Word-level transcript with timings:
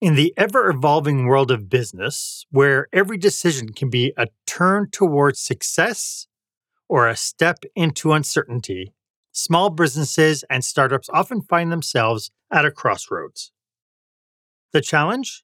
In 0.00 0.14
the 0.14 0.32
ever 0.36 0.70
evolving 0.70 1.26
world 1.26 1.50
of 1.50 1.68
business, 1.68 2.46
where 2.50 2.86
every 2.92 3.18
decision 3.18 3.72
can 3.72 3.90
be 3.90 4.12
a 4.16 4.28
turn 4.46 4.90
towards 4.92 5.40
success 5.40 6.28
or 6.88 7.08
a 7.08 7.16
step 7.16 7.64
into 7.74 8.12
uncertainty, 8.12 8.92
small 9.32 9.70
businesses 9.70 10.44
and 10.48 10.64
startups 10.64 11.10
often 11.12 11.42
find 11.42 11.72
themselves 11.72 12.30
at 12.48 12.64
a 12.64 12.70
crossroads. 12.70 13.50
The 14.72 14.80
challenge? 14.80 15.42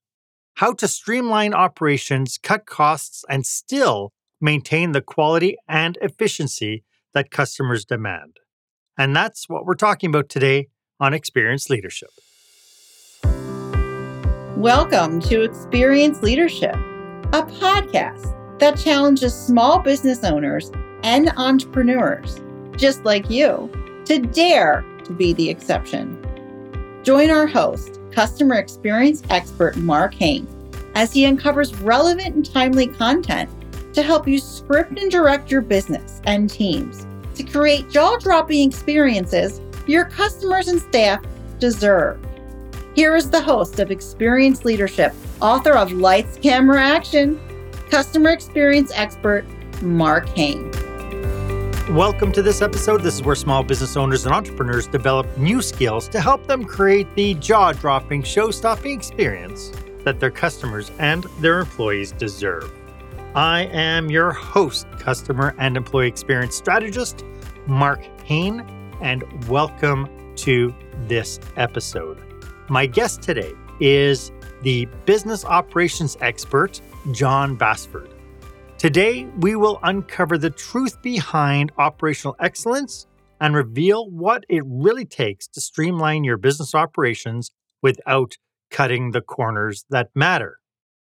How 0.59 0.73
to 0.75 0.87
streamline 0.87 1.53
operations, 1.53 2.39
cut 2.41 2.65
costs, 2.65 3.25
and 3.29 3.45
still 3.45 4.13
maintain 4.41 4.93
the 4.93 5.03
quality 5.03 5.57
and 5.69 5.99
efficiency 6.01 6.85
that 7.13 7.33
customers 7.33 7.85
demand. 7.85 8.37
And 8.97 9.17
that's 9.17 9.49
what 9.49 9.65
we're 9.67 9.75
talking 9.75 10.11
about 10.11 10.29
today 10.29 10.69
on 11.01 11.13
Experience 11.13 11.69
Leadership. 11.69 12.11
Welcome 14.59 15.19
to 15.23 15.43
Experience 15.43 16.23
Leadership, 16.23 16.77
a 16.77 17.43
podcast 17.43 18.33
that 18.61 18.79
challenges 18.79 19.35
small 19.35 19.81
business 19.81 20.23
owners 20.23 20.71
and 21.03 21.33
entrepreneurs, 21.37 22.41
just 22.77 23.05
like 23.05 23.29
you, 23.29 23.69
to 24.05 24.21
dare 24.21 24.85
to 25.07 25.13
be 25.13 25.33
the 25.33 25.51
exception. 25.51 26.17
Join 27.03 27.31
our 27.31 27.49
host, 27.49 27.99
customer 28.13 28.55
experience 28.55 29.25
expert 29.29 29.77
Marc 29.77 30.15
Haine, 30.15 30.47
as 30.95 31.13
he 31.13 31.27
uncovers 31.27 31.75
relevant 31.81 32.37
and 32.37 32.49
timely 32.49 32.87
content 32.87 33.51
to 33.93 34.03
help 34.03 34.29
you 34.29 34.39
script 34.39 35.01
and 35.01 35.11
direct 35.11 35.51
your 35.51 35.63
business 35.63 36.21
and 36.27 36.49
teams 36.49 37.09
to 37.35 37.43
create 37.43 37.91
jaw 37.91 38.17
dropping 38.19 38.69
experiences 38.69 39.61
your 39.89 40.05
customers 40.05 40.69
and 40.69 40.81
staff 40.81 41.21
deserve. 41.59 42.25
Here 42.95 43.17
is 43.17 43.29
the 43.29 43.43
host 43.43 43.81
of 43.81 43.91
Experience 43.91 44.65
Leadership, 44.65 45.13
author 45.43 45.73
of 45.73 45.91
Lights, 45.91 46.39
Camera, 46.41 46.81
Action, 46.81 47.41
customer 47.91 48.31
experience 48.31 48.93
expert, 48.95 49.45
Marc 49.83 50.29
Haine. 50.29 50.71
Welcome 51.93 52.31
to 52.31 52.41
this 52.41 52.63
episode. 52.63 53.03
This 53.03 53.15
is 53.17 53.23
where 53.25 53.35
small 53.35 53.65
business 53.65 53.97
owners 53.97 54.27
and 54.27 54.33
entrepreneurs 54.33 54.87
develop 54.87 55.27
new 55.37 55.61
skills 55.61 56.07
to 56.11 56.21
help 56.21 56.47
them 56.47 56.65
create 56.65 57.13
the 57.17 57.35
jaw 57.35 57.73
dropping, 57.73 58.23
show 58.23 58.53
stopping 58.53 58.97
experience 58.97 59.73
that 60.05 60.21
their 60.21 60.31
customers 60.31 60.93
and 61.01 61.25
their 61.41 61.59
employees 61.59 62.13
deserve. 62.13 62.71
I 63.35 63.63
am 63.73 64.09
your 64.09 64.31
host, 64.31 64.87
customer 65.01 65.57
and 65.59 65.77
employee 65.77 66.07
experience 66.07 66.55
strategist, 66.55 67.25
Marc 67.67 68.05
Haine, 68.21 68.61
and 69.03 69.25
welcome 69.49 70.09
to 70.37 70.73
this 71.09 71.41
episode. 71.57 72.24
My 72.71 72.87
guest 72.87 73.21
today 73.21 73.53
is 73.79 74.33
the 74.63 74.87
business 75.05 75.45
operations 75.45 76.17
expert, 76.23 76.81
Jon 77.13 77.57
Bassford. 77.57 78.09
Today, 78.79 79.27
we 79.41 79.55
will 79.55 79.79
uncover 79.83 80.39
the 80.39 80.49
truth 80.49 81.03
behind 81.03 81.73
operational 81.77 82.37
excellence 82.41 83.07
and 83.39 83.55
reveal 83.55 84.09
what 84.09 84.45
it 84.49 84.63
really 84.67 85.05
takes 85.05 85.47
to 85.49 85.61
streamline 85.61 86.25
your 86.25 86.39
business 86.39 86.75
operations 86.75 87.51
without 87.83 88.39
cutting 88.71 89.11
the 89.11 89.21
corners 89.21 89.85
that 89.91 90.09
matter. 90.15 90.59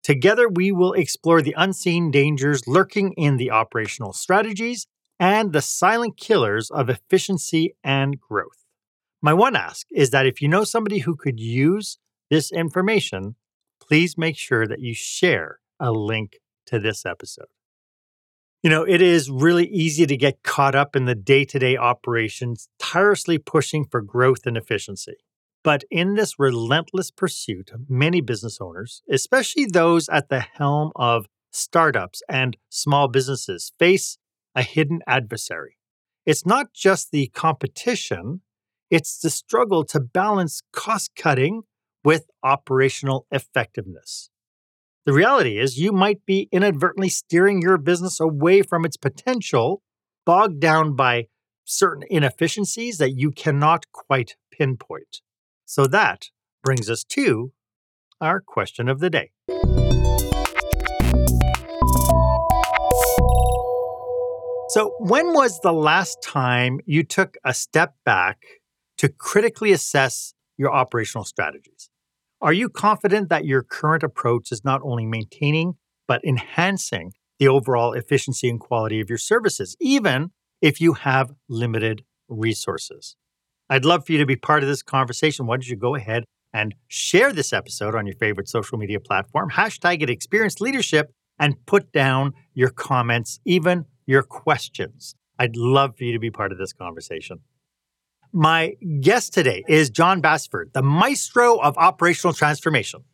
Together, 0.03 0.51
we 0.51 0.71
will 0.71 0.93
explore 0.93 1.41
the 1.41 1.55
unseen 1.57 2.11
dangers 2.11 2.69
lurking 2.69 3.13
in 3.15 3.39
the 3.39 3.51
operational 3.51 4.13
strategies 4.13 4.87
and 5.19 5.55
the 5.55 5.63
silent 5.63 6.19
killers 6.19 6.71
of 6.71 6.91
efficiency 6.91 7.75
and 7.83 8.21
growth. 8.21 8.68
My 9.21 9.35
one 9.35 9.57
ask 9.57 9.87
is 9.91 10.11
that 10.11 10.27
if 10.27 10.41
you 10.41 10.49
know 10.49 10.65
somebody 10.65 10.99
who 10.99 11.17
could 11.17 11.41
use 11.41 11.99
this 12.31 12.53
information, 12.53 13.35
please 13.81 14.17
make 14.17 14.37
sure 14.37 14.67
that 14.67 14.81
you 14.81 14.95
share 14.95 15.59
a 15.81 15.91
link 15.91 16.39
to 16.67 16.79
this 16.79 17.05
episode. 17.05 17.47
You 18.63 18.71
know, 18.71 18.83
it 18.83 19.01
is 19.01 19.31
really 19.31 19.67
easy 19.67 20.07
to 20.07 20.17
get 20.17 20.43
caught 20.43 20.75
up 20.75 20.97
in 20.97 21.05
the 21.05 21.15
day 21.15 21.45
to 21.45 21.59
day 21.59 21.77
operations, 21.77 22.69
tirelessly 22.79 23.39
pushing 23.39 23.85
for 23.85 24.03
growth 24.03 24.47
and 24.47 24.57
efficiency. 24.57 25.15
But 25.65 25.85
in 25.91 26.15
this 26.15 26.39
relentless 26.39 27.11
pursuit, 27.11 27.71
many 27.89 28.21
business 28.21 28.59
owners, 28.61 29.03
especially 29.11 29.67
those 29.67 30.09
at 30.09 30.29
the 30.29 30.41
helm 30.41 30.93
of 30.97 31.27
startups 31.51 32.23
and 32.29 32.57
small 32.69 33.09
businesses, 33.09 33.73
face 33.79 34.19
a 34.55 34.63
hidden 34.63 35.01
adversary. 35.07 35.77
It's 36.27 36.45
not 36.45 36.73
just 36.73 37.11
the 37.11 37.29
competition 37.29 38.43
it's 38.91 39.19
the 39.19 39.31
struggle 39.31 39.85
to 39.85 40.01
balance 40.01 40.63
cost 40.73 41.13
cutting 41.15 41.63
with 42.05 42.31
operational 42.43 43.27
effectiveness. 43.31 44.31
The 45.05 45.13
reality 45.13 45.59
is, 45.59 45.79
you 45.79 45.93
might 45.93 46.25
be 46.27 46.49
inadvertently 46.53 47.09
steering 47.09 47.63
your 47.63 47.79
business 47.79 48.21
away 48.21 48.63
from 48.63 48.85
its 48.85 48.97
potential, 48.97 49.83
bogged 50.27 50.61
down 50.61 50.95
by 50.97 51.27
certain 51.65 52.05
inefficiencies 52.11 52.99
that 52.99 53.13
you 53.13 53.31
cannot 53.31 53.91
quite 53.93 54.37
pinpoint. 54.51 55.21
So 55.65 55.87
that 55.87 56.27
brings 56.63 56.91
us 56.91 57.05
to 57.05 57.53
our 58.21 58.41
question 58.41 58.89
of 58.89 59.01
the 59.01 59.11
day. 59.11 59.31
So, 64.71 64.95
when 64.99 65.33
was 65.33 65.61
the 65.61 65.73
last 65.73 66.23
time 66.23 66.81
you 66.85 67.03
took 67.03 67.39
a 67.43 67.55
step 67.55 67.95
back 68.05 68.39
to 68.99 69.09
critically 69.09 69.73
assess 69.73 70.35
your 70.57 70.73
operational 70.73 71.25
strategies. 71.25 71.89
Are 72.41 72.53
you 72.53 72.69
confident 72.69 73.29
that 73.31 73.45
your 73.45 73.63
current 73.63 74.03
approach 74.03 74.53
is 74.53 74.65
not 74.65 74.81
only 74.85 75.07
maintaining, 75.07 75.75
but 76.07 76.25
enhancing 76.25 77.13
the 77.39 77.49
overall 77.49 77.93
efficiency 77.93 78.49
and 78.49 78.61
quality 78.61 79.01
of 79.01 79.09
your 79.09 79.19
services, 79.19 79.77
even 79.81 80.31
if 80.61 80.81
you 80.81 80.93
have 80.95 81.33
limited 81.49 82.03
resources? 82.29 83.17
I'd 83.71 83.85
love 83.85 84.07
for 84.07 84.13
you 84.13 84.19
to 84.19 84.27
be 84.27 84.37
part 84.37 84.63
of 84.63 84.69
this 84.69 84.83
conversation. 84.83 85.47
Why 85.47 85.57
don't 85.57 85.69
you 85.69 85.77
go 85.77 85.95
ahead 85.95 86.25
and 86.53 86.75
share 86.87 87.33
this 87.33 87.53
episode 87.53 87.95
on 87.95 88.07
your 88.07 88.17
favorite 88.17 88.49
social 88.49 88.79
media 88.79 89.01
platform, 89.01 89.51
hashtag 89.51 90.03
it 90.03 90.11
experience 90.11 90.61
leadership, 90.61 91.13
and 91.39 91.55
put 91.67 91.93
down 91.93 92.33
your 92.55 92.71
comments, 92.71 93.39
even 93.45 93.85
your 94.07 94.23
questions. 94.23 95.15
I'd 95.39 95.57
love 95.57 95.97
for 95.97 96.05
you 96.05 96.13
to 96.13 96.19
be 96.19 96.31
part 96.31 96.53
of 96.53 96.59
this 96.59 96.73
conversation. 96.73 97.41
My 98.33 98.75
guest 99.01 99.33
today 99.33 99.65
is 99.69 99.89
Jon 99.89 100.21
Bassford, 100.21 100.73
the 100.75 100.83
maestro 100.83 101.57
of 101.57 101.79
operational 101.79 102.35
transformation, 102.35 103.05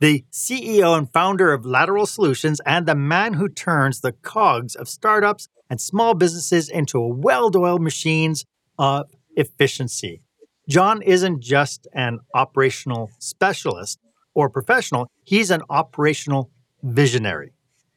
the 0.00 0.24
CEO 0.32 0.98
and 0.98 1.10
founder 1.12 1.52
of 1.52 1.64
Lateral 1.64 2.04
Solutions, 2.04 2.60
and 2.66 2.84
the 2.84 2.96
man 2.96 3.34
who 3.34 3.48
turns 3.48 4.00
the 4.00 4.10
cogs 4.10 4.74
of 4.74 4.88
startups 4.88 5.48
and 5.68 5.80
small 5.80 6.14
businesses 6.14 6.68
into 6.68 6.98
well 7.00 7.52
oiled 7.54 7.80
machines 7.80 8.44
of 8.76 9.08
efficiency. 9.36 10.20
Jon 10.68 11.00
isn't 11.02 11.40
just 11.40 11.86
an 11.94 12.18
operational 12.34 13.10
specialist 13.20 14.00
or 14.34 14.50
professional, 14.50 15.06
he's 15.22 15.52
an 15.52 15.62
operational 15.70 16.50
visionary. 16.82 17.52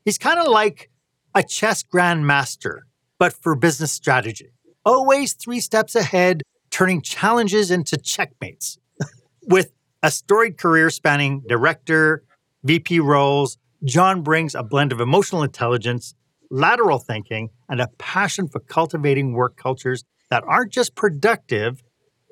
He's 0.05 0.19
kind 0.19 0.39
of 0.39 0.47
like 0.47 0.91
a 1.33 1.41
chess 1.41 1.81
grandmaster, 1.81 2.81
but 3.17 3.33
for 3.33 3.55
business 3.55 3.91
strategy 3.91 4.51
always 4.85 5.33
three 5.33 5.59
steps 5.59 5.95
ahead, 5.95 6.43
turning 6.69 7.01
challenges 7.01 7.71
into 7.71 7.97
checkmates. 7.97 8.77
With 9.47 9.71
a 10.01 10.11
storied 10.11 10.57
career 10.57 10.89
spanning 10.89 11.43
director, 11.47 12.23
VP 12.63 12.99
roles, 12.99 13.57
Jon 13.83 14.21
brings 14.21 14.55
a 14.55 14.63
blend 14.63 14.91
of 14.91 15.01
emotional 15.01 15.43
intelligence, 15.43 16.15
lateral 16.49 16.99
thinking, 16.99 17.49
and 17.69 17.81
a 17.81 17.87
passion 17.97 18.47
for 18.47 18.59
cultivating 18.59 19.33
work 19.33 19.57
cultures 19.57 20.03
that 20.29 20.43
aren't 20.47 20.71
just 20.71 20.95
productive, 20.95 21.83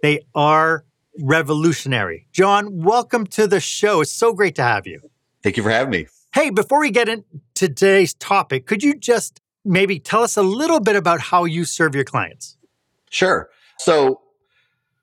they 0.01 0.21
are 0.33 0.85
revolutionary. 1.19 2.27
John, 2.31 2.81
welcome 2.81 3.27
to 3.27 3.47
the 3.47 3.59
show. 3.59 4.01
It's 4.01 4.11
so 4.11 4.33
great 4.33 4.55
to 4.55 4.63
have 4.63 4.87
you. 4.87 5.01
Thank 5.43 5.57
you 5.57 5.63
for 5.63 5.69
having 5.69 5.91
me. 5.91 6.07
Hey, 6.33 6.49
before 6.49 6.79
we 6.79 6.91
get 6.91 7.09
into 7.09 7.25
today's 7.53 8.13
topic, 8.13 8.65
could 8.65 8.83
you 8.83 8.95
just 8.95 9.41
maybe 9.63 9.99
tell 9.99 10.23
us 10.23 10.37
a 10.37 10.41
little 10.41 10.79
bit 10.79 10.95
about 10.95 11.19
how 11.19 11.45
you 11.45 11.65
serve 11.65 11.95
your 11.95 12.03
clients. 12.03 12.57
Sure. 13.09 13.49
So 13.77 14.21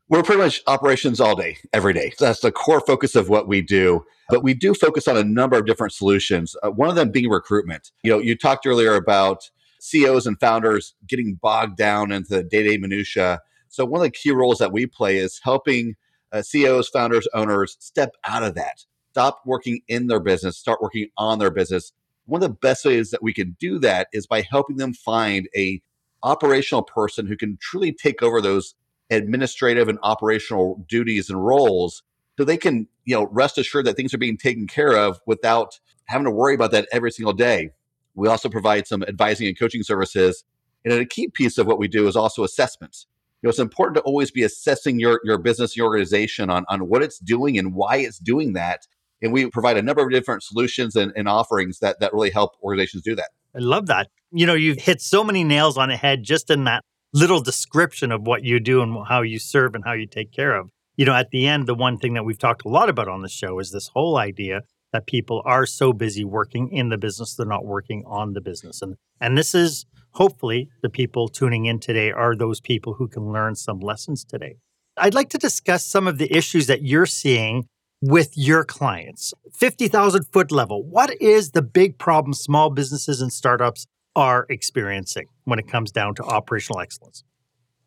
we're 0.08 0.22
pretty 0.22 0.40
much 0.40 0.62
operations 0.66 1.20
all 1.20 1.37
day, 1.37 1.58
every 1.72 1.93
day. 1.93 2.12
That's 2.19 2.40
the 2.40 2.50
core 2.50 2.81
focus 2.81 3.14
of 3.14 3.28
what 3.28 3.46
we 3.46 3.60
do. 3.60 4.05
But 4.31 4.43
we 4.43 4.55
do 4.55 4.75
focus 4.75 5.06
on 5.06 5.16
a 5.16 5.25
number 5.25 5.58
of 5.58 5.66
different 5.66 5.93
solutions. 5.93 6.56
Uh, 6.62 6.70
one 6.70 6.88
of 6.88 6.94
them 6.94 7.10
being 7.10 7.28
recruitment. 7.28 7.93
You 8.02 8.12
know, 8.12 8.19
you 8.19 8.37
talked 8.37 8.66
earlier 8.66 8.94
about 8.94 9.50
CEOs 9.81 10.26
and 10.26 10.38
founders 10.40 10.94
getting 11.06 11.34
bogged 11.34 11.76
down 11.76 12.12
into 12.12 12.28
the 12.31 12.43
day-to-day 12.43 12.78
minutia. 12.78 13.40
So 13.69 13.84
one 13.84 14.00
of 14.00 14.04
the 14.04 14.11
key 14.11 14.31
roles 14.31 14.58
that 14.58 14.72
we 14.72 14.87
play 14.87 15.19
is 15.19 15.40
helping 15.43 15.94
uh, 16.32 16.43
CEOs, 16.43 16.88
founders, 16.88 17.28
owners 17.34 17.76
step 17.78 18.14
out 18.26 18.43
of 18.43 18.54
that. 18.54 18.84
Stop 19.12 19.40
working 19.46 19.81
in 19.88 20.06
their 20.06 20.20
business, 20.20 20.56
start 20.56 20.81
working 20.82 21.08
on 21.16 21.38
their 21.38 21.50
business, 21.50 21.93
one 22.28 22.42
of 22.42 22.48
the 22.48 22.54
best 22.54 22.84
ways 22.84 23.10
that 23.10 23.22
we 23.22 23.32
can 23.32 23.56
do 23.58 23.78
that 23.78 24.08
is 24.12 24.26
by 24.26 24.42
helping 24.42 24.76
them 24.76 24.92
find 24.92 25.48
a 25.56 25.80
operational 26.22 26.82
person 26.82 27.26
who 27.26 27.36
can 27.36 27.56
truly 27.60 27.92
take 27.92 28.22
over 28.22 28.40
those 28.40 28.75
administrative 29.10 29.88
and 29.88 29.98
operational 30.02 30.84
duties 30.88 31.30
and 31.30 31.44
roles 31.44 32.02
so 32.36 32.44
they 32.44 32.58
can, 32.58 32.86
you 33.04 33.16
know, 33.16 33.28
rest 33.32 33.56
assured 33.56 33.86
that 33.86 33.96
things 33.96 34.12
are 34.12 34.19
being 34.19 34.36
taken 34.36 34.66
care 34.66 34.96
of 34.96 35.20
without 35.26 35.80
having 36.04 36.25
to 36.25 36.30
worry 36.30 36.54
about 36.54 36.70
that 36.72 36.86
every 36.92 37.10
single 37.10 37.32
day. 37.32 37.70
We 38.14 38.28
also 38.28 38.48
provide 38.48 38.86
some 38.86 39.02
advising 39.02 39.48
and 39.48 39.58
coaching 39.58 39.82
services. 39.82 40.44
And 40.84 40.92
a 40.92 41.06
key 41.06 41.28
piece 41.28 41.56
of 41.56 41.66
what 41.66 41.78
we 41.78 41.88
do 41.88 42.06
is 42.08 42.14
also 42.14 42.44
assessments. 42.44 43.06
You 43.40 43.46
know, 43.46 43.50
it's 43.50 43.58
important 43.58 43.96
to 43.96 44.02
always 44.02 44.30
be 44.30 44.42
assessing 44.42 45.00
your, 45.00 45.20
your 45.25 45.38
business, 45.38 45.76
your 45.76 45.86
organization 45.86 46.50
on, 46.50 46.64
on 46.69 46.88
what 46.88 47.02
it's 47.02 47.19
doing 47.19 47.58
and 47.58 47.75
why 47.75 47.96
it's 47.96 48.19
doing 48.19 48.52
that. 48.52 48.86
And 49.23 49.32
we 49.32 49.50
provide 49.50 49.76
a 49.76 49.82
number 49.82 50.03
of 50.03 50.11
different 50.11 50.43
solutions 50.43 50.94
and, 50.97 51.12
and 51.17 51.29
offerings 51.29 51.81
that, 51.81 52.00
that 52.00 52.12
really 52.12 52.31
help 52.31 52.53
organizations 52.62 53.03
do 53.03 53.15
that. 53.17 53.31
I 53.55 53.59
love 53.59 53.87
that. 53.87 54.09
You 54.31 54.47
know, 54.47 54.55
you've 54.55 54.79
hit 54.79 55.00
so 55.00 55.25
many 55.25 55.43
nails 55.43 55.76
on 55.76 55.88
the 55.88 55.97
head 55.97 56.23
just 56.23 56.50
in 56.50 56.65
that 56.65 56.85
little 57.12 57.41
description 57.41 58.12
of 58.12 58.26
what 58.26 58.44
you 58.44 58.61
do 58.61 58.82
and 58.82 59.06
how 59.09 59.23
you 59.23 59.38
serve 59.38 59.75
and 59.75 59.85
how 59.85 59.94
you 59.94 60.06
take 60.06 60.32
care 60.32 60.56
of. 60.56 60.70
You 60.97 61.05
know, 61.05 61.15
at 61.15 61.31
the 61.31 61.47
end, 61.47 61.67
the 61.67 61.75
one 61.75 61.99
thing 61.99 62.15
that 62.15 62.25
we've 62.25 62.38
talked 62.38 62.65
a 62.65 62.69
lot 62.69 62.88
about 62.88 63.09
on 63.09 63.23
the 63.23 63.29
show 63.29 63.59
is 63.59 63.70
this 63.70 63.88
whole 63.88 64.17
idea 64.17 64.62
that 64.93 65.06
people 65.06 65.43
are 65.44 65.67
so 65.67 65.93
busy 65.93 66.25
working 66.25 66.71
in 66.73 66.88
the 66.88 66.99
business, 66.99 67.35
they're 67.35 67.47
not 67.47 67.64
working 67.64 68.05
on 68.06 68.32
the 68.32 68.41
business. 68.41 68.82
And 68.82 68.97
and 69.21 69.37
this 69.37 69.55
is 69.55 69.87
hopefully 70.12 70.69
the 70.82 70.88
people 70.88 71.29
tuning 71.29 71.67
in 71.67 71.79
today 71.79 72.11
are 72.11 72.35
those 72.35 72.61
people 72.61 72.94
who 72.94 73.09
can 73.09 73.32
learn 73.32 73.55
some 73.55 73.81
lessons 73.81 74.25
today. 74.25 74.56
I'd 74.97 75.14
like 75.14 75.29
to 75.31 75.38
discuss 75.38 75.87
some 75.87 76.09
of 76.09 76.19
the 76.19 76.35
issues 76.35 76.67
that 76.67 76.82
you're 76.82 77.06
seeing 77.06 77.67
with 78.00 78.33
your 78.37 78.65
clients. 78.65 79.35
50,000 79.55 80.25
foot 80.33 80.53
level. 80.53 80.85
What 80.85 81.21
is 81.21 81.50
the 81.50 81.62
big 81.62 81.99
problem 81.99 82.33
small 82.33 82.71
businesses 82.71 83.21
and 83.21 83.33
startups 83.33 83.87
are 84.15 84.47
experiencing 84.49 85.27
when 85.45 85.59
it 85.59 85.69
comes 85.69 85.91
down 85.91 86.15
to 86.17 86.23
operational 86.25 86.81
excellence? 86.81 87.25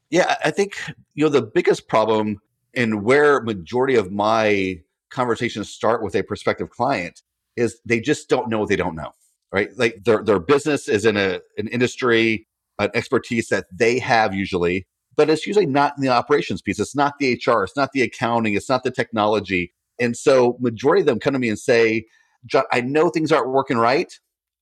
Yeah, 0.10 0.36
I 0.44 0.52
think 0.52 0.78
you 1.14 1.24
know 1.24 1.30
the 1.30 1.42
biggest 1.42 1.88
problem 1.88 2.42
and 2.74 3.04
where 3.04 3.42
majority 3.42 3.96
of 3.96 4.12
my 4.12 4.82
conversations 5.10 5.70
start 5.70 6.04
with 6.04 6.16
a 6.16 6.24
prospective 6.24 6.70
client 6.70 7.22
is 7.56 7.80
they 7.86 8.00
just 8.00 8.30
don't 8.30 8.50
know 8.50 8.60
what 8.60 8.70
they 8.70 8.76
don't 8.76 8.96
know, 8.96 9.12
right? 9.52 9.70
Like 9.78 10.04
their 10.04 10.24
their 10.24 10.40
business 10.40 10.88
is 10.88 11.06
in 11.06 11.18
a 11.18 11.40
an 11.58 11.68
industry, 11.68 12.48
an 12.80 12.90
expertise 12.94 13.48
that 13.50 13.66
they 13.72 14.00
have 14.00 14.34
usually, 14.34 14.86
but 15.16 15.30
it's 15.30 15.48
usually 15.48 15.66
not 15.66 15.94
in 15.98 16.04
the 16.04 16.10
operations 16.10 16.62
piece. 16.62 16.80
It's 16.80 16.96
not 16.96 17.18
the 17.20 17.34
HR, 17.34 17.64
it's 17.64 17.78
not 17.78 17.92
the 17.94 18.02
accounting, 18.02 18.54
it's 18.54 18.70
not 18.70 18.84
the 18.84 18.92
technology. 18.92 19.74
And 20.02 20.18
so 20.18 20.58
majority 20.60 21.02
of 21.02 21.06
them 21.06 21.20
come 21.20 21.34
to 21.34 21.40
me 21.40 21.48
and 21.48 21.60
say, 21.60 22.06
I 22.72 22.82
know 22.82 23.10
things 23.10 23.32
aren't 23.32 23.52
working 23.52 23.78
right. 23.78 24.12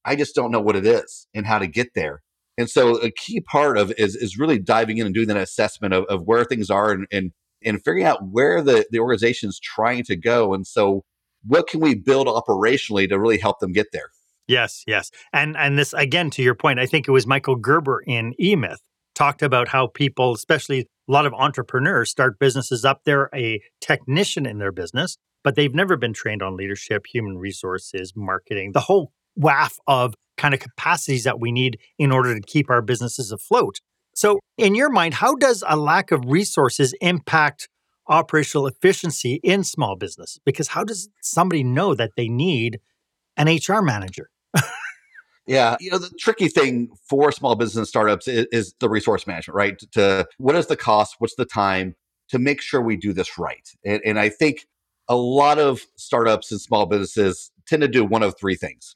I 0.06 0.15
just 0.15 0.36
don't 0.36 0.51
know 0.51 0.59
what 0.59 0.75
it 0.75 0.86
is 0.86 1.27
and 1.33 1.45
how 1.45 1.59
to 1.59 1.68
get 1.68 1.94
there. 1.95 2.21
And 2.57 2.69
so 2.69 2.97
a 2.97 3.09
key 3.09 3.39
part 3.39 3.77
of 3.77 3.94
is 3.97 4.15
is 4.18 4.38
really 4.38 4.59
diving 4.59 4.97
in 4.97 5.06
and 5.06 5.15
doing 5.15 5.30
that 5.30 5.38
assessment 5.38 5.94
of, 5.94 6.03
of 6.06 6.24
where 6.24 6.44
things 6.44 6.69
are 6.69 6.91
and, 6.91 7.07
and 7.12 7.31
and 7.63 7.77
figuring 7.77 8.03
out 8.03 8.19
where 8.30 8.62
the, 8.62 8.86
the 8.91 9.00
organization 9.00 9.50
is 9.50 9.59
trying 9.59 10.03
to 10.03 10.15
go. 10.15 10.53
And 10.53 10.68
so 10.68 11.03
what 11.45 11.68
can 11.68 11.80
we 11.80 11.95
build 11.95 12.27
operationally 12.27 13.07
to 13.09 13.19
really 13.19 13.38
help 13.38 13.59
them 13.59 13.71
get 13.71 13.88
there? 13.94 14.09
Yes, 14.47 14.83
yes. 14.88 15.09
And 15.31 15.56
and 15.56 15.77
this 15.77 15.94
again 15.94 16.30
to 16.31 16.44
your 16.44 16.56
point, 16.56 16.80
I 16.80 16.86
think 16.86 17.07
it 17.07 17.12
was 17.12 17.25
Michael 17.25 17.56
Gerber 17.56 18.03
in 18.06 18.33
E-Myth 18.39 18.81
talked 19.19 19.42
about 19.42 19.68
how 19.68 19.88
people, 19.88 20.33
especially 20.33 20.80
a 20.80 21.12
lot 21.12 21.25
of 21.25 21.33
entrepreneurs, 21.33 22.10
start 22.10 22.39
businesses 22.39 22.86
up. 22.86 23.01
They're 23.04 23.30
a 23.36 23.62
technician 23.81 24.45
in 24.45 24.60
their 24.60 24.71
business, 24.71 25.18
but 25.44 25.56
they've 25.56 25.75
never 25.75 25.98
been 25.98 26.13
trained 26.13 26.42
on 26.42 26.56
leadership, 26.56 27.06
human 27.06 27.38
resources, 27.38 28.13
marketing, 28.16 28.71
the 28.74 28.80
whole 28.80 29.12
waff 29.36 29.77
of 29.88 30.16
kind 30.38 30.54
of 30.54 30.62
capacities 30.62 31.25
that 31.25 31.39
we 31.39 31.51
need 31.51 31.77
in 31.98 32.12
order 32.12 32.33
to 32.33 32.42
keep 32.42 32.69
our 32.69 32.81
businesses 32.81 33.31
afloat. 33.31 33.81
So, 34.16 34.39
in 34.57 34.74
your 34.74 34.89
mind, 34.89 35.16
how 35.16 35.36
does 35.36 35.63
a 35.68 35.75
lack 35.75 36.12
of 36.12 36.24
resources 36.25 36.94
impact 37.01 37.68
operational 38.07 38.68
efficiency 38.68 39.39
in 39.44 39.63
small 39.63 39.95
business? 39.98 40.39
Because 40.45 40.69
how 40.69 40.83
does 40.83 41.10
somebody 41.22 41.63
know 41.63 41.94
that 41.94 42.12
they 42.15 42.30
need 42.30 42.80
an 43.38 43.48
HR 43.48 43.81
manager? 43.81 44.30
Yeah, 45.50 45.78
you 45.80 45.90
know 45.90 45.98
the 45.98 46.12
tricky 46.19 46.48
thing 46.48 46.90
for 47.10 47.31
small 47.31 47.56
business 47.56 47.90
startups 47.90 48.28
is, 48.28 48.46
is, 48.51 48.75
the 48.80 48.88
resource 48.88 49.25
management, 49.25 49.56
right? 49.56 49.80
To 49.94 50.28
what 50.38 50.56
is 50.56 50.68
the 50.68 50.78
cost, 50.78 51.16
what's 51.18 51.36
the 51.36 51.46
time 51.46 51.96
to 52.30 52.38
make 52.38 52.62
sure 52.62 52.81
we 52.81 52.96
do 52.96 53.13
this 53.13 53.38
right? 53.40 53.68
And, 53.84 54.00
and 54.06 54.19
I 54.19 54.30
think 54.30 54.68
a 55.07 55.16
lot 55.16 55.57
of 55.57 55.81
startups 55.96 56.51
and 56.51 56.62
small 56.62 56.86
businesses 56.86 57.51
tend 57.68 57.81
to 57.81 57.88
do 57.88 58.06
one 58.06 58.22
of 58.22 58.36
three 58.40 58.56
things: 58.56 58.96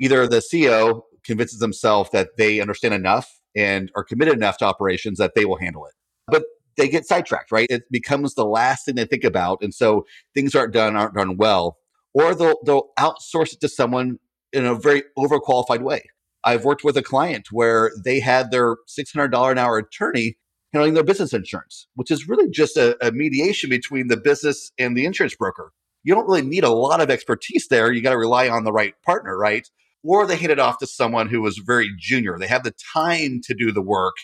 either 0.00 0.26
the 0.26 0.38
CEO 0.38 1.02
convinces 1.22 1.58
themselves 1.58 2.08
that 2.12 2.30
they 2.38 2.60
understand 2.60 2.94
enough 2.94 3.38
and 3.54 3.92
are 3.94 4.04
committed 4.04 4.34
enough 4.34 4.56
to 4.58 4.64
operations 4.64 5.18
that 5.18 5.34
they 5.34 5.44
will 5.44 5.58
handle 5.58 5.84
it. 5.84 5.92
But 6.28 6.44
they 6.78 6.88
get 6.88 7.06
sidetracked, 7.06 7.52
right? 7.52 7.66
It 7.68 7.82
becomes 7.90 8.34
the 8.34 8.46
last 8.46 8.86
thing 8.86 8.94
they 8.94 9.04
think 9.04 9.24
about. 9.24 9.58
And 9.60 9.74
so 9.74 10.06
things 10.34 10.54
aren't 10.54 10.72
done, 10.72 10.96
aren't 10.96 11.14
done 11.14 11.36
well. 11.36 11.76
Or 12.14 12.34
they'll 12.34 12.58
they'll 12.64 12.88
outsource 12.98 13.52
it 13.52 13.60
to 13.60 13.68
someone 13.68 14.18
in 14.52 14.66
a 14.66 14.74
very 14.74 15.02
overqualified 15.18 15.82
way. 15.82 16.04
I've 16.44 16.64
worked 16.64 16.84
with 16.84 16.96
a 16.96 17.02
client 17.02 17.48
where 17.50 17.92
they 18.02 18.20
had 18.20 18.50
their 18.50 18.76
$600 18.88 19.50
an 19.50 19.58
hour 19.58 19.78
attorney 19.78 20.36
handling 20.72 20.94
their 20.94 21.04
business 21.04 21.32
insurance, 21.32 21.86
which 21.94 22.10
is 22.10 22.28
really 22.28 22.48
just 22.48 22.76
a, 22.76 22.96
a 23.06 23.12
mediation 23.12 23.68
between 23.68 24.08
the 24.08 24.16
business 24.16 24.72
and 24.78 24.96
the 24.96 25.04
insurance 25.04 25.34
broker. 25.34 25.72
You 26.02 26.14
don't 26.14 26.26
really 26.26 26.42
need 26.42 26.64
a 26.64 26.70
lot 26.70 27.00
of 27.00 27.10
expertise 27.10 27.66
there. 27.68 27.92
You 27.92 28.02
got 28.02 28.10
to 28.10 28.18
rely 28.18 28.48
on 28.48 28.64
the 28.64 28.72
right 28.72 28.94
partner, 29.04 29.36
right? 29.36 29.68
or 30.02 30.26
they 30.26 30.36
hand 30.36 30.52
it 30.52 30.58
off 30.58 30.78
to 30.78 30.86
someone 30.86 31.28
who 31.28 31.46
is 31.46 31.58
very 31.64 31.90
junior. 31.98 32.38
They 32.38 32.46
have 32.46 32.62
the 32.62 32.74
time 32.94 33.40
to 33.44 33.54
do 33.54 33.72
the 33.72 33.82
work, 33.82 34.14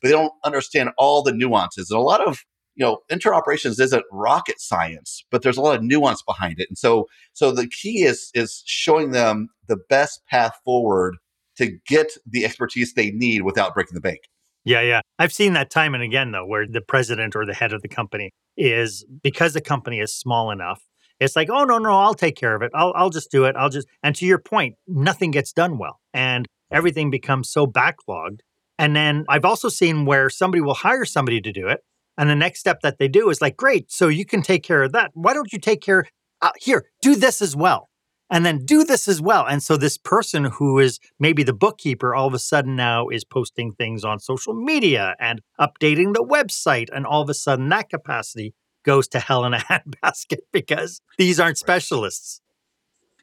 but 0.00 0.08
they 0.08 0.12
don't 0.12 0.32
understand 0.44 0.90
all 0.96 1.22
the 1.22 1.32
nuances. 1.32 1.90
And 1.90 1.98
a 1.98 2.02
lot 2.02 2.26
of 2.26 2.44
you 2.76 2.84
know 2.84 2.98
interoperations 3.10 3.80
isn't 3.80 4.04
rocket 4.10 4.60
science, 4.60 5.24
but 5.30 5.42
there's 5.42 5.56
a 5.56 5.60
lot 5.60 5.76
of 5.76 5.82
nuance 5.82 6.22
behind 6.22 6.60
it. 6.60 6.68
And 6.68 6.78
so 6.78 7.06
so 7.32 7.50
the 7.50 7.68
key 7.68 8.04
is 8.04 8.30
is 8.34 8.62
showing 8.66 9.10
them 9.10 9.48
the 9.66 9.76
best 9.88 10.26
path 10.26 10.58
forward 10.64 11.16
to 11.56 11.78
get 11.86 12.12
the 12.26 12.44
expertise 12.44 12.94
they 12.94 13.10
need 13.10 13.42
without 13.42 13.74
breaking 13.74 13.94
the 13.94 14.00
bank. 14.00 14.20
Yeah, 14.64 14.80
yeah. 14.80 15.00
I've 15.18 15.32
seen 15.32 15.52
that 15.52 15.70
time 15.70 15.94
and 15.94 16.02
again 16.02 16.32
though, 16.32 16.46
where 16.46 16.66
the 16.66 16.80
president 16.80 17.36
or 17.36 17.46
the 17.46 17.54
head 17.54 17.72
of 17.72 17.82
the 17.82 17.88
company 17.88 18.30
is 18.56 19.04
because 19.22 19.52
the 19.52 19.60
company 19.60 20.00
is 20.00 20.14
small 20.14 20.50
enough 20.50 20.80
it's 21.20 21.36
like, 21.36 21.48
oh 21.50 21.64
no, 21.64 21.78
no, 21.78 21.90
I'll 21.90 22.14
take 22.14 22.36
care 22.36 22.54
of 22.54 22.62
it. 22.62 22.70
I'll 22.74 22.92
I'll 22.96 23.10
just 23.10 23.30
do 23.30 23.44
it. 23.44 23.56
I'll 23.56 23.70
just 23.70 23.88
and 24.02 24.14
to 24.16 24.26
your 24.26 24.38
point, 24.38 24.76
nothing 24.86 25.30
gets 25.30 25.52
done 25.52 25.78
well. 25.78 26.00
And 26.12 26.46
everything 26.70 27.10
becomes 27.10 27.50
so 27.50 27.66
backlogged. 27.66 28.40
And 28.78 28.96
then 28.96 29.24
I've 29.28 29.44
also 29.44 29.68
seen 29.68 30.04
where 30.04 30.28
somebody 30.28 30.60
will 30.60 30.74
hire 30.74 31.04
somebody 31.04 31.40
to 31.40 31.52
do 31.52 31.68
it. 31.68 31.80
And 32.16 32.30
the 32.30 32.36
next 32.36 32.60
step 32.60 32.80
that 32.82 32.98
they 32.98 33.08
do 33.08 33.28
is 33.30 33.40
like, 33.40 33.56
great, 33.56 33.90
so 33.90 34.08
you 34.08 34.24
can 34.24 34.42
take 34.42 34.62
care 34.62 34.82
of 34.82 34.92
that. 34.92 35.10
Why 35.14 35.34
don't 35.34 35.52
you 35.52 35.58
take 35.58 35.80
care? 35.80 36.06
Uh, 36.40 36.52
here, 36.58 36.86
do 37.00 37.14
this 37.14 37.42
as 37.42 37.56
well. 37.56 37.88
And 38.30 38.44
then 38.44 38.64
do 38.64 38.84
this 38.84 39.06
as 39.06 39.20
well. 39.20 39.46
And 39.46 39.62
so 39.62 39.76
this 39.76 39.98
person 39.98 40.44
who 40.44 40.78
is 40.78 40.98
maybe 41.20 41.42
the 41.42 41.52
bookkeeper 41.52 42.14
all 42.14 42.26
of 42.26 42.34
a 42.34 42.38
sudden 42.38 42.74
now 42.74 43.08
is 43.08 43.24
posting 43.24 43.72
things 43.72 44.04
on 44.04 44.18
social 44.18 44.54
media 44.54 45.14
and 45.20 45.42
updating 45.60 46.14
the 46.14 46.24
website. 46.24 46.88
And 46.92 47.06
all 47.06 47.22
of 47.22 47.28
a 47.28 47.34
sudden 47.34 47.68
that 47.68 47.90
capacity 47.90 48.54
goes 48.84 49.08
to 49.08 49.20
hell 49.20 49.44
in 49.44 49.54
a 49.54 49.58
handbasket 49.58 50.38
because 50.52 51.00
these 51.18 51.38
aren't 51.38 51.58
specialists. 51.58 52.40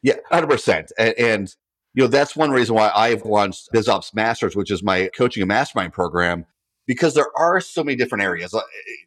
Yeah, 0.02 0.16
100%. 0.32 0.90
And, 0.98 1.14
and, 1.18 1.56
you 1.94 2.04
know, 2.04 2.08
that's 2.08 2.34
one 2.34 2.50
reason 2.50 2.74
why 2.74 2.90
I've 2.94 3.24
launched 3.24 3.68
BizOps 3.72 4.14
Masters, 4.14 4.56
which 4.56 4.70
is 4.70 4.82
my 4.82 5.10
coaching 5.16 5.42
and 5.42 5.48
mastermind 5.48 5.92
program, 5.92 6.46
because 6.86 7.14
there 7.14 7.28
are 7.36 7.60
so 7.60 7.84
many 7.84 7.96
different 7.96 8.24
areas. 8.24 8.54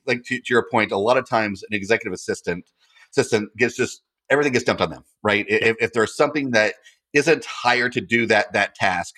Like 0.05 0.23
to, 0.23 0.39
to 0.39 0.53
your 0.53 0.67
point, 0.69 0.91
a 0.91 0.97
lot 0.97 1.17
of 1.17 1.27
times 1.27 1.63
an 1.69 1.75
executive 1.75 2.13
assistant 2.13 2.65
assistant 3.11 3.55
gets 3.57 3.75
just 3.75 4.01
everything 4.29 4.53
gets 4.53 4.65
dumped 4.65 4.81
on 4.81 4.89
them, 4.89 5.03
right? 5.23 5.45
If, 5.47 5.77
if 5.79 5.93
there's 5.93 6.15
something 6.15 6.51
that 6.51 6.75
isn't 7.13 7.45
hired 7.45 7.93
to 7.93 8.01
do 8.01 8.25
that 8.27 8.53
that 8.53 8.75
task, 8.75 9.15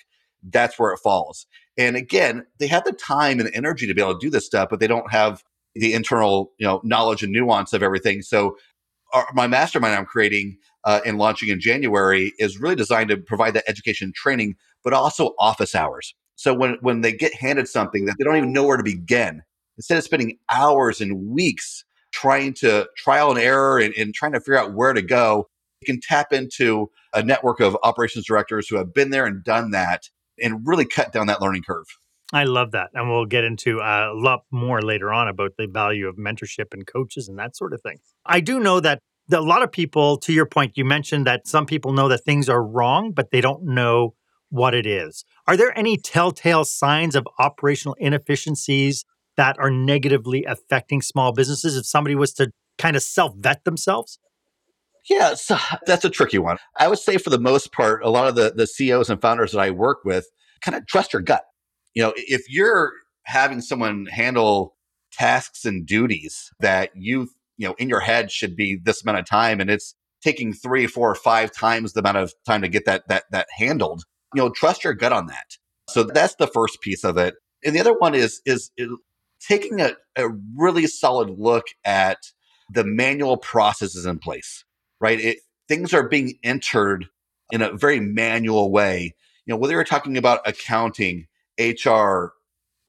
that's 0.50 0.78
where 0.78 0.92
it 0.92 0.98
falls. 0.98 1.46
And 1.76 1.96
again, 1.96 2.44
they 2.58 2.66
have 2.66 2.84
the 2.84 2.92
time 2.92 3.40
and 3.40 3.50
energy 3.54 3.86
to 3.86 3.94
be 3.94 4.02
able 4.02 4.18
to 4.18 4.26
do 4.26 4.30
this 4.30 4.46
stuff, 4.46 4.68
but 4.70 4.80
they 4.80 4.86
don't 4.86 5.10
have 5.10 5.42
the 5.74 5.92
internal 5.92 6.52
you 6.58 6.66
know 6.66 6.80
knowledge 6.84 7.22
and 7.22 7.32
nuance 7.32 7.72
of 7.72 7.82
everything. 7.82 8.22
So 8.22 8.56
our, 9.12 9.26
my 9.34 9.46
mastermind 9.46 9.94
I'm 9.94 10.06
creating 10.06 10.58
uh, 10.84 11.00
and 11.04 11.18
launching 11.18 11.48
in 11.48 11.60
January 11.60 12.32
is 12.38 12.58
really 12.58 12.76
designed 12.76 13.10
to 13.10 13.16
provide 13.16 13.54
that 13.54 13.64
education 13.68 14.12
training, 14.14 14.56
but 14.84 14.92
also 14.92 15.34
office 15.38 15.74
hours. 15.74 16.14
So 16.38 16.54
when 16.54 16.78
when 16.82 17.00
they 17.00 17.12
get 17.12 17.34
handed 17.34 17.66
something 17.66 18.04
that 18.04 18.14
they 18.16 18.24
don't 18.24 18.36
even 18.36 18.52
know 18.52 18.64
where 18.64 18.76
to 18.76 18.84
begin, 18.84 19.42
instead 19.76 19.98
of 19.98 20.04
spending 20.04 20.38
hours 20.48 21.00
and 21.00 21.28
weeks 21.28 21.84
trying 22.12 22.54
to 22.54 22.88
trial 22.96 23.30
and 23.30 23.40
error 23.40 23.78
and, 23.78 23.92
and 23.94 24.14
trying 24.14 24.32
to 24.32 24.40
figure 24.40 24.56
out 24.56 24.72
where 24.72 24.92
to 24.92 25.02
go, 25.02 25.48
you 25.80 25.92
can 25.92 26.00
tap 26.00 26.32
into 26.32 26.90
a 27.12 27.24
network 27.24 27.58
of 27.58 27.76
operations 27.82 28.24
directors 28.24 28.68
who 28.68 28.76
have 28.76 28.94
been 28.94 29.10
there 29.10 29.26
and 29.26 29.42
done 29.42 29.72
that 29.72 30.04
and 30.40 30.64
really 30.64 30.84
cut 30.84 31.12
down 31.12 31.26
that 31.26 31.42
learning 31.42 31.62
curve. 31.62 31.86
I 32.32 32.44
love 32.44 32.70
that. 32.70 32.90
And 32.94 33.10
we'll 33.10 33.26
get 33.26 33.42
into 33.42 33.80
a 33.80 34.12
lot 34.14 34.42
more 34.52 34.80
later 34.80 35.12
on 35.12 35.26
about 35.26 35.54
the 35.58 35.66
value 35.66 36.06
of 36.06 36.16
mentorship 36.16 36.72
and 36.72 36.86
coaches 36.86 37.28
and 37.28 37.36
that 37.40 37.56
sort 37.56 37.72
of 37.72 37.82
thing. 37.82 37.98
I 38.24 38.38
do 38.38 38.60
know 38.60 38.78
that 38.78 39.00
a 39.32 39.40
lot 39.40 39.64
of 39.64 39.72
people, 39.72 40.18
to 40.18 40.32
your 40.32 40.46
point, 40.46 40.76
you 40.76 40.84
mentioned 40.84 41.26
that 41.26 41.48
some 41.48 41.66
people 41.66 41.92
know 41.92 42.06
that 42.08 42.24
things 42.24 42.48
are 42.48 42.62
wrong, 42.62 43.10
but 43.10 43.32
they 43.32 43.40
don't 43.40 43.64
know 43.64 44.14
what 44.50 44.74
it 44.74 44.86
is. 44.86 45.24
Are 45.46 45.56
there 45.56 45.76
any 45.76 45.96
telltale 45.96 46.64
signs 46.64 47.14
of 47.14 47.26
operational 47.38 47.94
inefficiencies 47.98 49.04
that 49.36 49.58
are 49.58 49.70
negatively 49.70 50.44
affecting 50.44 51.02
small 51.02 51.32
businesses? 51.32 51.76
If 51.76 51.86
somebody 51.86 52.14
was 52.14 52.32
to 52.34 52.52
kind 52.78 52.96
of 52.96 53.02
self 53.02 53.34
vet 53.36 53.64
themselves? 53.64 54.18
Yeah, 55.08 55.34
so 55.34 55.56
that's 55.86 56.04
a 56.04 56.10
tricky 56.10 56.38
one. 56.38 56.58
I 56.78 56.88
would 56.88 56.98
say 56.98 57.16
for 57.16 57.30
the 57.30 57.38
most 57.38 57.72
part, 57.72 58.02
a 58.02 58.10
lot 58.10 58.28
of 58.28 58.34
the, 58.34 58.52
the 58.54 58.66
CEOs 58.66 59.08
and 59.08 59.20
founders 59.20 59.52
that 59.52 59.60
I 59.60 59.70
work 59.70 60.04
with 60.04 60.26
kind 60.60 60.76
of 60.76 60.86
trust 60.86 61.12
your 61.12 61.22
gut. 61.22 61.44
You 61.94 62.02
know, 62.02 62.12
if 62.16 62.42
you're 62.48 62.92
having 63.22 63.60
someone 63.60 64.06
handle 64.06 64.76
tasks 65.12 65.64
and 65.64 65.86
duties 65.86 66.50
that 66.60 66.90
you, 66.94 67.28
you 67.56 67.66
know, 67.66 67.74
in 67.78 67.88
your 67.88 68.00
head 68.00 68.30
should 68.30 68.54
be 68.54 68.78
this 68.82 69.02
amount 69.02 69.18
of 69.18 69.24
time 69.24 69.60
and 69.60 69.70
it's 69.70 69.94
taking 70.22 70.52
three, 70.52 70.86
four, 70.86 71.14
five 71.14 71.52
times 71.52 71.92
the 71.92 72.00
amount 72.00 72.18
of 72.18 72.34
time 72.46 72.62
to 72.62 72.68
get 72.68 72.84
that 72.84 73.08
that 73.08 73.24
that 73.30 73.46
handled, 73.56 74.04
you 74.34 74.42
know, 74.42 74.50
trust 74.50 74.84
your 74.84 74.94
gut 74.94 75.12
on 75.12 75.26
that. 75.26 75.56
So 75.88 76.02
that's 76.02 76.34
the 76.36 76.46
first 76.46 76.80
piece 76.80 77.04
of 77.04 77.16
it. 77.16 77.34
And 77.64 77.74
the 77.74 77.80
other 77.80 77.94
one 77.94 78.14
is 78.14 78.40
is, 78.46 78.70
is 78.76 78.90
taking 79.40 79.80
a, 79.80 79.92
a 80.16 80.28
really 80.56 80.86
solid 80.86 81.30
look 81.30 81.66
at 81.84 82.18
the 82.72 82.84
manual 82.84 83.36
processes 83.36 84.04
in 84.04 84.18
place 84.18 84.64
right? 85.00 85.20
It, 85.20 85.38
things 85.68 85.92
are 85.94 86.08
being 86.08 86.38
entered 86.42 87.06
in 87.50 87.62
a 87.62 87.72
very 87.72 88.00
manual 88.00 88.70
way. 88.70 89.14
You 89.46 89.54
know, 89.54 89.58
whether 89.58 89.74
you're 89.74 89.84
talking 89.84 90.16
about 90.16 90.40
accounting, 90.46 91.26
HR, 91.58 92.32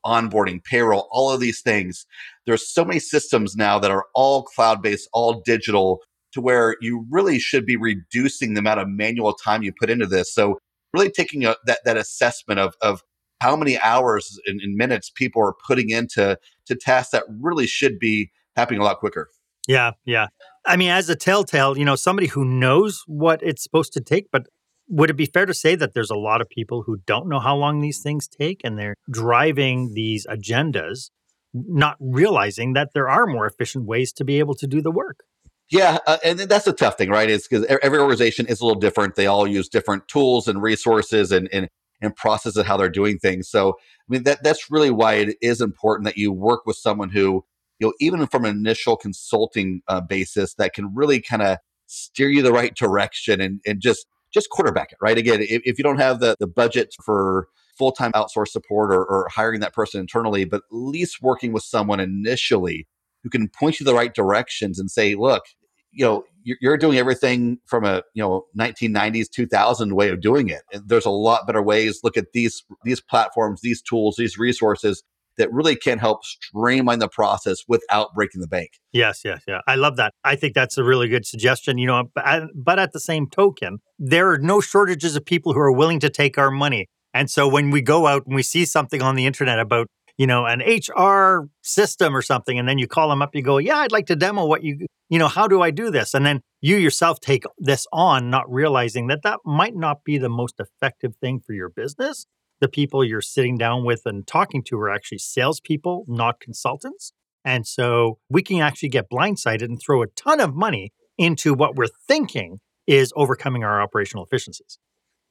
onboarding, 0.06 0.64
payroll, 0.64 1.08
all 1.12 1.32
of 1.32 1.40
these 1.40 1.62
things, 1.62 2.06
there's 2.46 2.68
so 2.68 2.84
many 2.84 3.00
systems 3.00 3.56
now 3.56 3.80
that 3.80 3.92
are 3.92 4.06
all 4.14 4.44
cloud 4.44 4.82
based, 4.82 5.10
all 5.14 5.42
digital, 5.46 6.00
to 6.34 6.42
where 6.42 6.76
you 6.82 7.06
really 7.10 7.40
should 7.40 7.66
be 7.66 7.76
reducing 7.76 8.54
the 8.54 8.60
amount 8.60 8.80
of 8.80 8.88
manual 8.88 9.34
time 9.34 9.64
you 9.64 9.74
put 9.80 9.90
into 9.90 10.06
this. 10.06 10.34
So, 10.34 10.60
really 10.94 11.10
taking 11.10 11.46
a, 11.46 11.56
that 11.66 11.80
that 11.86 11.98
assessment 11.98 12.60
of 12.60 12.76
of 12.82 13.04
how 13.42 13.56
many 13.56 13.80
hours 13.80 14.38
and, 14.46 14.60
and 14.62 14.76
minutes 14.76 15.10
people 15.10 15.42
are 15.42 15.54
putting 15.66 15.90
into 15.90 16.38
to 16.66 16.76
tasks 16.76 17.12
that 17.12 17.24
really 17.42 17.68
should 17.68 17.98
be 18.00 18.32
happening 18.56 18.82
a 18.82 18.84
lot 18.84 19.00
quicker. 19.00 19.30
Yeah, 19.68 19.92
yeah. 20.06 20.28
I 20.66 20.76
mean, 20.76 20.90
as 20.90 21.10
a 21.10 21.16
telltale, 21.16 21.78
you 21.78 21.86
know, 21.86 21.96
somebody 21.96 22.28
who 22.28 22.44
knows 22.44 23.04
what 23.08 23.42
it's 23.44 23.64
supposed 23.64 23.94
to 23.94 24.02
take, 24.02 24.30
but 24.32 24.48
would 24.88 25.10
it 25.10 25.16
be 25.16 25.26
fair 25.26 25.46
to 25.46 25.54
say 25.54 25.76
that 25.76 25.94
there's 25.94 26.10
a 26.10 26.18
lot 26.18 26.42
of 26.42 26.50
people 26.50 26.84
who 26.84 26.98
don't 27.06 27.30
know 27.30 27.40
how 27.40 27.56
long 27.56 27.80
these 27.80 28.02
things 28.02 28.28
take 28.28 28.62
and 28.64 28.78
they're 28.78 28.96
driving 29.10 29.94
these 29.94 30.26
agendas, 30.26 31.12
not 31.54 31.98
realizing 32.00 32.74
that 32.74 32.90
there 32.94 33.08
are 33.08 33.28
more 33.28 33.46
efficient 33.46 33.86
ways 33.86 34.12
to 34.14 34.26
be 34.26 34.40
able 34.40 34.56
to 34.56 34.68
do 34.68 34.82
the 34.82 34.92
work? 34.92 35.24
Yeah, 35.72 36.00
uh, 36.08 36.18
and 36.24 36.40
that's 36.40 36.66
a 36.68 36.74
tough 36.74 36.98
thing, 36.98 37.10
right? 37.10 37.30
Is 37.30 37.48
because 37.48 37.66
every 37.66 38.00
organization 38.00 38.48
is 38.48 38.60
a 38.60 38.66
little 38.66 38.80
different. 38.80 39.16
They 39.16 39.28
all 39.28 39.48
use 39.48 39.70
different 39.70 40.08
tools 40.08 40.48
and 40.48 40.62
resources 40.62 41.32
and 41.32 41.48
and 41.54 41.70
and 42.02 42.16
processes 42.16 42.66
how 42.66 42.78
they're 42.78 42.90
doing 42.90 43.20
things. 43.20 43.50
So, 43.50 43.72
I 43.72 43.74
mean, 44.08 44.24
that 44.24 44.44
that's 44.44 44.72
really 44.72 44.90
why 44.90 45.16
it 45.16 45.38
is 45.42 45.62
important 45.62 46.06
that 46.06 46.18
you 46.18 46.32
work 46.32 46.66
with 46.66 46.78
someone 46.78 47.10
who 47.10 47.46
you 47.80 47.88
know, 47.88 47.94
even 48.00 48.26
from 48.28 48.46
an 48.46 48.56
initial 48.56 48.98
consulting 48.98 49.82
uh, 49.88 50.02
basis 50.02 50.54
that 50.56 50.74
can 50.74 50.94
really 50.94 51.22
kind 51.22 51.42
of 51.42 51.58
steer 51.88 52.30
you 52.30 52.42
the 52.42 52.52
right 52.52 52.76
direction 52.76 53.42
and, 53.42 53.62
and 53.66 53.82
just 53.82 54.06
just 54.32 54.50
quarterback 54.52 54.92
it, 54.92 54.98
right? 55.02 55.18
Again, 55.18 55.42
if, 55.42 55.62
if 55.66 55.78
you 55.80 55.84
don't 55.84 55.98
have 55.98 56.20
the, 56.20 56.36
the 56.40 56.46
budget 56.46 56.94
for 57.04 57.48
full 57.78 57.92
time 57.92 58.12
outsource 58.12 58.50
support 58.50 58.94
or, 58.94 59.04
or 59.04 59.28
hiring 59.34 59.60
that 59.62 59.74
person 59.74 60.00
internally, 60.00 60.46
but 60.46 60.58
at 60.58 60.62
least 60.72 61.22
working 61.22 61.52
with 61.52 61.64
someone 61.64 62.00
initially 62.00 62.88
who 63.24 63.30
can 63.30 63.50
point 63.50 63.80
you 63.80 63.86
the 63.86 63.96
right 63.96 64.14
directions 64.14 64.78
and 64.80 64.92
say, 64.92 65.16
look, 65.16 65.44
you 65.92 66.06
know, 66.06 66.24
you're 66.44 66.78
doing 66.78 66.98
everything 66.98 67.60
from 67.66 67.84
a 67.84 68.02
you 68.14 68.24
know 68.24 68.46
1990s 68.58 69.30
2000 69.30 69.96
way 69.96 70.10
of 70.10 70.22
doing 70.22 70.50
it. 70.50 70.62
There's 70.86 71.06
a 71.06 71.12
lot 71.12 71.46
better 71.46 71.62
ways. 71.62 72.00
Look 72.04 72.18
at 72.18 72.32
these 72.34 72.64
these 72.84 73.02
platforms, 73.02 73.62
these 73.62 73.82
tools, 73.82 74.16
these 74.18 74.38
resources 74.38 75.04
that 75.38 75.52
really 75.54 75.76
can 75.76 76.00
help 76.00 76.24
streamline 76.26 77.00
the 77.00 77.08
process 77.08 77.64
without 77.68 78.14
breaking 78.14 78.42
the 78.42 78.48
bank. 78.48 78.72
Yes, 78.92 79.22
yes, 79.24 79.42
yeah. 79.48 79.62
I 79.68 79.76
love 79.76 79.96
that. 79.96 80.14
I 80.24 80.36
think 80.36 80.54
that's 80.54 80.78
a 80.78 80.84
really 80.84 81.08
good 81.08 81.26
suggestion. 81.26 81.78
You 81.78 81.88
know, 81.88 82.12
but 82.14 82.80
at 82.80 82.94
the 82.94 83.00
same 83.00 83.28
token, 83.30 83.80
there 83.98 84.30
are 84.32 84.38
no 84.38 84.62
shortages 84.62 85.16
of 85.16 85.26
people 85.26 85.54
who 85.54 85.60
are 85.60 85.72
willing 85.72 86.00
to 86.02 86.10
take 86.10 86.38
our 86.38 86.52
money. 86.52 86.88
And 87.14 87.30
so 87.30 87.48
when 87.48 87.72
we 87.72 87.82
go 87.82 88.06
out 88.06 88.26
and 88.28 88.36
we 88.36 88.44
see 88.44 88.66
something 88.66 89.02
on 89.02 89.16
the 89.16 89.26
internet 89.26 89.60
about, 89.60 89.88
you 90.20 90.28
know, 90.28 90.46
an 90.46 90.60
HR 90.60 91.50
system 91.64 92.16
or 92.16 92.22
something, 92.22 92.60
and 92.60 92.70
then 92.70 92.78
you 92.78 92.88
call 92.88 93.10
them 93.10 93.24
up, 93.24 93.34
you 93.34 93.42
go, 93.42 93.58
yeah, 93.58 93.78
I'd 93.78 93.92
like 93.92 94.06
to 94.08 94.16
demo 94.16 94.46
what 94.46 94.64
you, 94.64 94.86
you 95.10 95.18
know, 95.18 95.28
how 95.28 95.48
do 95.48 95.64
I 95.64 95.72
do 95.72 95.90
this? 95.90 96.14
And 96.14 96.24
then 96.24 96.42
you 96.62 96.76
yourself 96.76 97.20
take 97.20 97.46
this 97.58 97.88
on, 97.92 98.30
not 98.30 98.44
realizing 98.48 99.08
that 99.08 99.24
that 99.24 99.40
might 99.44 99.76
not 99.76 100.04
be 100.04 100.20
the 100.20 100.30
most 100.30 100.60
effective 100.60 101.16
thing 101.20 101.40
for 101.40 101.54
your 101.54 101.70
business 101.70 102.28
the 102.60 102.68
people 102.68 103.04
you're 103.04 103.22
sitting 103.22 103.58
down 103.58 103.86
with 103.86 104.02
and 104.06 104.26
talking 104.28 104.64
to 104.64 104.78
are 104.80 104.90
actually 104.90 105.20
salespeople, 105.20 106.06
not 106.08 106.40
consultants. 106.40 107.14
And 107.46 107.66
so 107.66 108.20
we 108.30 108.42
can 108.42 108.62
actually 108.62 108.90
get 108.90 109.10
blindsided 109.10 109.64
and 109.64 109.80
throw 109.82 110.02
a 110.02 110.08
ton 110.08 110.40
of 110.40 110.54
money 110.54 110.92
into 111.18 111.54
what 111.54 111.76
we're 111.76 111.88
thinking 112.08 112.60
is 112.86 113.14
overcoming 113.16 113.64
our 113.64 113.82
operational 113.82 114.26
efficiencies. 114.26 114.78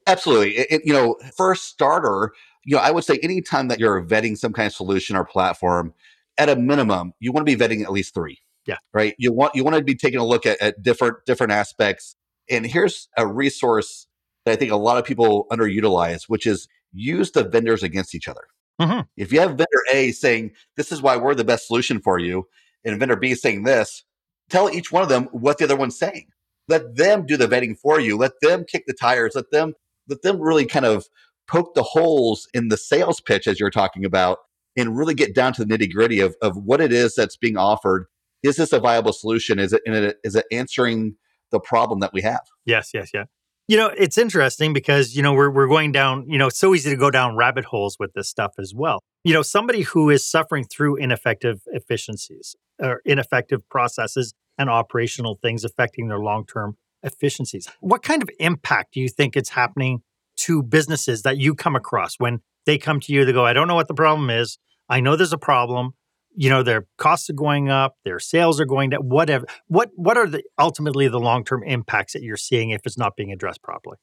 Absolutely. 0.07 0.57
It, 0.57 0.67
it, 0.71 0.81
you 0.85 0.93
know, 0.93 1.15
first 1.37 1.65
starter, 1.65 2.31
you 2.69 2.75
know, 2.75 2.83
I 2.83 2.91
would 2.91 3.03
say 3.03 3.17
anytime 3.23 3.67
that 3.69 3.79
you're 3.79 4.05
vetting 4.05 4.37
some 4.37 4.53
kind 4.53 4.67
of 4.67 4.73
solution 4.73 5.15
or 5.15 5.25
platform, 5.25 5.91
at 6.37 6.49
a 6.49 6.55
minimum, 6.55 7.13
you 7.19 7.31
want 7.31 7.47
to 7.47 7.57
be 7.57 7.59
vetting 7.59 7.81
at 7.81 7.91
least 7.91 8.13
three. 8.13 8.37
Yeah. 8.67 8.77
Right. 8.93 9.15
You 9.17 9.33
want 9.33 9.55
you 9.55 9.63
want 9.63 9.75
to 9.75 9.83
be 9.83 9.95
taking 9.95 10.19
a 10.19 10.25
look 10.25 10.45
at, 10.45 10.61
at 10.61 10.83
different 10.83 11.17
different 11.25 11.51
aspects. 11.51 12.15
And 12.47 12.67
here's 12.67 13.09
a 13.17 13.25
resource 13.25 14.05
that 14.45 14.51
I 14.51 14.55
think 14.55 14.71
a 14.71 14.75
lot 14.75 14.99
of 14.99 15.03
people 15.03 15.47
underutilize, 15.51 16.25
which 16.27 16.45
is 16.45 16.67
use 16.93 17.31
the 17.31 17.43
vendors 17.43 17.81
against 17.81 18.13
each 18.13 18.27
other. 18.27 18.43
Mm-hmm. 18.79 19.01
If 19.17 19.33
you 19.33 19.39
have 19.39 19.51
vendor 19.51 19.83
A 19.91 20.11
saying, 20.11 20.51
this 20.77 20.91
is 20.91 21.01
why 21.01 21.17
we're 21.17 21.33
the 21.33 21.43
best 21.43 21.65
solution 21.65 21.99
for 21.99 22.19
you, 22.19 22.47
and 22.85 22.99
vendor 22.99 23.15
B 23.15 23.33
saying 23.33 23.63
this, 23.63 24.03
tell 24.51 24.69
each 24.69 24.91
one 24.91 25.01
of 25.01 25.09
them 25.09 25.23
what 25.31 25.57
the 25.57 25.63
other 25.63 25.75
one's 25.75 25.97
saying. 25.97 26.27
Let 26.67 26.95
them 26.95 27.25
do 27.25 27.35
the 27.35 27.47
vetting 27.47 27.79
for 27.79 27.99
you. 27.99 28.15
Let 28.15 28.33
them 28.43 28.63
kick 28.63 28.83
the 28.85 28.93
tires. 28.93 29.33
Let 29.33 29.49
them 29.49 29.73
let 30.07 30.21
them 30.21 30.39
really 30.39 30.65
kind 30.65 30.85
of 30.85 31.07
poke 31.49 31.73
the 31.73 31.83
holes 31.83 32.47
in 32.53 32.69
the 32.69 32.77
sales 32.77 33.19
pitch 33.19 33.47
as 33.47 33.59
you're 33.59 33.69
talking 33.69 34.05
about 34.05 34.39
and 34.77 34.95
really 34.97 35.13
get 35.13 35.33
down 35.33 35.53
to 35.53 35.65
the 35.65 35.77
nitty 35.77 35.91
gritty 35.91 36.19
of, 36.19 36.35
of 36.41 36.55
what 36.55 36.79
it 36.79 36.93
is 36.93 37.15
that's 37.15 37.35
being 37.35 37.57
offered. 37.57 38.05
Is 38.43 38.55
this 38.55 38.71
a 38.71 38.79
viable 38.79 39.13
solution? 39.13 39.59
Is 39.59 39.73
it, 39.73 39.81
is 40.23 40.35
it 40.35 40.45
answering 40.51 41.15
the 41.51 41.59
problem 41.59 41.99
that 41.99 42.13
we 42.13 42.21
have? 42.21 42.41
Yes, 42.65 42.91
yes, 42.93 43.09
yeah. 43.13 43.25
You 43.67 43.77
know, 43.77 43.87
it's 43.87 44.17
interesting 44.17 44.73
because, 44.73 45.15
you 45.15 45.21
know, 45.21 45.33
we're, 45.33 45.51
we're 45.51 45.67
going 45.67 45.91
down, 45.91 46.25
you 46.27 46.37
know, 46.37 46.47
it's 46.47 46.57
so 46.57 46.73
easy 46.73 46.89
to 46.89 46.95
go 46.95 47.11
down 47.11 47.35
rabbit 47.35 47.65
holes 47.65 47.97
with 47.99 48.13
this 48.13 48.27
stuff 48.27 48.53
as 48.57 48.73
well. 48.73 48.99
You 49.23 49.33
know, 49.33 49.41
somebody 49.41 49.81
who 49.81 50.09
is 50.09 50.25
suffering 50.25 50.65
through 50.65 50.95
ineffective 50.95 51.61
efficiencies 51.67 52.55
or 52.79 53.01
ineffective 53.05 53.67
processes 53.69 54.33
and 54.57 54.69
operational 54.69 55.37
things 55.41 55.63
affecting 55.63 56.07
their 56.07 56.19
long 56.19 56.45
term 56.45 56.77
efficiencies. 57.03 57.67
What 57.79 58.01
kind 58.01 58.23
of 58.23 58.29
impact 58.39 58.93
do 58.93 59.01
you 59.01 59.09
think 59.09 59.35
it's 59.35 59.49
happening 59.49 60.01
to 60.39 60.63
businesses 60.63 61.23
that 61.23 61.37
you 61.37 61.55
come 61.55 61.75
across. 61.75 62.15
When 62.17 62.41
they 62.65 62.77
come 62.77 62.99
to 63.01 63.13
you? 63.13 63.25
They 63.25 63.33
go, 63.33 63.45
I 63.45 63.53
don't 63.53 63.67
know 63.67 63.75
what 63.75 63.87
the 63.87 63.93
problem 63.93 64.29
is. 64.29 64.57
I 64.89 64.99
know 64.99 65.15
there's 65.15 65.33
a 65.33 65.37
problem. 65.37 65.93
You 66.35 66.49
know 66.49 66.63
their 66.63 66.85
costs 66.97 67.29
are 67.29 67.33
going 67.33 67.69
up 67.69 67.95
their 68.05 68.19
sales 68.19 68.61
are 68.61 68.65
going 68.65 68.91
down 68.91 69.01
whatever 69.01 69.47
what 69.67 69.89
what 69.95 70.15
are 70.15 70.27
the 70.27 70.43
ultimately 70.59 71.07
the 71.07 71.19
long-term 71.19 71.63
impacts 71.63 72.13
that 72.13 72.21
you're 72.21 72.37
seeing 72.37 72.69
if 72.69 72.85
it's 72.85 72.99
not 72.99 73.15
being 73.15 73.31
addressed 73.31 73.63
properly? 73.63 73.97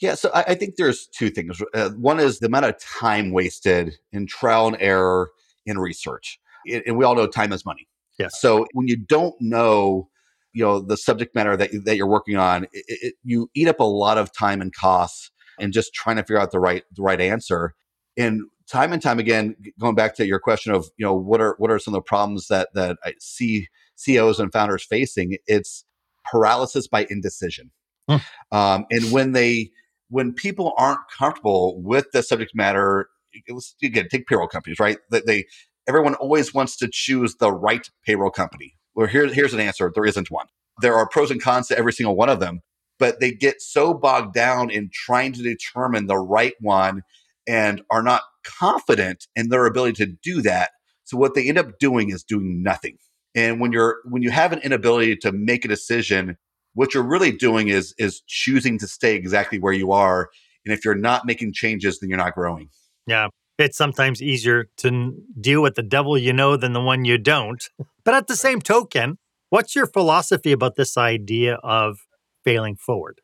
Yeah 0.00 0.14
so 0.14 0.30
i, 0.34 0.44
I 0.48 0.54
think 0.54 0.76
there's 0.76 1.06
two 1.06 1.28
things. 1.28 1.60
Uh, 1.74 1.90
one 1.90 2.20
is 2.20 2.38
the 2.38 2.46
amount 2.46 2.64
of 2.64 2.78
time 2.80 3.32
wasted 3.32 3.98
in 4.12 4.26
trial 4.26 4.66
and 4.66 4.78
error 4.80 5.30
in 5.66 5.78
research. 5.78 6.40
It, 6.64 6.84
and 6.86 6.96
we 6.96 7.04
all 7.04 7.14
know 7.14 7.26
time 7.26 7.52
is 7.52 7.66
money. 7.66 7.86
Yeah 8.18 8.28
so 8.28 8.66
when 8.72 8.88
you 8.88 8.96
don't 8.96 9.36
know 9.38 10.08
you 10.54 10.64
know 10.64 10.80
the 10.80 10.96
subject 10.96 11.34
matter 11.34 11.54
that, 11.54 11.70
that 11.84 11.96
you're 11.96 12.08
working 12.08 12.36
on 12.36 12.64
it, 12.64 12.84
it, 12.88 13.14
you 13.22 13.50
eat 13.54 13.68
up 13.68 13.78
a 13.78 13.84
lot 13.84 14.16
of 14.16 14.32
time 14.32 14.62
and 14.62 14.74
costs 14.74 15.30
and 15.60 15.72
just 15.72 15.94
trying 15.94 16.16
to 16.16 16.22
figure 16.22 16.38
out 16.38 16.50
the 16.50 16.60
right 16.60 16.84
the 16.94 17.02
right 17.02 17.20
answer 17.20 17.74
and 18.16 18.42
time 18.68 18.92
and 18.92 19.00
time 19.00 19.18
again, 19.18 19.56
going 19.80 19.94
back 19.94 20.14
to 20.16 20.26
your 20.26 20.38
question 20.38 20.72
of 20.72 20.90
you 20.96 21.06
know 21.06 21.14
what 21.14 21.40
are 21.40 21.54
what 21.58 21.70
are 21.70 21.78
some 21.78 21.94
of 21.94 21.98
the 21.98 22.02
problems 22.02 22.48
that 22.48 22.68
that 22.74 22.98
I 23.04 23.14
see 23.18 23.68
CEOs 23.96 24.40
and 24.40 24.52
founders 24.52 24.84
facing? 24.84 25.36
It's 25.46 25.84
paralysis 26.24 26.86
by 26.86 27.06
indecision, 27.08 27.70
hmm. 28.08 28.16
um, 28.52 28.86
and 28.90 29.10
when 29.10 29.32
they 29.32 29.70
when 30.10 30.32
people 30.32 30.74
aren't 30.76 31.00
comfortable 31.16 31.80
with 31.82 32.10
the 32.12 32.22
subject 32.22 32.52
matter, 32.54 33.08
let's 33.48 33.74
again 33.82 34.08
take 34.10 34.26
payroll 34.26 34.48
companies, 34.48 34.78
right? 34.78 34.98
That 35.10 35.26
they 35.26 35.46
everyone 35.86 36.14
always 36.16 36.52
wants 36.52 36.76
to 36.78 36.88
choose 36.90 37.36
the 37.36 37.52
right 37.52 37.88
payroll 38.04 38.30
company. 38.30 38.74
Well, 38.94 39.06
here, 39.06 39.26
here's 39.32 39.54
an 39.54 39.60
answer: 39.60 39.90
there 39.94 40.04
isn't 40.04 40.30
one. 40.30 40.46
There 40.80 40.94
are 40.94 41.08
pros 41.08 41.30
and 41.30 41.42
cons 41.42 41.68
to 41.68 41.78
every 41.78 41.92
single 41.92 42.16
one 42.16 42.28
of 42.28 42.40
them, 42.40 42.60
but 42.98 43.20
they 43.20 43.32
get 43.32 43.60
so 43.60 43.94
bogged 43.94 44.34
down 44.34 44.70
in 44.70 44.90
trying 44.92 45.32
to 45.34 45.42
determine 45.42 46.06
the 46.06 46.18
right 46.18 46.54
one 46.60 47.02
and 47.46 47.82
are 47.90 48.02
not 48.02 48.22
confident 48.44 49.26
in 49.36 49.48
their 49.48 49.66
ability 49.66 50.04
to 50.04 50.12
do 50.22 50.42
that. 50.42 50.70
So 51.04 51.16
what 51.16 51.34
they 51.34 51.48
end 51.48 51.58
up 51.58 51.78
doing 51.78 52.10
is 52.10 52.22
doing 52.22 52.62
nothing. 52.62 52.98
And 53.34 53.60
when 53.60 53.72
you're 53.72 53.98
when 54.04 54.22
you 54.22 54.30
have 54.30 54.52
an 54.52 54.60
inability 54.60 55.16
to 55.16 55.32
make 55.32 55.64
a 55.64 55.68
decision, 55.68 56.36
what 56.74 56.94
you're 56.94 57.06
really 57.06 57.32
doing 57.32 57.68
is 57.68 57.94
is 57.98 58.22
choosing 58.26 58.78
to 58.78 58.88
stay 58.88 59.14
exactly 59.14 59.58
where 59.58 59.72
you 59.72 59.92
are. 59.92 60.28
And 60.64 60.74
if 60.74 60.84
you're 60.84 60.94
not 60.94 61.26
making 61.26 61.52
changes, 61.52 61.98
then 61.98 62.10
you're 62.10 62.18
not 62.18 62.34
growing. 62.34 62.68
Yeah. 63.06 63.28
It's 63.58 63.76
sometimes 63.76 64.22
easier 64.22 64.68
to 64.78 65.12
deal 65.40 65.62
with 65.62 65.74
the 65.74 65.82
devil 65.82 66.16
you 66.16 66.32
know 66.32 66.56
than 66.56 66.74
the 66.74 66.80
one 66.80 67.04
you 67.04 67.18
don't. 67.18 67.62
But 68.04 68.14
at 68.14 68.28
the 68.28 68.36
same 68.36 68.60
token, 68.60 69.18
What's 69.50 69.74
your 69.74 69.86
philosophy 69.86 70.52
about 70.52 70.76
this 70.76 70.98
idea 70.98 71.54
of 71.62 72.00
failing 72.48 72.76
forward? 72.76 73.20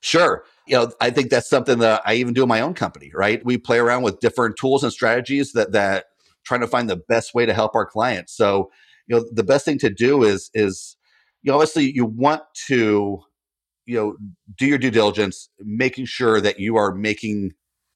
Sure. 0.00 0.44
You 0.66 0.76
know, 0.76 0.92
I 1.00 1.10
think 1.10 1.30
that's 1.30 1.48
something 1.48 1.78
that 1.78 2.02
I 2.04 2.14
even 2.14 2.34
do 2.34 2.42
in 2.42 2.48
my 2.48 2.60
own 2.60 2.74
company, 2.74 3.10
right? 3.14 3.44
We 3.44 3.56
play 3.58 3.78
around 3.78 4.02
with 4.02 4.20
different 4.20 4.56
tools 4.56 4.82
and 4.84 4.92
strategies 4.92 5.52
that 5.52 5.72
that 5.72 6.06
trying 6.44 6.60
to 6.60 6.66
find 6.66 6.88
the 6.88 7.00
best 7.08 7.34
way 7.34 7.46
to 7.46 7.54
help 7.54 7.74
our 7.74 7.86
clients. 7.86 8.36
So, 8.36 8.70
you 9.06 9.16
know, 9.16 9.24
the 9.32 9.42
best 9.42 9.64
thing 9.64 9.78
to 9.78 9.90
do 9.90 10.22
is 10.22 10.50
is 10.54 10.96
you 11.42 11.50
know, 11.50 11.56
obviously 11.56 11.90
you 11.92 12.04
want 12.04 12.42
to 12.66 13.20
you 13.86 13.96
know, 13.96 14.16
do 14.56 14.66
your 14.66 14.78
due 14.78 14.90
diligence, 14.90 15.48
making 15.60 16.06
sure 16.06 16.40
that 16.40 16.58
you 16.58 16.76
are 16.76 16.92
making 16.92 17.52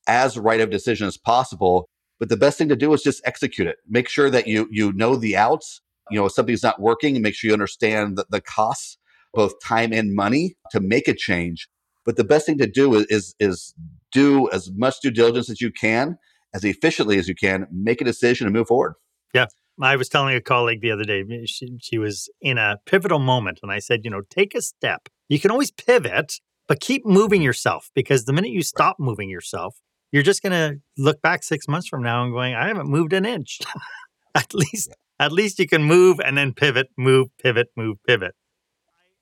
as 0.06 0.38
right 0.38 0.60
of 0.60 0.70
decision 0.70 1.06
as 1.08 1.16
possible. 1.16 1.88
But 2.20 2.28
the 2.28 2.36
best 2.36 2.58
thing 2.58 2.68
to 2.68 2.76
do 2.76 2.92
is 2.92 3.02
just 3.02 3.20
execute 3.24 3.66
it. 3.66 3.76
Make 3.88 4.08
sure 4.08 4.30
that 4.30 4.46
you 4.46 4.68
you 4.70 4.92
know 4.92 5.16
the 5.16 5.36
outs. 5.36 5.80
You 6.10 6.18
know, 6.18 6.26
if 6.26 6.32
something's 6.32 6.62
not 6.62 6.80
working, 6.80 7.20
make 7.20 7.34
sure 7.34 7.48
you 7.48 7.54
understand 7.54 8.18
the, 8.18 8.26
the 8.30 8.40
costs, 8.40 8.98
both 9.32 9.54
time 9.62 9.92
and 9.92 10.14
money, 10.14 10.56
to 10.72 10.80
make 10.80 11.08
a 11.08 11.14
change. 11.14 11.68
But 12.04 12.16
the 12.16 12.24
best 12.24 12.46
thing 12.46 12.58
to 12.58 12.66
do 12.66 12.94
is, 12.94 13.06
is 13.08 13.34
is 13.38 13.74
do 14.12 14.50
as 14.50 14.70
much 14.72 15.00
due 15.00 15.10
diligence 15.10 15.50
as 15.50 15.60
you 15.60 15.70
can, 15.70 16.18
as 16.54 16.64
efficiently 16.64 17.18
as 17.18 17.28
you 17.28 17.34
can, 17.34 17.66
make 17.70 18.00
a 18.00 18.04
decision 18.04 18.46
and 18.46 18.54
move 18.54 18.68
forward. 18.68 18.94
Yeah. 19.34 19.46
I 19.82 19.96
was 19.96 20.08
telling 20.08 20.34
a 20.34 20.40
colleague 20.40 20.82
the 20.82 20.90
other 20.90 21.04
day, 21.04 21.24
eh, 21.30 21.46
she, 21.46 21.78
she 21.80 21.96
was 21.96 22.28
in 22.40 22.58
a 22.58 22.76
pivotal 22.84 23.18
moment. 23.18 23.60
And 23.62 23.72
I 23.72 23.78
said, 23.78 24.00
you 24.04 24.10
know, 24.10 24.22
take 24.28 24.54
a 24.54 24.60
step. 24.60 25.08
You 25.28 25.40
can 25.40 25.50
always 25.50 25.70
pivot, 25.70 26.34
but 26.68 26.80
keep 26.80 27.06
moving 27.06 27.40
yourself 27.40 27.90
because 27.94 28.24
the 28.24 28.32
minute 28.32 28.50
you 28.50 28.62
stop 28.62 28.96
moving 28.98 29.30
yourself, 29.30 29.76
you're 30.12 30.22
just 30.22 30.42
going 30.42 30.52
to 30.52 30.80
look 30.98 31.22
back 31.22 31.42
six 31.42 31.66
months 31.68 31.88
from 31.88 32.02
now 32.02 32.24
and 32.24 32.32
going, 32.32 32.54
I 32.54 32.68
haven't 32.68 32.88
moved 32.88 33.12
an 33.12 33.24
inch. 33.24 33.60
at 34.34 34.52
least, 34.52 34.94
at 35.18 35.32
least 35.32 35.58
you 35.58 35.66
can 35.66 35.82
move 35.82 36.20
and 36.20 36.36
then 36.36 36.52
pivot, 36.52 36.88
move, 36.98 37.28
pivot, 37.42 37.68
move, 37.76 37.98
pivot. 38.06 38.34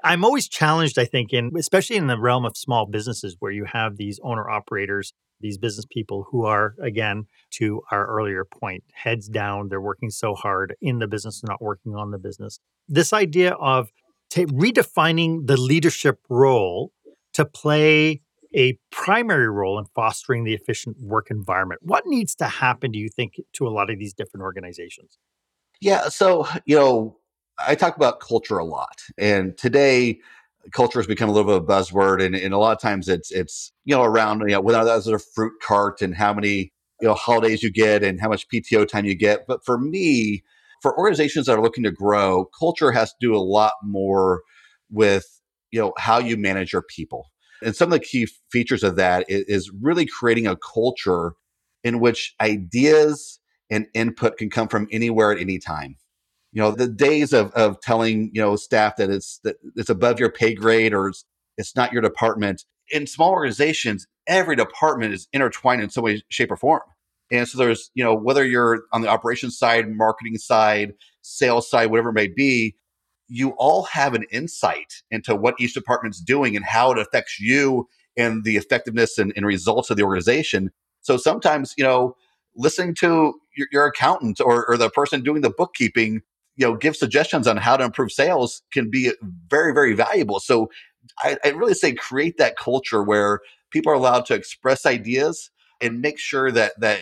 I'm 0.05 0.25
always 0.25 0.49
challenged, 0.49 0.99
I 0.99 1.05
think, 1.05 1.33
in 1.33 1.51
especially 1.59 1.97
in 1.97 2.07
the 2.07 2.19
realm 2.19 2.45
of 2.45 2.57
small 2.57 2.87
businesses 2.87 3.37
where 3.39 3.53
you 3.53 3.65
have 3.65 3.97
these 3.97 4.21
owner 4.23 4.49
operators, 4.49 5.13
these 5.41 5.59
business 5.59 5.87
people 5.91 6.27
who 6.31 6.45
are, 6.45 6.75
again, 6.81 7.27
to 7.53 7.83
our 7.91 8.07
earlier 8.07 8.45
point, 8.45 8.85
heads 8.93 9.29
down, 9.29 9.69
they're 9.69 9.81
working 9.81 10.11
so 10.11 10.35
hard 10.35 10.77
in 10.81 10.99
the 10.99 11.09
business, 11.09 11.43
not 11.43 11.61
working 11.61 11.95
on 11.95 12.11
the 12.11 12.19
business. 12.19 12.61
This 12.89 13.13
idea 13.13 13.53
of 13.53 13.91
t- 14.31 14.47
redefining 14.47 15.47
the 15.47 15.57
leadership 15.57 16.21
role 16.29 16.93
to 17.35 17.45
play 17.45 18.23
a 18.55 18.79
primary 18.91 19.49
role 19.49 19.79
in 19.79 19.85
fostering 19.95 20.45
the 20.45 20.55
efficient 20.55 20.97
work 21.01 21.31
environment. 21.31 21.83
What 21.85 22.05
needs 22.07 22.35
to 22.37 22.47
happen, 22.47 22.91
do 22.93 22.99
you 22.99 23.09
think, 23.09 23.35
to 23.55 23.67
a 23.67 23.71
lot 23.71 23.91
of 23.91 23.99
these 23.99 24.15
different 24.15 24.43
organizations? 24.43 25.19
Yeah. 25.81 26.09
So, 26.09 26.49
you 26.65 26.77
know, 26.77 27.18
I 27.59 27.75
talk 27.75 27.97
about 27.97 28.21
culture 28.21 28.59
a 28.59 28.65
lot. 28.65 29.03
And 29.19 29.57
today, 29.57 30.21
culture 30.73 30.99
has 30.99 31.07
become 31.07 31.29
a 31.29 31.33
little 31.33 31.49
bit 31.49 31.57
of 31.57 31.65
a 31.65 31.67
buzzword. 31.67 32.25
And, 32.25 32.35
and 32.35 32.55
a 32.55 32.59
lot 32.59 32.73
of 32.73 32.81
times 32.81 33.09
it's, 33.09 33.31
it's, 33.31 33.73
you 33.85 33.95
know, 33.95 34.03
around, 34.03 34.41
you 34.41 34.49
know, 34.49 34.61
whether 34.61 34.85
that's 34.85 35.07
a 35.07 35.19
fruit 35.19 35.55
cart 35.63 36.03
and 36.03 36.15
how 36.15 36.35
many, 36.35 36.73
you 37.01 37.09
know, 37.09 37.15
holidays 37.15 37.63
you 37.63 37.71
get 37.71 38.03
and 38.03 38.21
how 38.21 38.29
much 38.29 38.49
PTO 38.49 38.87
time 38.87 39.05
you 39.05 39.15
get. 39.15 39.47
But 39.47 39.65
for 39.65 39.79
me, 39.79 40.43
for 40.83 40.97
organizations 40.99 41.47
that 41.47 41.59
are 41.59 41.63
looking 41.63 41.85
to 41.85 41.91
grow, 41.91 42.47
culture 42.59 42.93
has 42.93 43.11
to 43.11 43.17
do 43.21 43.35
a 43.35 43.39
lot 43.39 43.73
more 43.83 44.43
with, 44.91 45.41
you 45.71 45.81
know, 45.81 45.93
how 45.99 46.19
you 46.19 46.37
manage 46.37 46.73
your 46.73 46.83
people. 46.83 47.27
And 47.63 47.75
some 47.75 47.93
of 47.93 47.99
the 47.99 48.05
key 48.05 48.29
features 48.51 48.85
of 48.85 48.97
that 48.97 49.25
is, 49.29 49.45
is 49.49 49.71
really 49.81 50.07
creating 50.07 50.47
a 50.47 50.57
culture 50.57 51.33
in 51.83 52.01
which 52.01 52.35
ideas 52.41 53.41
and 53.71 53.87
input 53.95 54.37
can 54.39 54.51
come 54.51 54.69
from 54.69 54.87
anywhere 54.91 55.33
at 55.33 55.39
any 55.39 55.59
time. 55.59 55.97
You 56.59 56.65
know, 56.65 56.73
the 56.73 56.89
days 56.89 57.33
of, 57.33 57.53
of 57.53 57.81
telling, 57.81 58.33
you 58.35 58.43
know, 58.43 58.57
staff 58.57 58.97
that 58.97 59.11
it's 59.11 59.39
that 59.45 59.59
it's 59.77 59.91
above 59.91 60.19
your 60.19 60.29
pay 60.29 60.55
grade 60.55 60.93
or 60.93 61.07
it's, 61.07 61.25
it's 61.57 61.77
not 61.77 61.93
your 61.93 62.03
department. 62.03 62.65
In 62.91 63.07
small 63.07 63.31
organizations, 63.31 64.09
every 64.27 64.57
department 64.57 65.15
is 65.15 65.29
intertwined 65.33 65.83
in 65.83 65.89
some 65.89 66.03
way, 66.03 66.21
shape, 66.31 66.51
or 66.51 66.57
form. 66.57 66.83
And 67.31 67.47
so 67.47 67.59
there's, 67.59 67.93
you 67.95 68.03
know, 68.03 68.13
whether 68.13 68.45
you're 68.45 68.83
on 68.93 69.03
the 69.03 69.09
operations 69.09 69.57
side, 69.57 69.89
marketing 69.89 70.37
side, 70.37 70.95
sales 71.23 71.71
side, 71.71 71.93
whatever 71.93 72.09
it 72.09 72.15
may 72.15 72.27
be, 72.27 72.75
you 73.29 73.51
all 73.51 73.85
have 73.85 74.15
an 74.15 74.25
insight 74.33 75.05
into 75.13 75.37
what 75.37 75.55
each 75.61 75.75
department's 75.75 76.21
doing 76.21 76.57
and 76.57 76.65
how 76.65 76.91
it 76.91 76.99
affects 76.99 77.39
you 77.39 77.87
and 78.17 78.43
the 78.43 78.57
effectiveness 78.57 79.17
and, 79.17 79.33
and 79.37 79.47
results 79.47 79.91
of 79.91 79.97
the 79.97 80.03
organization. 80.03 80.73
So 81.03 81.19
sometimes, 81.19 81.75
you 81.79 81.85
know, 81.85 82.17
listening 82.57 82.97
to 82.97 83.35
your, 83.57 83.69
your 83.71 83.87
accountant 83.87 84.41
or, 84.41 84.67
or 84.69 84.77
the 84.77 84.91
person 84.91 85.23
doing 85.23 85.43
the 85.43 85.55
bookkeeping, 85.57 86.23
you 86.59 86.67
know, 86.67 86.77
give 86.77 86.97
suggestions 86.97 87.47
on 87.47 87.57
how 87.57 87.77
to 87.77 87.85
improve 87.85 88.11
sales 88.11 88.63
can 88.73 88.91
be 88.91 89.13
very, 89.49 89.73
very 89.73 89.95
valuable. 89.95 90.41
So 90.41 90.69
I, 91.23 91.39
I 91.45 91.51
really 91.51 91.73
say 91.73 91.95
create 91.95 92.37
that 92.39 92.57
culture 92.57 93.03
where 93.03 93.41
people 93.71 93.93
are 93.93 93.95
allowed 93.95 94.27
to 94.27 94.35
express 94.35 94.85
ideas 94.85 95.51
and 95.81 96.01
make 96.01 96.19
sure 96.19 96.51
that 96.51 96.73
that 96.81 97.01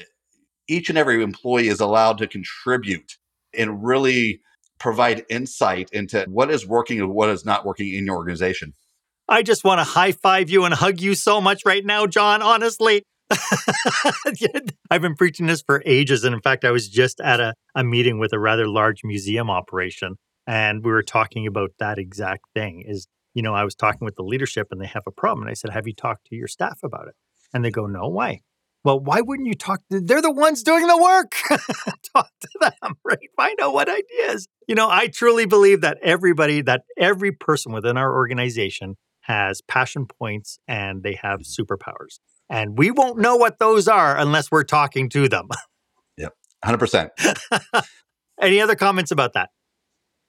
each 0.68 0.90
and 0.90 0.98
every 0.98 1.22
employee 1.22 1.68
is 1.68 1.80
allowed 1.80 2.18
to 2.18 2.26
contribute 2.26 3.16
and 3.56 3.82
really 3.82 4.42
provide 4.78 5.24
insight 5.30 5.88
into 5.90 6.26
what 6.28 6.50
is 6.50 6.66
working 6.66 7.00
and 7.00 7.10
what 7.10 7.30
is 7.30 7.46
not 7.46 7.64
working 7.64 7.94
in 7.94 8.04
your 8.04 8.16
organization. 8.16 8.74
I 9.26 9.42
just 9.42 9.64
want 9.64 9.78
to 9.80 9.84
high 9.84 10.12
five 10.12 10.50
you 10.50 10.64
and 10.64 10.74
hug 10.74 11.00
you 11.00 11.14
so 11.14 11.40
much 11.40 11.62
right 11.64 11.84
now, 11.84 12.06
Jon, 12.06 12.42
honestly. 12.42 13.02
I've 14.90 15.02
been 15.02 15.16
preaching 15.16 15.46
this 15.46 15.62
for 15.62 15.82
ages. 15.84 16.24
And 16.24 16.34
in 16.34 16.40
fact, 16.40 16.64
I 16.64 16.70
was 16.70 16.88
just 16.88 17.20
at 17.20 17.40
a, 17.40 17.54
a 17.74 17.82
meeting 17.82 18.18
with 18.18 18.32
a 18.32 18.38
rather 18.38 18.68
large 18.68 19.00
museum 19.04 19.50
operation, 19.50 20.16
and 20.46 20.84
we 20.84 20.90
were 20.90 21.02
talking 21.02 21.46
about 21.46 21.70
that 21.78 21.98
exact 21.98 22.44
thing 22.54 22.84
is, 22.86 23.08
you 23.34 23.42
know, 23.42 23.52
I 23.52 23.64
was 23.64 23.74
talking 23.74 24.04
with 24.04 24.16
the 24.16 24.22
leadership 24.22 24.68
and 24.70 24.80
they 24.80 24.86
have 24.86 25.02
a 25.06 25.10
problem. 25.10 25.42
And 25.42 25.50
I 25.50 25.54
said, 25.54 25.70
Have 25.70 25.86
you 25.86 25.94
talked 25.94 26.26
to 26.26 26.36
your 26.36 26.48
staff 26.48 26.78
about 26.82 27.08
it? 27.08 27.14
And 27.52 27.64
they 27.64 27.70
go, 27.70 27.86
No, 27.86 28.08
why? 28.08 28.40
Well, 28.84 29.00
why 29.00 29.20
wouldn't 29.20 29.48
you 29.48 29.54
talk? 29.54 29.80
To, 29.90 30.00
they're 30.00 30.22
the 30.22 30.30
ones 30.30 30.62
doing 30.62 30.86
the 30.86 30.96
work. 30.96 31.32
talk 32.14 32.30
to 32.40 32.48
them, 32.60 32.94
right? 33.04 33.18
Find 33.36 33.58
out 33.60 33.74
what 33.74 33.88
ideas. 33.88 34.46
You 34.68 34.76
know, 34.76 34.88
I 34.88 35.08
truly 35.08 35.44
believe 35.44 35.80
that 35.80 35.98
everybody, 36.02 36.62
that 36.62 36.82
every 36.96 37.32
person 37.32 37.72
within 37.72 37.96
our 37.96 38.14
organization 38.14 38.94
has 39.22 39.60
passion 39.60 40.06
points 40.06 40.60
and 40.68 41.02
they 41.02 41.18
have 41.20 41.40
superpowers. 41.40 42.20
And 42.48 42.78
we 42.78 42.90
won't 42.90 43.18
know 43.18 43.36
what 43.36 43.58
those 43.58 43.88
are 43.88 44.16
unless 44.16 44.50
we're 44.50 44.64
talking 44.64 45.08
to 45.10 45.28
them. 45.28 45.48
Yep, 46.18 46.32
100%. 46.64 47.10
Any 48.40 48.58
other 48.58 48.74
comments 48.74 49.10
about 49.10 49.34
that? 49.34 49.50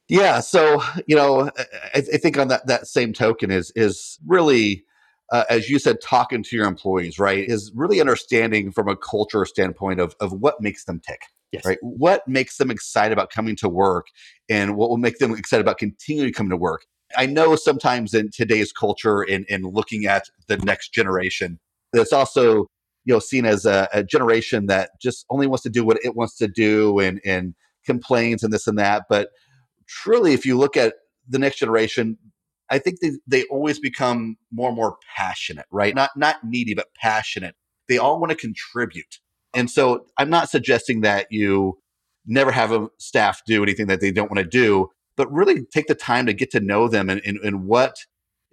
Yeah, 0.10 0.42
so 0.42 0.84
you 1.06 1.16
know, 1.16 1.50
I, 1.96 2.00
I, 2.00 2.18
think 2.18 2.38
on 2.38 2.50
that 2.50 2.68
that 2.68 2.88
same 2.88 3.14
token 3.14 3.52
is 3.52 3.72
is 3.76 4.20
really 4.28 4.84
uh, 5.32 5.44
as 5.50 5.70
you 5.70 5.80
said, 5.80 5.98
talking 6.02 6.44
to 6.44 6.56
your 6.56 6.66
employees, 6.66 7.20
right, 7.20 7.48
is 7.48 7.72
really 7.76 8.00
understanding 8.00 8.72
from 8.72 8.88
a 8.88 8.96
culture 8.96 9.46
standpoint 9.46 10.00
of, 10.00 10.16
of 10.20 10.32
what 10.34 10.62
makes 10.62 10.86
them 10.86 11.02
tick. 11.06 11.22
Yes. 11.52 11.66
Right. 11.66 11.78
What 11.82 12.28
makes 12.28 12.58
them 12.58 12.70
excited 12.70 13.14
about 13.14 13.30
coming 13.30 13.56
to 13.58 13.70
work 13.70 14.08
and 14.50 14.76
what 14.76 14.90
will 14.90 14.98
make 14.98 15.20
them 15.20 15.34
excited 15.34 15.62
about 15.62 15.78
continuing 15.78 16.30
to 16.30 16.34
come 16.34 16.50
to 16.50 16.58
work? 16.58 16.86
I 17.16 17.26
know 17.26 17.56
sometimes 17.56 18.14
in 18.14 18.32
today's 18.32 18.74
culture 18.74 19.22
and 19.22 19.46
in, 19.46 19.66
in 19.66 19.72
looking 19.72 20.06
at 20.06 20.26
the 20.48 20.58
next 20.58 20.94
generation, 20.94 21.60
that's 21.94 22.14
also, 22.14 22.68
you 23.06 23.14
know, 23.14 23.20
seen 23.20 23.46
as 23.46 23.66
a, 23.66 23.88
a 23.94 24.04
generation 24.04 24.68
that 24.68 24.92
just 25.02 25.26
only 25.30 25.48
wants 25.48 25.64
to 25.64 25.70
do 25.70 25.84
what 25.84 25.98
it 26.04 26.16
wants 26.16 26.36
to 26.38 26.48
do 26.48 27.00
and, 27.00 27.22
and 27.26 27.56
complains 27.86 28.44
and 28.44 28.52
this 28.52 28.68
and 28.68 28.78
that. 28.78 29.04
But 29.10 29.30
truly, 29.88 30.34
if 30.34 30.46
you 30.46 30.58
look 30.58 30.78
at 30.78 30.96
the 31.28 31.40
next 31.40 31.58
generation, 31.58 32.18
I 32.70 32.80
think 32.80 33.00
they, 33.00 33.12
they 33.26 33.44
always 33.46 33.80
become 33.80 34.36
more 34.52 34.68
and 34.68 34.76
more 34.76 34.98
passionate, 35.16 35.66
right? 35.72 35.96
Not 35.96 36.12
not 36.16 36.38
needy, 36.44 36.74
but 36.74 36.88
passionate. 37.02 37.56
They 37.88 37.98
all 37.98 38.20
want 38.20 38.32
to 38.32 38.36
contribute. 38.36 39.20
And 39.54 39.72
so 39.72 40.06
I'm 40.18 40.30
not 40.30 40.50
suggesting 40.50 41.02
that 41.02 41.28
you 41.32 41.80
never 42.26 42.52
have 42.52 42.74
a 42.74 42.90
staff 43.00 43.42
do 43.48 43.64
anything 43.64 43.88
that 43.88 44.02
they 44.02 44.12
don't 44.12 44.30
want 44.30 44.40
to 44.40 44.50
do, 44.50 44.90
but 45.16 45.32
really 45.32 45.64
take 45.74 45.88
the 45.88 45.96
time 45.96 46.26
to 46.26 46.34
get 46.34 46.52
to 46.52 46.60
know 46.60 46.90
them 46.90 47.10
and, 47.10 47.22
and, 47.26 47.38
and 47.38 47.66
what 47.66 47.96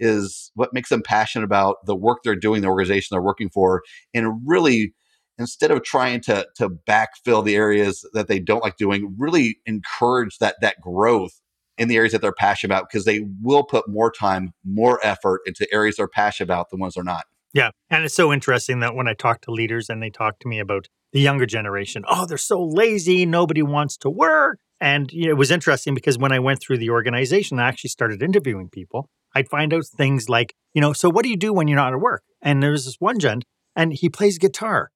is 0.05 0.51
what 0.55 0.73
makes 0.73 0.91
them 0.91 1.03
passionate 1.03 1.45
about 1.45 1.77
the 1.87 1.97
work 1.97 2.19
they're 2.23 2.37
doing, 2.37 2.63
the 2.63 2.69
organization 2.69 3.09
they're 3.11 3.23
working 3.23 3.51
for, 3.51 3.83
and 4.13 4.41
really 4.45 4.95
instead 5.39 5.71
of 5.71 5.83
trying 5.83 6.21
to 6.21 6.47
to 6.57 6.69
backfill 6.69 7.45
the 7.45 7.57
areas 7.57 8.09
that 8.13 8.29
they 8.29 8.39
don't 8.39 8.63
like 8.63 8.77
doing, 8.77 9.15
really 9.19 9.59
encourage 9.67 10.39
that 10.39 10.57
that 10.61 10.81
growth 10.81 11.41
in 11.77 11.89
the 11.89 11.97
areas 11.97 12.13
that 12.13 12.23
they're 12.23 12.33
passionate 12.33 12.73
about 12.73 12.89
because 12.89 13.05
they 13.05 13.27
will 13.43 13.65
put 13.65 13.89
more 13.89 14.11
time, 14.11 14.53
more 14.65 15.05
effort 15.05 15.41
into 15.47 15.67
areas 15.73 15.97
they're 15.97 16.09
passionate 16.09 16.47
about 16.47 16.71
than 16.71 16.79
ones 16.79 16.95
they're 16.95 17.05
not. 17.05 17.25
Yeah. 17.53 17.71
And 17.91 18.05
it's 18.05 18.15
so 18.15 18.33
interesting 18.33 18.81
that 18.81 18.95
when 18.95 19.09
I 19.09 19.15
talk 19.15 19.41
to 19.43 19.53
leaders 19.53 19.89
and 19.89 20.03
they 20.03 20.11
talk 20.11 20.39
to 20.41 20.49
me 20.49 20.59
about 20.59 20.89
the 21.13 21.21
younger 21.21 21.47
generation, 21.47 22.05
oh, 22.09 22.27
they're 22.27 22.37
so 22.37 22.65
lazy, 22.65 23.27
nobody 23.27 23.63
wants 23.63 23.97
to 23.99 24.11
work. 24.11 24.59
And 24.81 25.11
you 25.13 25.27
know, 25.27 25.31
it 25.31 25.39
was 25.39 25.51
interesting 25.51 25.95
because 25.95 26.19
when 26.19 26.33
I 26.33 26.41
went 26.41 26.61
through 26.61 26.79
the 26.79 26.91
organization, 26.91 27.59
I 27.59 27.69
actually 27.69 27.91
started 27.91 28.23
interviewing 28.23 28.69
people. 28.69 29.09
I'd 29.35 29.49
find 29.49 29.73
out 29.75 29.87
things 29.87 30.29
like, 30.29 30.55
you 30.73 30.81
know, 30.81 30.93
so 30.93 31.11
what 31.11 31.25
do 31.25 31.31
you 31.31 31.37
do 31.37 31.53
when 31.53 31.69
you're 31.69 31.77
not 31.77 31.93
at 31.93 32.01
work? 32.01 32.23
And 32.43 32.63
there 32.63 32.71
was 32.71 32.85
this 32.85 32.97
one 32.99 33.19
gent, 33.19 33.45
and 33.75 33.93
he 33.93 34.09
plays 34.09 34.39
guitar. 34.39 34.91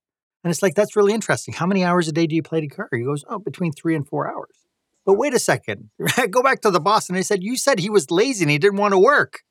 And 0.44 0.50
it's 0.50 0.62
like, 0.62 0.74
that's 0.74 0.96
really 0.96 1.12
interesting. 1.12 1.54
How 1.54 1.66
many 1.66 1.84
hours 1.84 2.08
a 2.08 2.12
day 2.12 2.26
do 2.26 2.34
you 2.34 2.42
play 2.42 2.60
guitar? 2.60 2.88
He 2.92 3.02
goes, 3.02 3.24
oh, 3.28 3.38
between 3.38 3.72
three 3.72 3.94
and 3.96 4.06
four 4.06 4.30
hours 4.30 4.66
But 5.04 5.14
wait 5.14 5.34
a 5.34 5.38
second, 5.38 5.90
go 6.30 6.42
back 6.42 6.60
to 6.62 6.70
the 6.70 6.80
boss. 6.80 7.08
And 7.08 7.18
they 7.18 7.22
said, 7.22 7.42
You 7.42 7.56
said 7.56 7.80
he 7.80 7.90
was 7.90 8.10
lazy 8.10 8.44
and 8.44 8.50
he 8.50 8.58
didn't 8.58 8.78
want 8.78 8.92
to 8.92 8.98
work. 8.98 9.40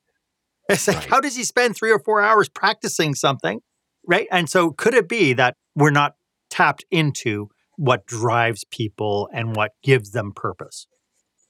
It's 0.69 0.86
like, 0.86 0.97
right. 0.97 1.06
how 1.06 1.21
does 1.21 1.38
he 1.38 1.45
spend 1.45 1.78
three 1.78 1.93
or 1.93 2.00
four 2.00 2.21
hours 2.21 2.50
practicing 2.50 3.15
something? 3.15 3.62
Right. 4.06 4.28
And 4.30 4.50
so 4.50 4.71
could 4.71 4.95
it 4.95 5.08
be 5.08 5.32
that 5.32 5.56
we're 5.76 5.91
not 5.91 6.15
tapped 6.50 6.84
into 6.91 7.47
what 7.78 8.06
drives 8.06 8.65
people 8.69 9.30
and 9.34 9.56
what 9.56 9.71
gives 9.82 10.12
them 10.12 10.34
purpose? 10.36 10.86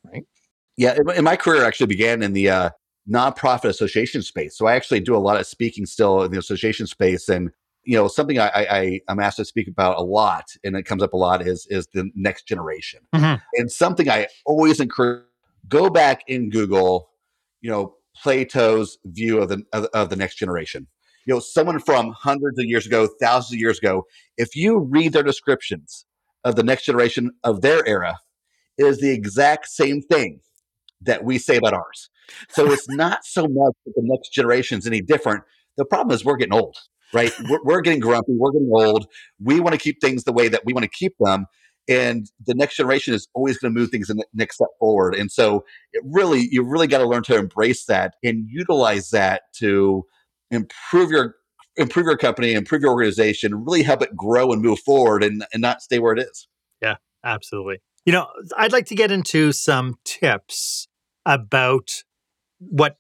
Right. 0.06 0.26
Yeah. 0.76 1.00
In 1.16 1.24
my 1.24 1.36
career 1.36 1.64
actually 1.64 1.88
began 1.88 2.22
in 2.22 2.34
the 2.34 2.48
uh, 2.48 2.70
nonprofit 3.10 3.70
association 3.70 4.22
space. 4.22 4.58
So 4.58 4.68
I 4.68 4.76
actually 4.76 5.00
do 5.00 5.16
a 5.16 5.20
lot 5.20 5.40
of 5.40 5.48
speaking 5.48 5.86
still 5.86 6.24
in 6.24 6.32
the 6.32 6.40
association 6.40 6.88
space. 6.88 7.30
And, 7.30 7.52
you 7.84 7.96
know, 7.96 8.08
something 8.08 8.38
I, 8.38 8.50
I, 8.54 9.02
I'm 9.08 9.20
asked 9.20 9.38
to 9.38 9.46
speak 9.46 9.68
about 9.68 9.98
a 9.98 10.04
lot 10.04 10.46
and 10.64 10.76
it 10.76 10.84
comes 10.84 11.02
up 11.02 11.14
a 11.14 11.18
lot 11.18 11.42
is, 11.42 11.66
is 11.70 11.88
the 11.94 12.10
next 12.16 12.48
generation. 12.48 13.02
Mm-hmm. 13.16 13.42
And 13.54 13.72
something 13.72 14.10
I 14.10 14.28
always 14.46 14.80
encourage, 14.80 15.24
go 15.70 15.90
back 15.90 16.24
in 16.28 16.50
Google, 16.50 17.10
you 17.62 17.70
know, 17.70 17.96
Plato's 18.22 18.98
view 19.06 19.40
of 19.40 19.50
the, 19.50 19.64
of, 19.74 19.86
of 19.94 20.10
the 20.10 20.16
next 20.16 20.36
generation. 20.36 20.88
You 21.26 21.36
know, 21.36 21.40
someone 21.40 21.80
from 21.80 22.14
hundreds 22.18 22.58
of 22.58 22.66
years 22.66 22.86
ago, 22.86 23.08
thousands 23.22 23.54
of 23.54 23.60
years 23.60 23.80
ago, 23.80 24.06
if 24.38 24.56
you 24.56 24.80
read 24.80 25.14
their 25.14 25.24
descriptions 25.24 26.06
of 26.44 26.56
the 26.56 26.64
next 26.64 26.86
generation 26.86 27.32
of 27.44 27.62
their 27.62 27.86
era, 27.86 28.18
it 28.78 28.86
is 28.86 29.00
the 29.00 29.12
exact 29.12 29.68
same 29.68 30.02
thing 30.02 30.40
that 31.02 31.24
we 31.24 31.38
say 31.38 31.58
about 31.58 31.74
ours. 31.74 32.10
So 32.50 32.72
it's 32.72 32.90
not 32.90 33.26
so 33.26 33.44
much 33.44 33.74
that 33.86 33.94
the 33.96 34.04
next 34.04 34.30
generation 34.34 34.80
is 34.80 34.88
any 34.88 35.02
different. 35.02 35.44
The 35.78 35.86
problem 35.86 36.14
is 36.14 36.26
we're 36.26 36.38
getting 36.38 36.54
old, 36.54 36.76
right? 37.14 37.32
We're, 37.50 37.64
we're 37.64 37.82
getting 37.82 38.00
grumpy. 38.00 38.34
We're 38.36 38.52
getting 38.52 38.72
old. 38.72 39.08
We 39.42 39.60
want 39.60 39.74
to 39.74 39.80
keep 39.80 40.02
things 40.02 40.24
the 40.24 40.34
way 40.34 40.48
that 40.48 40.66
we 40.66 40.74
want 40.74 40.84
to 40.84 40.90
keep 40.90 41.14
them. 41.20 41.46
And 41.88 42.30
the 42.46 42.54
next 42.54 42.76
generation 42.76 43.14
is 43.14 43.28
always 43.34 43.58
going 43.58 43.74
to 43.74 43.80
move 43.80 43.92
things 43.92 44.08
the 44.08 44.26
next 44.34 44.56
step 44.56 44.68
forward. 44.80 45.16
And 45.16 45.32
so 45.32 45.64
it 45.94 46.04
really, 46.06 46.50
you 46.52 46.64
really 46.64 46.88
got 46.88 46.98
to 46.98 47.08
learn 47.08 47.24
to 47.24 47.38
embrace 47.38 47.86
that 47.86 48.16
and 48.24 48.46
utilize 48.50 49.12
that 49.12 49.44
to 49.60 50.04
improve 50.52 51.12
your 51.12 51.36
improve 51.78 52.06
your 52.06 52.18
company, 52.18 52.54
improve 52.54 52.82
your 52.82 52.92
organization, 52.92 53.64
really 53.64 53.84
help 53.84 54.02
it 54.02 54.16
grow 54.16 54.52
and 54.52 54.62
move 54.62 54.80
forward 54.80 55.24
and, 55.24 55.46
and 55.54 55.62
not 55.62 55.82
stay 55.82 56.00
where 56.00 56.14
it 56.14 56.20
is. 56.20 56.48
Yeah, 56.82 56.96
absolutely. 57.24 57.82
You 58.04 58.14
know, 58.14 58.28
I'd 58.58 58.72
like 58.72 58.88
to 58.88 58.96
get 58.96 59.12
into 59.12 59.52
some 59.52 59.96
tips 60.04 60.88
about 61.26 62.04
what 62.60 62.98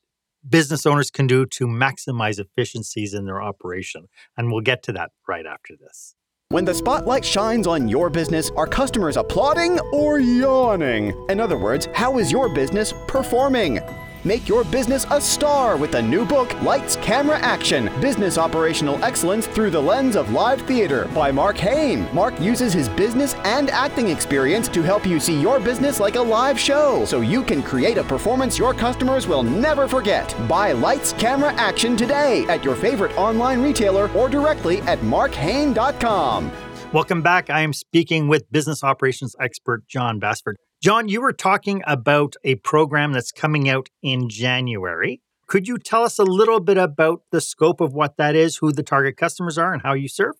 business 0.47 0.85
owners 0.85 1.11
can 1.11 1.27
do 1.27 1.45
to 1.45 1.67
maximize 1.67 2.39
efficiencies 2.39 3.13
in 3.13 3.25
their 3.25 3.41
operation. 3.41 4.07
And 4.37 4.51
we'll 4.51 4.61
get 4.61 4.83
to 4.83 4.93
that 4.93 5.11
right 5.27 5.45
after 5.45 5.75
this. 5.75 6.15
When 6.49 6.63
the 6.63 6.73
spotlight 6.73 7.25
shines 7.25 7.67
on 7.67 7.89
your 7.89 8.09
business, 8.09 8.51
are 8.51 8.67
customers 8.67 9.17
applauding 9.17 9.79
or 9.91 10.19
yawning? 10.19 11.13
In 11.29 11.41
other 11.41 11.57
words, 11.57 11.89
how 11.93 12.19
is 12.19 12.31
your 12.31 12.47
business 12.53 12.93
performing? 13.07 13.81
Make 14.27 14.49
your 14.49 14.65
business 14.65 15.05
a 15.09 15.21
star 15.21 15.77
with 15.77 15.93
the 15.93 16.01
new 16.01 16.25
book, 16.25 16.53
Lights, 16.61 16.97
Camera, 16.97 17.39
Action 17.39 17.85
Business 18.01 18.37
Operational 18.37 19.01
Excellence 19.01 19.47
Through 19.47 19.69
the 19.69 19.81
Lens 19.81 20.17
of 20.17 20.33
Live 20.33 20.61
Theater 20.63 21.09
by 21.15 21.31
Marc 21.31 21.55
Haine. 21.55 22.13
Marc 22.13 22.37
uses 22.41 22.73
his 22.73 22.89
business 22.89 23.35
and 23.45 23.69
acting 23.69 24.09
experience 24.09 24.67
to 24.67 24.81
help 24.81 25.05
you 25.05 25.21
see 25.21 25.39
your 25.39 25.61
business 25.61 26.01
like 26.01 26.15
a 26.15 26.21
live 26.21 26.59
show 26.59 27.05
so 27.05 27.21
you 27.21 27.41
can 27.41 27.63
create 27.63 27.97
a 27.97 28.03
performance 28.03 28.59
your 28.59 28.73
customers 28.73 29.27
will 29.27 29.43
never 29.43 29.87
forget. 29.87 30.35
Buy 30.49 30.73
Lights, 30.73 31.13
Camera, 31.13 31.53
Action 31.53 31.95
today 31.95 32.43
at 32.47 32.65
your 32.65 32.75
favorite 32.75 33.15
online 33.17 33.63
retailer 33.63 34.11
or 34.11 34.27
directly 34.27 34.81
at 34.81 34.99
markhain.com. 34.99 36.51
Welcome 36.91 37.21
back. 37.21 37.49
I 37.49 37.61
am 37.61 37.71
speaking 37.71 38.27
with 38.27 38.51
business 38.51 38.83
operations 38.83 39.37
expert 39.39 39.87
Jon 39.87 40.19
Bassford. 40.19 40.57
Jon, 40.79 41.09
you 41.09 41.21
were 41.21 41.33
talking 41.33 41.81
about 41.87 42.35
a 42.43 42.55
program 42.55 43.11
that's 43.11 43.31
coming 43.31 43.67
out 43.67 43.89
in 44.03 44.29
January. 44.29 45.21
Could 45.47 45.67
you 45.67 45.79
tell 45.79 46.03
us 46.03 46.19
a 46.19 46.23
little 46.23 46.59
bit 46.59 46.77
about 46.77 47.23
the 47.31 47.41
scope 47.41 47.81
of 47.81 47.93
what 47.93 48.17
that 48.17 48.35
is, 48.35 48.57
who 48.57 48.71
the 48.71 48.83
target 48.83 49.17
customers 49.17 49.57
are, 49.57 49.73
and 49.73 49.81
how 49.81 49.93
you 49.95 50.07
serve? 50.07 50.35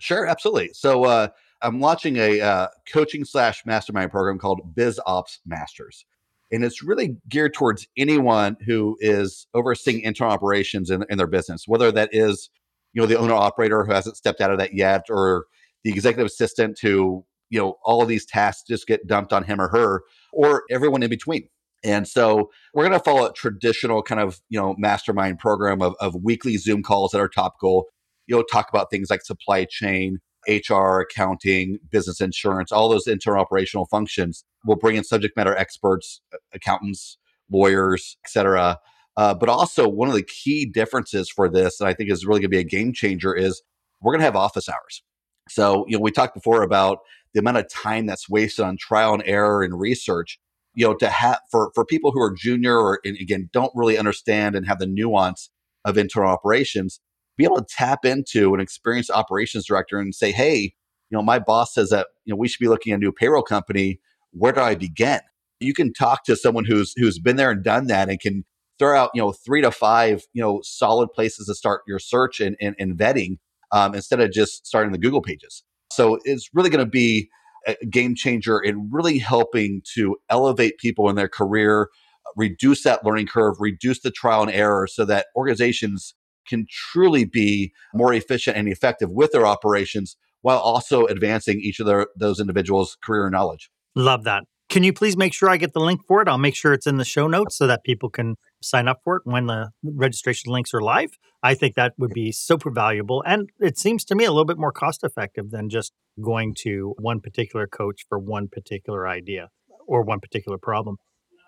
Sure, 0.00 0.26
absolutely. 0.26 0.70
So 0.72 1.04
uh, 1.04 1.28
I'm 1.62 1.78
launching 1.78 2.16
a 2.16 2.40
uh, 2.40 2.68
coaching 2.92 3.24
slash 3.24 3.64
mastermind 3.64 4.10
program 4.10 4.38
called 4.38 4.74
Biz 4.74 5.00
Ops 5.06 5.38
Masters. 5.46 6.04
And 6.50 6.64
it's 6.64 6.82
really 6.82 7.18
geared 7.28 7.54
towards 7.54 7.86
anyone 7.96 8.56
who 8.66 8.96
is 8.98 9.46
overseeing 9.54 10.00
internal 10.00 10.32
operations 10.32 10.90
in, 10.90 11.04
in 11.08 11.16
their 11.16 11.28
business, 11.28 11.68
whether 11.68 11.92
that 11.92 12.08
is, 12.10 12.50
you 12.92 13.00
know, 13.00 13.06
the 13.06 13.18
owner 13.18 13.34
operator 13.34 13.84
who 13.84 13.92
hasn't 13.92 14.16
stepped 14.16 14.40
out 14.40 14.50
of 14.50 14.58
that 14.58 14.74
yet, 14.74 15.04
or 15.10 15.44
the 15.84 15.90
executive 15.90 16.26
assistant 16.26 16.80
who 16.82 17.24
you 17.50 17.58
know 17.58 17.76
all 17.84 18.02
of 18.02 18.08
these 18.08 18.24
tasks 18.24 18.64
just 18.66 18.86
get 18.86 19.06
dumped 19.06 19.32
on 19.32 19.44
him 19.44 19.60
or 19.60 19.68
her 19.68 20.02
or 20.32 20.64
everyone 20.70 21.02
in 21.02 21.10
between. 21.10 21.48
And 21.82 22.06
so 22.06 22.50
we're 22.74 22.86
going 22.86 22.98
to 22.98 23.02
follow 23.02 23.26
a 23.26 23.32
traditional 23.32 24.02
kind 24.02 24.20
of 24.20 24.40
you 24.48 24.58
know 24.58 24.74
mastermind 24.78 25.38
program 25.38 25.82
of, 25.82 25.94
of 26.00 26.14
weekly 26.22 26.56
zoom 26.56 26.82
calls 26.82 27.12
that 27.12 27.20
are 27.20 27.28
topical 27.28 27.86
you 28.26 28.36
know 28.36 28.42
talk 28.42 28.68
about 28.68 28.90
things 28.90 29.10
like 29.10 29.22
supply 29.22 29.66
chain 29.68 30.18
hr 30.48 31.00
accounting 31.00 31.78
business 31.90 32.20
insurance 32.20 32.72
all 32.72 32.88
those 32.88 33.06
internal 33.06 33.40
operational 33.40 33.86
functions. 33.86 34.44
We'll 34.64 34.76
bring 34.76 34.96
in 34.96 35.04
subject 35.04 35.36
matter 35.36 35.56
experts 35.56 36.20
accountants 36.52 37.18
lawyers 37.50 38.16
etc 38.24 38.78
uh, 39.16 39.34
but 39.34 39.48
also 39.48 39.88
one 39.88 40.08
of 40.08 40.14
the 40.14 40.22
key 40.22 40.64
differences 40.64 41.28
for 41.28 41.48
this 41.48 41.80
and 41.80 41.88
i 41.88 41.92
think 41.92 42.10
is 42.10 42.24
really 42.24 42.40
going 42.40 42.50
to 42.50 42.56
be 42.56 42.58
a 42.58 42.64
game 42.64 42.92
changer 42.92 43.34
is 43.34 43.62
we're 44.00 44.12
going 44.12 44.20
to 44.20 44.24
have 44.24 44.36
office 44.36 44.68
hours. 44.68 45.02
So 45.48 45.84
you 45.88 45.96
know 45.96 46.02
we 46.02 46.10
talked 46.10 46.34
before 46.34 46.62
about 46.62 46.98
the 47.34 47.40
amount 47.40 47.56
of 47.56 47.70
time 47.70 48.06
that's 48.06 48.28
wasted 48.28 48.64
on 48.64 48.76
trial 48.76 49.14
and 49.14 49.22
error 49.26 49.62
and 49.62 49.78
research 49.78 50.38
you 50.74 50.86
know 50.86 50.94
to 50.94 51.08
have 51.08 51.38
for 51.50 51.70
for 51.74 51.84
people 51.84 52.12
who 52.12 52.20
are 52.20 52.32
junior 52.32 52.76
or 52.76 53.00
again 53.04 53.48
don't 53.52 53.72
really 53.74 53.98
understand 53.98 54.54
and 54.54 54.66
have 54.66 54.78
the 54.78 54.86
nuance 54.86 55.50
of 55.84 55.98
internal 55.98 56.30
operations 56.30 57.00
be 57.36 57.44
able 57.44 57.56
to 57.56 57.66
tap 57.68 58.04
into 58.04 58.54
an 58.54 58.60
experienced 58.60 59.10
operations 59.10 59.66
director 59.66 59.98
and 59.98 60.14
say 60.14 60.30
hey 60.30 60.74
you 61.10 61.18
know 61.18 61.22
my 61.22 61.38
boss 61.38 61.74
says 61.74 61.90
that 61.90 62.08
you 62.24 62.32
know 62.32 62.36
we 62.36 62.48
should 62.48 62.60
be 62.60 62.68
looking 62.68 62.92
at 62.92 62.96
a 62.96 63.00
new 63.00 63.12
payroll 63.12 63.42
company. 63.42 64.00
Where 64.32 64.52
do 64.52 64.60
i 64.60 64.74
begin? 64.74 65.20
You 65.58 65.74
can 65.74 65.92
talk 65.92 66.24
to 66.24 66.36
someone 66.36 66.64
who's 66.64 66.94
who's 66.96 67.18
been 67.18 67.36
there 67.36 67.50
and 67.50 67.62
done 67.62 67.88
that 67.88 68.08
and 68.08 68.18
can 68.18 68.44
throw 68.78 68.96
out 68.96 69.10
you 69.14 69.20
know 69.20 69.32
three 69.32 69.60
to 69.60 69.70
five 69.70 70.22
you 70.32 70.42
know 70.42 70.60
solid 70.62 71.08
places 71.12 71.46
to 71.46 71.54
start 71.54 71.82
your 71.86 71.98
search 71.98 72.40
and, 72.40 72.56
and, 72.60 72.74
and 72.78 72.96
vetting 72.96 73.38
um, 73.72 73.94
instead 73.94 74.20
of 74.20 74.32
just 74.32 74.66
starting 74.66 74.92
the 74.92 74.98
google 74.98 75.20
pages 75.20 75.64
so 75.92 76.18
it's 76.24 76.48
really 76.54 76.70
going 76.70 76.84
to 76.84 76.90
be 76.90 77.28
a 77.66 77.76
game 77.86 78.14
changer 78.14 78.58
in 78.58 78.88
really 78.90 79.18
helping 79.18 79.82
to 79.94 80.16
elevate 80.28 80.78
people 80.78 81.08
in 81.08 81.16
their 81.16 81.28
career, 81.28 81.88
reduce 82.36 82.84
that 82.84 83.04
learning 83.04 83.26
curve, 83.26 83.56
reduce 83.58 84.00
the 84.00 84.10
trial 84.10 84.42
and 84.42 84.50
error 84.50 84.86
so 84.86 85.04
that 85.04 85.26
organizations 85.36 86.14
can 86.48 86.66
truly 86.70 87.24
be 87.24 87.72
more 87.94 88.12
efficient 88.12 88.56
and 88.56 88.68
effective 88.68 89.10
with 89.10 89.32
their 89.32 89.46
operations 89.46 90.16
while 90.42 90.58
also 90.58 91.06
advancing 91.06 91.60
each 91.60 91.80
of 91.80 91.86
their, 91.86 92.06
those 92.16 92.40
individuals' 92.40 92.96
career 93.02 93.28
knowledge. 93.28 93.70
Love 93.94 94.24
that. 94.24 94.44
Can 94.68 94.82
you 94.84 94.92
please 94.92 95.16
make 95.16 95.34
sure 95.34 95.50
I 95.50 95.56
get 95.56 95.72
the 95.72 95.80
link 95.80 96.00
for 96.06 96.22
it? 96.22 96.28
I'll 96.28 96.38
make 96.38 96.54
sure 96.54 96.72
it's 96.72 96.86
in 96.86 96.96
the 96.96 97.04
show 97.04 97.26
notes 97.26 97.56
so 97.56 97.66
that 97.66 97.84
people 97.84 98.08
can 98.08 98.36
sign 98.62 98.88
up 98.88 99.00
for 99.04 99.16
it 99.16 99.22
when 99.24 99.46
the 99.46 99.70
registration 99.82 100.52
links 100.52 100.74
are 100.74 100.80
live. 100.80 101.10
I 101.42 101.54
think 101.54 101.74
that 101.74 101.94
would 101.98 102.12
be 102.12 102.32
super 102.32 102.70
valuable. 102.70 103.22
And 103.26 103.50
it 103.58 103.78
seems 103.78 104.04
to 104.06 104.14
me 104.14 104.24
a 104.24 104.30
little 104.30 104.44
bit 104.44 104.58
more 104.58 104.72
cost 104.72 105.02
effective 105.02 105.50
than 105.50 105.68
just 105.68 105.92
going 106.22 106.54
to 106.60 106.94
one 106.98 107.20
particular 107.20 107.66
coach 107.66 108.04
for 108.08 108.18
one 108.18 108.48
particular 108.48 109.08
idea 109.08 109.48
or 109.86 110.02
one 110.02 110.20
particular 110.20 110.58
problem. 110.58 110.96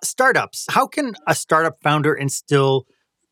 Startups, 0.03 0.67
how 0.71 0.87
can 0.87 1.13
a 1.29 1.35
startup 1.35 1.75
founder 1.83 2.15
instill? 2.15 2.87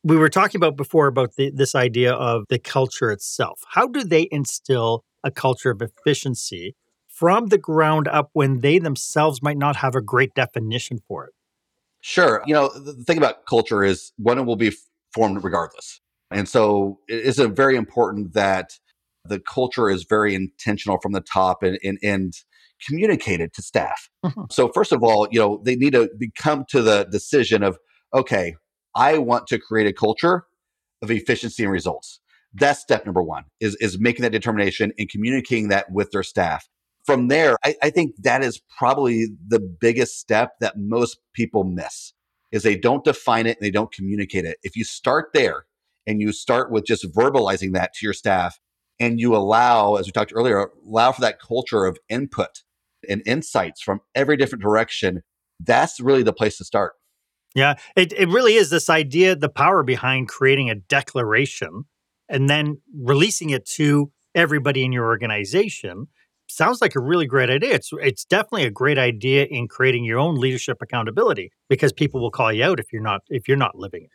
We 0.04 0.16
were 0.16 0.28
talking 0.28 0.58
about 0.58 0.76
before 0.76 1.08
about 1.08 1.34
the, 1.36 1.50
this 1.50 1.74
idea 1.74 2.12
of 2.12 2.44
the 2.48 2.58
culture 2.58 3.10
itself. 3.10 3.60
How 3.72 3.88
do 3.88 4.04
they 4.04 4.28
instill 4.30 5.04
a 5.24 5.30
culture 5.30 5.70
of 5.70 5.82
efficiency 5.82 6.76
from 7.08 7.46
the 7.46 7.58
ground 7.58 8.08
up 8.08 8.30
when 8.32 8.60
they 8.60 8.78
themselves 8.78 9.42
might 9.42 9.58
not 9.58 9.76
have 9.76 9.94
a 9.94 10.00
great 10.00 10.32
definition 10.34 10.98
for 11.06 11.26
it? 11.26 11.32
Sure. 12.00 12.42
You 12.46 12.54
know, 12.54 12.68
the 12.68 13.04
thing 13.04 13.18
about 13.18 13.46
culture 13.46 13.84
is 13.84 14.12
one 14.16 14.44
will 14.46 14.56
be 14.56 14.72
formed 15.12 15.42
regardless. 15.44 16.00
And 16.30 16.48
so 16.48 16.98
it 17.08 17.20
is 17.20 17.38
a 17.38 17.48
very 17.48 17.76
important 17.76 18.34
that 18.34 18.70
the 19.24 19.40
culture 19.40 19.90
is 19.90 20.04
very 20.08 20.34
intentional 20.34 20.98
from 21.02 21.12
the 21.12 21.20
top 21.20 21.62
and, 21.62 21.78
and, 21.82 21.98
and 22.02 22.32
communicated 22.86 23.52
to 23.54 23.62
staff. 23.62 24.08
Mm-hmm. 24.24 24.42
So 24.50 24.68
first 24.68 24.92
of 24.92 25.02
all, 25.02 25.28
you 25.30 25.38
know, 25.38 25.60
they 25.64 25.76
need 25.76 25.92
to 25.92 26.08
come 26.38 26.64
to 26.70 26.80
the 26.80 27.06
decision 27.10 27.62
of, 27.62 27.78
okay, 28.14 28.54
I 28.94 29.18
want 29.18 29.46
to 29.48 29.58
create 29.58 29.86
a 29.86 29.92
culture 29.92 30.44
of 31.02 31.10
efficiency 31.10 31.64
and 31.64 31.72
results. 31.72 32.20
That's 32.54 32.80
step 32.80 33.04
number 33.04 33.22
one 33.22 33.44
is, 33.60 33.76
is 33.76 34.00
making 34.00 34.22
that 34.22 34.32
determination 34.32 34.92
and 34.98 35.08
communicating 35.08 35.68
that 35.68 35.90
with 35.92 36.10
their 36.12 36.22
staff 36.22 36.66
from 37.04 37.28
there, 37.28 37.56
I, 37.64 37.74
I 37.82 37.90
think 37.90 38.14
that 38.18 38.42
is 38.42 38.60
probably 38.78 39.28
the 39.46 39.60
biggest 39.60 40.18
step 40.18 40.52
that 40.60 40.78
most 40.78 41.18
people 41.34 41.64
miss 41.64 42.12
is 42.52 42.62
they 42.62 42.76
don't 42.76 43.04
define 43.04 43.46
it 43.46 43.56
and 43.58 43.64
they 43.64 43.70
don't 43.70 43.92
communicate 43.92 44.44
it. 44.44 44.58
If 44.62 44.76
you 44.76 44.84
start 44.84 45.30
there 45.32 45.66
and 46.06 46.20
you 46.20 46.32
start 46.32 46.70
with 46.70 46.84
just 46.84 47.04
verbalizing 47.14 47.72
that 47.74 47.94
to 47.94 48.06
your 48.06 48.12
staff 48.12 48.58
and 48.98 49.20
you 49.20 49.34
allow, 49.34 49.96
as 49.96 50.06
we 50.06 50.12
talked 50.12 50.32
earlier, 50.34 50.70
allow 50.86 51.12
for 51.12 51.20
that 51.20 51.40
culture 51.40 51.84
of 51.84 51.98
input 52.08 52.62
and 53.08 53.22
insights 53.24 53.80
from 53.80 54.00
every 54.14 54.36
different 54.36 54.62
direction, 54.62 55.22
that's 55.60 56.00
really 56.00 56.22
the 56.22 56.32
place 56.32 56.58
to 56.58 56.64
start. 56.64 56.94
Yeah, 57.54 57.74
it, 57.96 58.12
it 58.12 58.28
really 58.28 58.54
is 58.54 58.70
this 58.70 58.88
idea, 58.88 59.34
the 59.34 59.48
power 59.48 59.82
behind 59.82 60.28
creating 60.28 60.70
a 60.70 60.76
declaration 60.76 61.84
and 62.28 62.48
then 62.48 62.80
releasing 62.96 63.50
it 63.50 63.66
to 63.66 64.12
everybody 64.34 64.84
in 64.84 64.92
your 64.92 65.06
organization. 65.06 66.06
Sounds 66.50 66.80
like 66.80 66.94
a 66.94 67.00
really 67.00 67.26
great 67.26 67.50
idea. 67.50 67.74
It's 67.74 67.90
it's 68.00 68.24
definitely 68.24 68.64
a 68.64 68.70
great 68.70 68.98
idea 68.98 69.44
in 69.44 69.68
creating 69.68 70.04
your 70.04 70.18
own 70.18 70.36
leadership 70.36 70.78
accountability 70.80 71.52
because 71.68 71.92
people 71.92 72.20
will 72.20 72.30
call 72.30 72.52
you 72.52 72.64
out 72.64 72.80
if 72.80 72.92
you're 72.92 73.02
not 73.02 73.22
if 73.28 73.48
you're 73.48 73.56
not 73.56 73.76
living 73.76 74.04
it. 74.04 74.10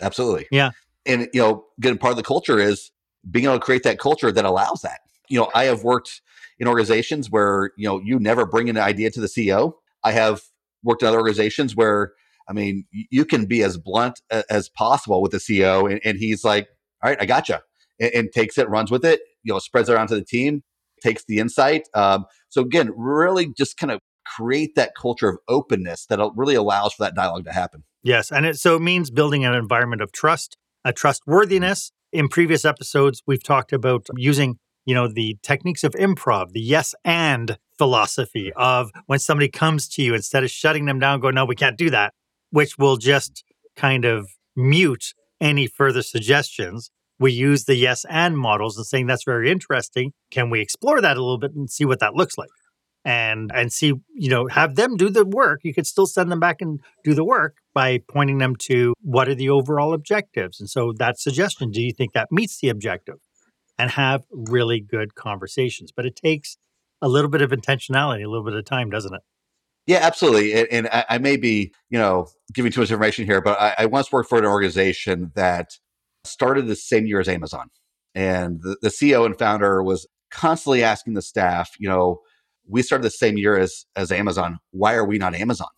Absolutely. 0.00 0.46
Yeah. 0.50 0.72
And 1.06 1.28
you 1.32 1.40
know, 1.40 1.64
getting 1.80 1.98
part 1.98 2.12
of 2.12 2.16
the 2.16 2.22
culture 2.22 2.58
is 2.58 2.90
being 3.30 3.44
able 3.44 3.54
to 3.54 3.60
create 3.60 3.84
that 3.84 3.98
culture 3.98 4.32
that 4.32 4.44
allows 4.44 4.82
that. 4.82 5.00
You 5.28 5.38
know, 5.38 5.50
I 5.54 5.64
have 5.64 5.84
worked 5.84 6.20
in 6.58 6.66
organizations 6.66 7.30
where, 7.30 7.70
you 7.76 7.88
know, 7.88 8.00
you 8.00 8.18
never 8.18 8.44
bring 8.44 8.68
an 8.68 8.76
idea 8.76 9.10
to 9.10 9.20
the 9.20 9.26
CEO. 9.26 9.74
I 10.04 10.12
have 10.12 10.42
worked 10.82 11.02
in 11.02 11.08
other 11.08 11.18
organizations 11.18 11.76
where 11.76 12.12
I 12.48 12.52
mean, 12.52 12.84
you 12.90 13.24
can 13.24 13.46
be 13.46 13.62
as 13.62 13.78
blunt 13.78 14.20
as 14.50 14.68
possible 14.68 15.22
with 15.22 15.32
the 15.32 15.38
CEO, 15.38 15.90
and, 15.90 16.00
and 16.04 16.18
he's 16.18 16.44
like, 16.44 16.68
"All 17.02 17.10
right, 17.10 17.20
I 17.20 17.24
got 17.24 17.48
you," 17.48 17.56
and, 18.00 18.10
and, 18.12 18.32
takes 18.32 18.58
it, 18.58 18.68
runs 18.68 18.90
with 18.90 19.04
it, 19.04 19.20
you 19.44 19.52
know, 19.52 19.58
spreads 19.58 19.88
it 19.88 19.94
around 19.94 20.08
to 20.08 20.16
the 20.16 20.24
team, 20.24 20.62
takes 21.02 21.24
the 21.24 21.38
insight. 21.38 21.88
Um, 21.94 22.24
so 22.48 22.62
again, 22.62 22.90
really 22.96 23.52
just 23.56 23.76
kind 23.76 23.90
of 23.90 24.00
create 24.24 24.74
that 24.76 24.92
culture 25.00 25.28
of 25.28 25.38
openness 25.48 26.06
that 26.06 26.18
really 26.36 26.54
allows 26.54 26.94
for 26.94 27.02
that 27.02 27.14
dialogue 27.14 27.44
to 27.44 27.52
happen. 27.52 27.84
Yes, 28.02 28.32
and 28.32 28.46
it 28.46 28.58
so 28.58 28.76
it 28.76 28.82
means 28.82 29.10
building 29.10 29.44
an 29.44 29.54
environment 29.54 30.02
of 30.02 30.12
trust, 30.12 30.56
a 30.84 30.92
trustworthiness. 30.92 31.92
In 32.12 32.28
previous 32.28 32.64
episodes, 32.64 33.22
we've 33.26 33.42
talked 33.42 33.72
about 33.72 34.06
using 34.16 34.58
you 34.84 34.94
know 34.94 35.08
the 35.08 35.38
techniques 35.42 35.84
of 35.84 35.92
improv 35.92 36.52
the 36.52 36.60
yes 36.60 36.94
and 37.04 37.56
philosophy 37.78 38.52
of 38.56 38.90
when 39.06 39.20
somebody 39.20 39.48
comes 39.48 39.88
to 39.88 40.02
you 40.02 40.12
instead 40.12 40.42
of 40.42 40.50
shutting 40.50 40.86
them 40.86 40.98
down 40.98 41.20
go 41.20 41.30
no 41.30 41.44
we 41.44 41.54
can't 41.54 41.78
do 41.78 41.88
that 41.88 42.12
which 42.50 42.78
will 42.78 42.96
just 42.96 43.44
kind 43.76 44.04
of 44.04 44.28
mute 44.54 45.14
any 45.40 45.66
further 45.66 46.02
suggestions. 46.02 46.90
We 47.22 47.30
use 47.30 47.64
the 47.64 47.76
yes 47.76 48.04
and 48.10 48.36
models 48.36 48.76
and 48.76 48.84
saying 48.84 49.06
that's 49.06 49.22
very 49.24 49.48
interesting. 49.48 50.12
Can 50.32 50.50
we 50.50 50.60
explore 50.60 51.00
that 51.00 51.16
a 51.16 51.20
little 51.20 51.38
bit 51.38 51.54
and 51.54 51.70
see 51.70 51.84
what 51.84 52.00
that 52.00 52.14
looks 52.14 52.36
like? 52.36 52.50
And 53.04 53.50
and 53.54 53.72
see, 53.72 53.94
you 54.14 54.28
know, 54.28 54.48
have 54.48 54.74
them 54.74 54.96
do 54.96 55.08
the 55.08 55.24
work. 55.24 55.60
You 55.62 55.72
could 55.72 55.86
still 55.86 56.06
send 56.06 56.32
them 56.32 56.40
back 56.40 56.60
and 56.60 56.80
do 57.04 57.14
the 57.14 57.24
work 57.24 57.58
by 57.72 58.00
pointing 58.08 58.38
them 58.38 58.56
to 58.66 58.94
what 59.00 59.28
are 59.28 59.36
the 59.36 59.50
overall 59.50 59.94
objectives. 59.94 60.60
And 60.60 60.68
so 60.68 60.92
that 60.98 61.18
suggestion, 61.18 61.70
do 61.70 61.80
you 61.80 61.92
think 61.92 62.12
that 62.12 62.32
meets 62.32 62.60
the 62.60 62.68
objective? 62.68 63.18
And 63.78 63.92
have 63.92 64.22
really 64.30 64.80
good 64.80 65.14
conversations. 65.14 65.92
But 65.94 66.06
it 66.06 66.14
takes 66.14 66.56
a 67.00 67.08
little 67.08 67.30
bit 67.30 67.40
of 67.40 67.50
intentionality, 67.50 68.24
a 68.24 68.28
little 68.28 68.44
bit 68.44 68.54
of 68.54 68.64
time, 68.64 68.90
doesn't 68.90 69.14
it? 69.14 69.22
Yeah, 69.86 69.98
absolutely. 70.02 70.52
And, 70.54 70.68
and 70.70 70.88
I, 70.88 71.04
I, 71.10 71.18
may 71.18 71.36
be, 71.36 71.72
you 71.90 71.98
know, 71.98 72.28
giving 72.54 72.70
too 72.70 72.80
much 72.80 72.90
information 72.90 73.24
here, 73.24 73.40
but 73.40 73.60
I, 73.60 73.74
I, 73.78 73.86
once 73.86 74.12
worked 74.12 74.28
for 74.28 74.38
an 74.38 74.44
organization 74.44 75.32
that 75.34 75.70
started 76.24 76.66
the 76.66 76.76
same 76.76 77.06
year 77.06 77.20
as 77.20 77.28
Amazon. 77.28 77.68
And 78.14 78.60
the, 78.62 78.76
the 78.82 78.88
CEO 78.88 79.24
and 79.24 79.38
founder 79.38 79.82
was 79.82 80.06
constantly 80.30 80.82
asking 80.82 81.14
the 81.14 81.22
staff, 81.22 81.70
you 81.78 81.88
know, 81.88 82.20
we 82.68 82.82
started 82.82 83.04
the 83.04 83.10
same 83.10 83.36
year 83.36 83.58
as 83.58 83.84
as 83.96 84.12
Amazon. 84.12 84.58
Why 84.70 84.94
are 84.94 85.04
we 85.04 85.18
not 85.18 85.34
Amazon? 85.34 85.68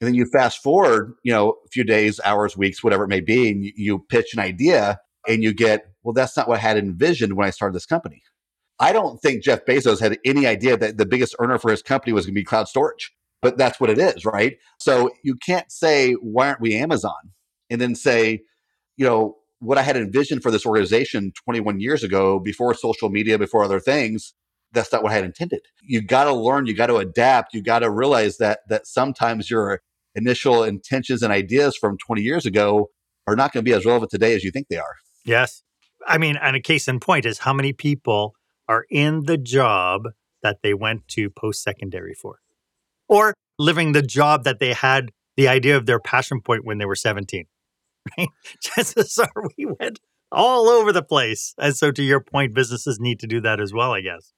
And 0.00 0.08
then 0.08 0.14
you 0.14 0.26
fast 0.32 0.62
forward, 0.62 1.14
you 1.22 1.32
know, 1.32 1.50
a 1.50 1.68
few 1.70 1.84
days, 1.84 2.20
hours, 2.24 2.56
weeks, 2.56 2.82
whatever 2.82 3.04
it 3.04 3.08
may 3.08 3.20
be, 3.20 3.50
and 3.50 3.64
you, 3.64 3.72
you 3.76 3.98
pitch 4.08 4.34
an 4.34 4.40
idea 4.40 4.98
and 5.28 5.42
you 5.42 5.52
get, 5.52 5.84
well, 6.02 6.12
that's 6.12 6.36
not 6.36 6.48
what 6.48 6.58
I 6.58 6.62
had 6.62 6.76
envisioned 6.76 7.34
when 7.34 7.46
I 7.46 7.50
started 7.50 7.74
this 7.74 7.86
company. 7.86 8.22
I 8.80 8.92
don't 8.92 9.20
think 9.22 9.44
Jeff 9.44 9.64
Bezos 9.64 10.00
had 10.00 10.18
any 10.24 10.46
idea 10.46 10.76
that 10.76 10.98
the 10.98 11.06
biggest 11.06 11.36
earner 11.38 11.58
for 11.58 11.70
his 11.70 11.82
company 11.82 12.12
was 12.12 12.26
going 12.26 12.34
to 12.34 12.40
be 12.40 12.44
cloud 12.44 12.68
storage 12.68 13.12
but 13.44 13.58
that's 13.58 13.78
what 13.78 13.90
it 13.90 13.98
is, 13.98 14.24
right? 14.24 14.56
So 14.80 15.10
you 15.22 15.36
can't 15.36 15.70
say, 15.70 16.14
why 16.14 16.48
aren't 16.48 16.62
we 16.62 16.74
Amazon? 16.76 17.12
And 17.68 17.78
then 17.78 17.94
say, 17.94 18.40
you 18.96 19.04
know, 19.04 19.36
what 19.64 19.78
I 19.78 19.82
had 19.82 19.96
envisioned 19.96 20.42
for 20.42 20.50
this 20.50 20.66
organization 20.66 21.32
21 21.44 21.80
years 21.80 22.02
ago, 22.02 22.38
before 22.38 22.74
social 22.74 23.08
media, 23.08 23.38
before 23.38 23.64
other 23.64 23.80
things, 23.80 24.34
that's 24.72 24.92
not 24.92 25.02
what 25.02 25.12
I 25.12 25.16
had 25.16 25.24
intended. 25.24 25.60
You 25.82 26.02
got 26.02 26.24
to 26.24 26.32
learn, 26.32 26.66
you 26.66 26.74
got 26.74 26.88
to 26.88 26.96
adapt, 26.96 27.54
you 27.54 27.62
got 27.62 27.80
to 27.80 27.90
realize 27.90 28.38
that 28.38 28.60
that 28.68 28.86
sometimes 28.86 29.50
your 29.50 29.80
initial 30.14 30.62
intentions 30.62 31.22
and 31.22 31.32
ideas 31.32 31.76
from 31.76 31.98
20 31.98 32.22
years 32.22 32.46
ago 32.46 32.90
are 33.26 33.36
not 33.36 33.52
going 33.52 33.64
to 33.64 33.68
be 33.68 33.74
as 33.74 33.84
relevant 33.84 34.10
today 34.10 34.34
as 34.34 34.44
you 34.44 34.50
think 34.50 34.68
they 34.68 34.76
are. 34.76 34.96
Yes. 35.24 35.62
I 36.06 36.18
mean, 36.18 36.36
and 36.36 36.54
a 36.54 36.60
case 36.60 36.86
in 36.86 37.00
point 37.00 37.24
is 37.24 37.38
how 37.38 37.52
many 37.52 37.72
people 37.72 38.34
are 38.68 38.84
in 38.90 39.24
the 39.24 39.38
job 39.38 40.08
that 40.42 40.58
they 40.62 40.74
went 40.74 41.08
to 41.08 41.30
post 41.30 41.62
secondary 41.62 42.14
for 42.14 42.40
or 43.08 43.34
living 43.58 43.92
the 43.92 44.02
job 44.02 44.44
that 44.44 44.58
they 44.58 44.72
had 44.72 45.10
the 45.36 45.48
idea 45.48 45.76
of 45.76 45.86
their 45.86 45.98
passion 45.98 46.40
point 46.40 46.64
when 46.64 46.78
they 46.78 46.84
were 46.84 46.94
17. 46.94 47.46
Right? 48.18 48.28
Chances 48.60 49.18
are 49.18 49.44
we 49.56 49.64
went 49.64 49.98
all 50.30 50.68
over 50.68 50.92
the 50.92 51.02
place. 51.02 51.54
And 51.58 51.74
so, 51.74 51.90
to 51.90 52.02
your 52.02 52.20
point, 52.20 52.54
businesses 52.54 53.00
need 53.00 53.18
to 53.20 53.26
do 53.26 53.40
that 53.40 53.60
as 53.60 53.72
well, 53.72 53.92
I 53.92 54.02
guess. 54.02 54.32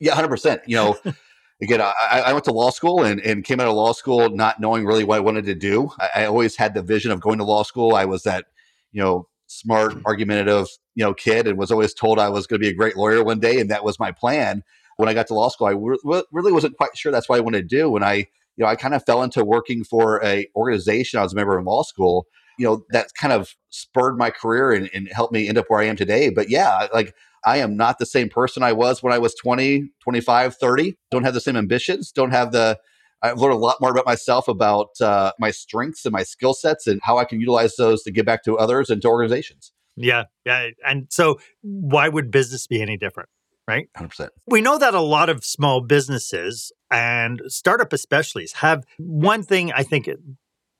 Yeah, 0.00 0.16
100%. 0.16 0.62
You 0.66 0.76
know, 0.76 0.98
again, 1.62 1.80
I, 1.80 1.92
I, 2.26 2.32
went 2.32 2.44
to 2.46 2.52
law 2.52 2.70
school 2.70 3.04
and, 3.04 3.20
and 3.20 3.44
came 3.44 3.60
out 3.60 3.68
of 3.68 3.76
law 3.76 3.92
school 3.92 4.30
not 4.30 4.58
knowing 4.58 4.84
really 4.84 5.04
what 5.04 5.16
I 5.16 5.20
wanted 5.20 5.44
to 5.46 5.54
do. 5.54 5.90
I, 6.00 6.22
I 6.22 6.24
always 6.26 6.56
had 6.56 6.74
the 6.74 6.82
vision 6.82 7.12
of 7.12 7.20
going 7.20 7.38
to 7.38 7.44
law 7.44 7.62
school. 7.62 7.94
I 7.94 8.04
was 8.04 8.24
that, 8.24 8.46
you 8.90 9.00
know, 9.00 9.28
smart, 9.46 9.94
argumentative, 10.04 10.66
you 10.94 11.04
know, 11.04 11.14
kid 11.14 11.46
and 11.46 11.56
was 11.56 11.70
always 11.70 11.94
told 11.94 12.18
I 12.18 12.30
was 12.30 12.46
going 12.46 12.60
to 12.60 12.64
be 12.64 12.70
a 12.70 12.76
great 12.76 12.96
lawyer 12.96 13.22
one 13.22 13.38
day. 13.38 13.60
And 13.60 13.70
that 13.70 13.84
was 13.84 14.00
my 14.00 14.10
plan 14.10 14.64
when 14.98 15.08
I 15.08 15.14
got 15.14 15.28
to 15.28 15.34
law 15.34 15.48
school, 15.48 15.68
I 15.68 15.76
re- 15.78 16.22
really 16.32 16.52
wasn't 16.52 16.76
quite 16.76 16.96
sure 16.96 17.12
that's 17.12 17.28
what 17.28 17.36
I 17.36 17.40
wanted 17.40 17.68
to 17.68 17.76
do. 17.76 17.88
When 17.88 18.02
I, 18.02 18.14
you 18.14 18.64
know, 18.64 18.66
I 18.66 18.74
kind 18.74 18.94
of 18.94 19.04
fell 19.06 19.22
into 19.22 19.44
working 19.44 19.84
for 19.84 20.22
a 20.24 20.48
organization 20.56 21.20
I 21.20 21.22
was 21.22 21.32
a 21.32 21.36
member 21.36 21.56
in 21.56 21.64
law 21.64 21.84
school. 21.84 22.26
You 22.58 22.66
know, 22.66 22.84
that 22.90 23.14
kind 23.14 23.32
of 23.32 23.54
spurred 23.70 24.18
my 24.18 24.30
career 24.30 24.72
and, 24.72 24.90
and 24.92 25.08
helped 25.12 25.32
me 25.32 25.48
end 25.48 25.58
up 25.58 25.66
where 25.68 25.80
I 25.80 25.84
am 25.84 25.96
today. 25.96 26.30
But 26.30 26.50
yeah, 26.50 26.88
like 26.92 27.14
I 27.44 27.58
am 27.58 27.76
not 27.76 27.98
the 27.98 28.06
same 28.06 28.28
person 28.28 28.62
I 28.62 28.72
was 28.72 29.02
when 29.02 29.12
I 29.12 29.18
was 29.18 29.34
20, 29.34 29.90
25, 30.02 30.56
30. 30.56 30.96
Don't 31.10 31.24
have 31.24 31.34
the 31.34 31.40
same 31.40 31.56
ambitions. 31.56 32.10
Don't 32.10 32.32
have 32.32 32.52
the, 32.52 32.78
I've 33.22 33.38
learned 33.38 33.54
a 33.54 33.58
lot 33.58 33.80
more 33.80 33.90
about 33.90 34.06
myself, 34.06 34.48
about 34.48 35.00
uh, 35.00 35.32
my 35.38 35.50
strengths 35.50 36.04
and 36.04 36.12
my 36.12 36.22
skill 36.22 36.54
sets, 36.54 36.86
and 36.86 37.00
how 37.02 37.18
I 37.18 37.24
can 37.24 37.40
utilize 37.40 37.76
those 37.76 38.02
to 38.04 38.12
give 38.12 38.26
back 38.26 38.44
to 38.44 38.58
others 38.58 38.90
and 38.90 39.02
to 39.02 39.08
organizations. 39.08 39.72
Yeah, 39.96 40.24
yeah. 40.46 40.68
And 40.86 41.06
so, 41.10 41.40
why 41.62 42.08
would 42.08 42.30
business 42.30 42.68
be 42.68 42.80
any 42.80 42.96
different? 42.96 43.28
right? 43.68 43.88
100%. 43.96 44.30
We 44.46 44.62
know 44.62 44.78
that 44.78 44.94
a 44.94 45.00
lot 45.00 45.28
of 45.28 45.44
small 45.44 45.82
businesses 45.82 46.72
and 46.90 47.42
startup 47.48 47.92
especially 47.92 48.48
have 48.54 48.84
one 48.96 49.42
thing 49.42 49.72
I 49.72 49.82
think 49.82 50.08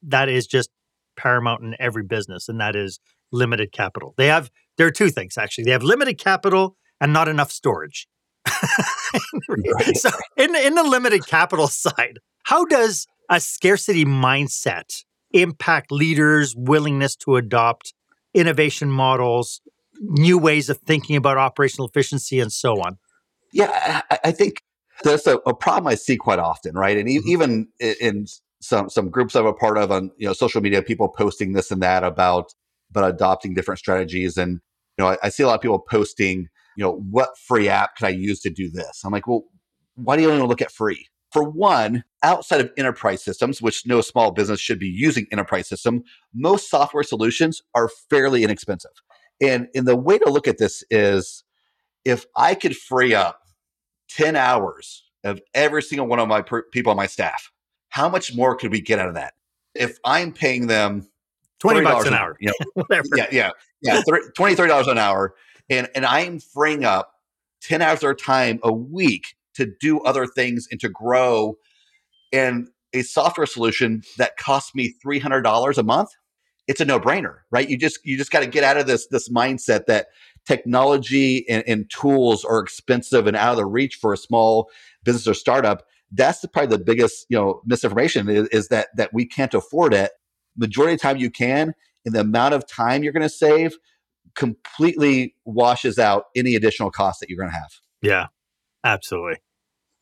that 0.04 0.30
is 0.30 0.46
just 0.46 0.70
paramount 1.18 1.62
in 1.62 1.74
every 1.78 2.04
business, 2.04 2.48
and 2.48 2.60
that 2.60 2.74
is 2.74 3.00
limited 3.32 3.72
capital. 3.72 4.14
They 4.16 4.28
have, 4.28 4.50
there 4.76 4.86
are 4.86 4.92
two 4.92 5.10
things 5.10 5.36
actually. 5.36 5.64
They 5.64 5.72
have 5.72 5.82
limited 5.82 6.18
capital 6.18 6.76
and 7.00 7.12
not 7.12 7.28
enough 7.28 7.50
storage. 7.50 8.08
so, 9.94 10.10
in, 10.36 10.54
in 10.56 10.74
the 10.74 10.84
limited 10.84 11.26
capital 11.26 11.68
side, 11.68 12.18
how 12.44 12.64
does 12.64 13.06
a 13.28 13.40
scarcity 13.40 14.04
mindset 14.04 15.04
impact 15.32 15.92
leaders' 15.92 16.54
willingness 16.56 17.14
to 17.16 17.36
adopt 17.36 17.92
innovation 18.32 18.90
models, 18.90 19.60
new 20.00 20.38
ways 20.38 20.70
of 20.70 20.78
thinking 20.78 21.16
about 21.16 21.36
operational 21.36 21.86
efficiency 21.88 22.40
and 22.40 22.52
so 22.52 22.80
on? 22.80 22.98
Yeah, 23.52 24.02
I, 24.10 24.18
I 24.24 24.32
think 24.32 24.62
that's 25.02 25.26
a, 25.26 25.36
a, 25.46 25.54
problem 25.54 25.86
I 25.86 25.94
see 25.94 26.16
quite 26.16 26.38
often, 26.38 26.74
right? 26.74 26.96
And 26.96 27.08
e- 27.08 27.18
mm-hmm. 27.18 27.28
even 27.28 27.68
in 27.78 28.26
some 28.60 28.90
some 28.90 29.10
groups 29.10 29.34
I'm 29.34 29.46
a 29.46 29.52
part 29.52 29.78
of 29.78 29.90
on 29.90 30.10
you 30.16 30.26
know 30.26 30.32
social 30.32 30.60
media, 30.60 30.82
people 30.82 31.08
posting 31.08 31.52
this 31.52 31.70
and 31.70 31.82
that 31.82 32.04
about 32.04 32.54
about 32.90 33.08
adopting 33.08 33.54
different 33.54 33.78
strategies, 33.78 34.36
and 34.36 34.60
you 34.96 35.04
know 35.04 35.08
I, 35.08 35.18
I 35.24 35.28
see 35.28 35.42
a 35.42 35.46
lot 35.46 35.54
of 35.54 35.60
people 35.60 35.78
posting, 35.78 36.48
you 36.76 36.84
know, 36.84 37.04
what 37.10 37.38
free 37.38 37.68
app 37.68 37.96
can 37.96 38.06
I 38.06 38.10
use 38.10 38.40
to 38.40 38.50
do 38.50 38.70
this? 38.70 39.02
I'm 39.04 39.12
like, 39.12 39.26
well, 39.26 39.44
why 39.94 40.16
do 40.16 40.22
you 40.22 40.30
only 40.30 40.46
look 40.46 40.62
at 40.62 40.72
free? 40.72 41.08
For 41.32 41.48
one, 41.48 42.04
outside 42.22 42.60
of 42.60 42.70
enterprise 42.78 43.22
systems, 43.22 43.60
which 43.60 43.86
no 43.86 44.00
small 44.00 44.30
business 44.30 44.60
should 44.60 44.78
be 44.78 44.88
using 44.88 45.26
enterprise 45.30 45.68
system, 45.68 46.02
most 46.34 46.70
software 46.70 47.02
solutions 47.02 47.62
are 47.74 47.90
fairly 48.08 48.44
inexpensive. 48.44 48.92
And, 49.40 49.68
and 49.74 49.86
the 49.86 49.96
way 49.96 50.18
to 50.18 50.30
look 50.30 50.48
at 50.48 50.58
this 50.58 50.82
is 50.90 51.44
if 52.04 52.24
I 52.34 52.54
could 52.54 52.74
free 52.74 53.14
up 53.14 53.42
10 54.10 54.36
hours 54.36 55.04
of 55.22 55.40
every 55.54 55.82
single 55.82 56.06
one 56.06 56.18
of 56.18 56.28
my 56.28 56.40
per- 56.40 56.64
people 56.72 56.90
on 56.90 56.96
my 56.96 57.06
staff, 57.06 57.50
how 57.88 58.08
much 58.08 58.34
more 58.34 58.56
could 58.56 58.70
we 58.70 58.80
get 58.80 58.98
out 58.98 59.08
of 59.08 59.14
that? 59.14 59.34
If 59.74 59.98
I'm 60.04 60.32
paying 60.32 60.66
them 60.66 61.08
20 61.60 61.82
bucks 61.82 62.06
an 62.06 62.14
hour, 62.14 62.36
you 62.40 62.52
know, 62.76 62.84
yeah, 63.14 63.26
yeah, 63.30 63.50
yeah, 63.82 64.00
20, 64.36 64.54
30 64.54 64.68
dollars 64.68 64.86
an 64.86 64.98
hour. 64.98 65.34
And, 65.70 65.88
and 65.94 66.04
I'm 66.04 66.40
freeing 66.40 66.84
up 66.84 67.14
10 67.62 67.82
hours 67.82 67.96
of 67.96 68.00
their 68.00 68.14
time 68.14 68.60
a 68.62 68.72
week 68.72 69.34
to 69.54 69.66
do 69.80 70.00
other 70.00 70.26
things 70.26 70.66
and 70.70 70.80
to 70.80 70.88
grow. 70.88 71.56
And 72.32 72.68
a 72.92 73.02
software 73.02 73.46
solution 73.46 74.02
that 74.16 74.36
costs 74.36 74.74
me 74.74 74.94
$300 75.04 75.78
a 75.78 75.82
month 75.82 76.10
it's 76.68 76.82
a 76.82 76.84
no-brainer, 76.84 77.38
right? 77.50 77.68
You 77.68 77.78
just 77.78 77.98
you 78.04 78.16
just 78.18 78.30
got 78.30 78.40
to 78.40 78.46
get 78.46 78.62
out 78.62 78.76
of 78.76 78.86
this 78.86 79.06
this 79.06 79.30
mindset 79.30 79.86
that 79.86 80.08
technology 80.46 81.48
and, 81.48 81.64
and, 81.66 81.90
tools 81.90 82.44
are 82.44 82.60
expensive 82.60 83.26
and 83.26 83.36
out 83.36 83.52
of 83.52 83.56
the 83.56 83.66
reach 83.66 83.96
for 83.96 84.12
a 84.12 84.16
small 84.16 84.70
business 85.02 85.26
or 85.26 85.34
startup, 85.34 85.84
that's 86.12 86.40
the, 86.40 86.48
probably 86.48 86.76
the 86.76 86.82
biggest 86.82 87.26
you 87.28 87.36
know 87.36 87.62
misinformation 87.66 88.28
is, 88.28 88.48
is 88.48 88.68
that 88.68 88.88
that 88.96 89.12
we 89.12 89.26
can't 89.26 89.54
afford 89.54 89.94
it. 89.94 90.12
Majority 90.56 90.94
of 90.94 91.00
time 91.00 91.16
you 91.16 91.30
can, 91.30 91.74
and 92.04 92.14
the 92.14 92.20
amount 92.20 92.54
of 92.54 92.66
time 92.66 93.02
you're 93.02 93.12
going 93.12 93.22
to 93.22 93.28
save 93.28 93.76
completely 94.34 95.34
washes 95.44 95.98
out 95.98 96.24
any 96.36 96.54
additional 96.54 96.90
cost 96.90 97.20
that 97.20 97.28
you're 97.28 97.38
going 97.38 97.50
to 97.50 97.56
have. 97.56 97.72
Yeah, 98.02 98.26
absolutely. 98.84 99.38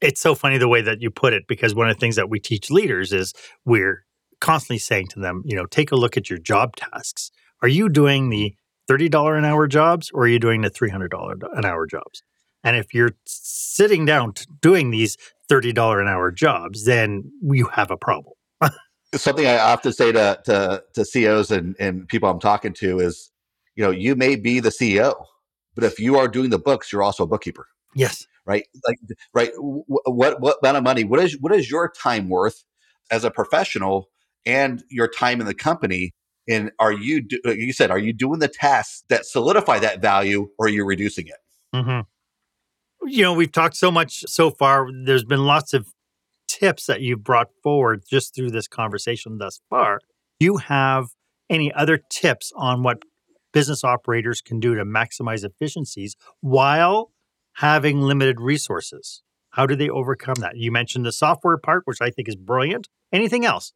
It's 0.01 0.21
so 0.21 0.35
funny 0.35 0.59
the 0.59 0.69
way 0.69 0.83
that 0.83 1.01
you 1.01 1.11
put 1.11 1.33
it 1.33 1.45
because 1.49 1.75
one 1.75 1.89
of 1.89 1.97
the 1.97 2.01
things 2.01 2.17
that 2.17 2.29
we 2.29 2.39
teach 2.39 2.71
leaders 2.71 3.13
is 3.13 3.33
we're 3.65 4.05
constantly 4.41 4.79
saying 4.79 5.09
to 5.09 5.21
them, 5.21 5.43
you 5.47 5.57
know, 5.57 5.65
take 5.65 5.91
a 5.91 5.97
look 5.97 6.17
at 6.17 6.29
your 6.29 6.39
job 6.39 6.77
tasks. 6.77 7.31
Are 7.63 7.69
you 7.69 7.89
doing 7.89 8.29
the 8.29 8.55
$30 8.91 9.39
an 9.39 9.45
hour 9.45 9.67
jobs 9.67 10.11
or 10.13 10.25
are 10.25 10.29
you 10.29 10.39
doing 10.39 10.61
the 10.61 10.71
$300 10.71 11.09
an 11.57 11.65
hour 11.65 11.87
jobs? 11.87 12.23
And 12.63 12.77
if 12.77 12.93
you're 12.93 13.13
sitting 13.25 14.05
down 14.05 14.35
doing 14.61 14.91
these 14.91 15.17
$30 15.51 16.01
an 16.01 16.09
hour 16.09 16.31
jobs, 16.31 16.85
then 16.85 17.31
you 17.43 17.67
have 17.67 17.91
a 17.91 17.97
problem. 17.97 18.35
Something 19.15 19.47
I 19.47 19.59
often 19.59 19.93
say 19.93 20.13
to, 20.13 20.41
to, 20.45 20.83
to 20.95 21.05
CEOs 21.05 21.51
and, 21.51 21.77
and 21.79 22.09
people 22.09 22.29
I'm 22.29 22.41
talking 22.41 22.73
to 22.75 22.99
is, 22.99 23.31
you 23.77 23.85
know, 23.85 23.91
you 23.91 24.17
may 24.17 24.37
be 24.37 24.61
the 24.61 24.71
CEO, 24.71 25.15
but 25.75 25.85
if 25.85 26.01
you 26.01 26.19
are 26.19 26.29
doing 26.29 26.51
the 26.51 26.59
books, 26.59 26.93
you're 26.93 27.03
also 27.03 27.25
a 27.25 27.27
bookkeeper. 27.27 27.67
Yes. 27.95 28.27
Right. 28.45 28.67
Like, 28.87 28.99
right. 29.33 29.51
What, 29.57 30.41
what 30.41 30.59
amount 30.63 30.77
of 30.77 30.83
money, 30.83 31.05
what 31.05 31.21
is, 31.21 31.39
what 31.41 31.55
is 31.55 31.71
your 31.71 31.91
time 31.91 32.29
worth 32.29 32.65
as 33.11 33.25
a 33.25 33.31
professional 33.31 34.11
and 34.45 34.83
your 34.91 35.09
time 35.09 35.41
in 35.41 35.47
the 35.47 35.55
company? 35.55 36.13
And 36.49 36.71
are 36.79 36.93
you, 36.93 37.23
do, 37.23 37.39
you 37.45 37.73
said, 37.73 37.91
are 37.91 37.99
you 37.99 38.13
doing 38.13 38.41
the 38.41 38.49
tasks 38.49 39.05
that 39.09 39.25
solidify 39.27 39.79
that 39.81 40.01
value 40.01 40.49
or 40.59 40.67
are 40.67 40.71
you 40.71 40.85
reducing 40.85 41.27
it? 41.27 41.37
Mm-hmm. 41.75 42.01
You 43.07 43.23
know, 43.23 43.33
we've 43.33 43.53
talked 43.53 43.77
so 43.77 43.91
much 43.91 44.25
so 44.27 44.51
far. 44.51 44.89
There's 44.93 45.25
been 45.25 45.45
lots 45.47 45.73
of 45.73 45.89
tips 46.49 46.87
that 46.87 47.01
you've 47.01 47.23
brought 47.23 47.51
forward 47.63 48.03
just 48.09 48.35
through 48.35 48.51
this 48.51 48.67
conversation 48.67 49.39
thus 49.39 49.61
far. 49.71 50.01
Do 50.41 50.47
you 50.47 50.57
have 50.57 51.07
any 51.49 51.73
other 51.73 51.99
tips 52.11 52.53
on 52.57 52.83
what 52.83 53.03
business 53.53 53.85
operators 53.85 54.41
can 54.41 54.59
do 54.59 54.75
to 54.75 54.85
maximize 54.85 55.45
efficiencies 55.45 56.17
while 56.41 57.13
having 57.55 58.01
limited 58.01 58.41
resources? 58.41 59.23
How 59.51 59.67
do 59.67 59.77
they 59.77 59.89
overcome 59.89 60.37
that? 60.41 60.57
You 60.57 60.73
mentioned 60.73 61.07
the 61.07 61.13
software 61.13 61.57
part, 61.57 61.83
which 61.85 61.99
I 62.01 62.11
think 62.11 62.29
is 62.29 62.37
brilliant. 62.37 62.89
Anything 63.13 63.45
else? 63.47 63.73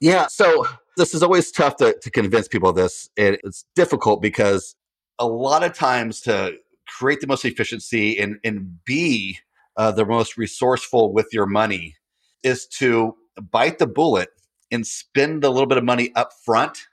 Yeah. 0.00 0.26
So 0.28 0.66
this 0.96 1.14
is 1.14 1.22
always 1.22 1.52
tough 1.52 1.76
to, 1.76 1.96
to 2.00 2.10
convince 2.10 2.48
people 2.48 2.70
of 2.70 2.76
this. 2.76 3.10
It, 3.14 3.40
it's 3.44 3.64
difficult 3.76 4.22
because 4.22 4.74
a 5.18 5.26
lot 5.26 5.62
of 5.62 5.74
times 5.74 6.20
to 6.22 6.56
create 6.98 7.20
the 7.20 7.26
most 7.26 7.44
efficiency 7.44 8.18
and, 8.18 8.38
and 8.42 8.84
be 8.84 9.38
uh, 9.76 9.92
the 9.92 10.04
most 10.04 10.36
resourceful 10.36 11.12
with 11.12 11.28
your 11.32 11.46
money 11.46 11.94
is 12.42 12.66
to 12.66 13.14
bite 13.50 13.78
the 13.78 13.86
bullet 13.86 14.30
and 14.72 14.86
spend 14.86 15.44
a 15.44 15.50
little 15.50 15.66
bit 15.66 15.78
of 15.78 15.84
money 15.84 16.10
up 16.16 16.32
front 16.44 16.86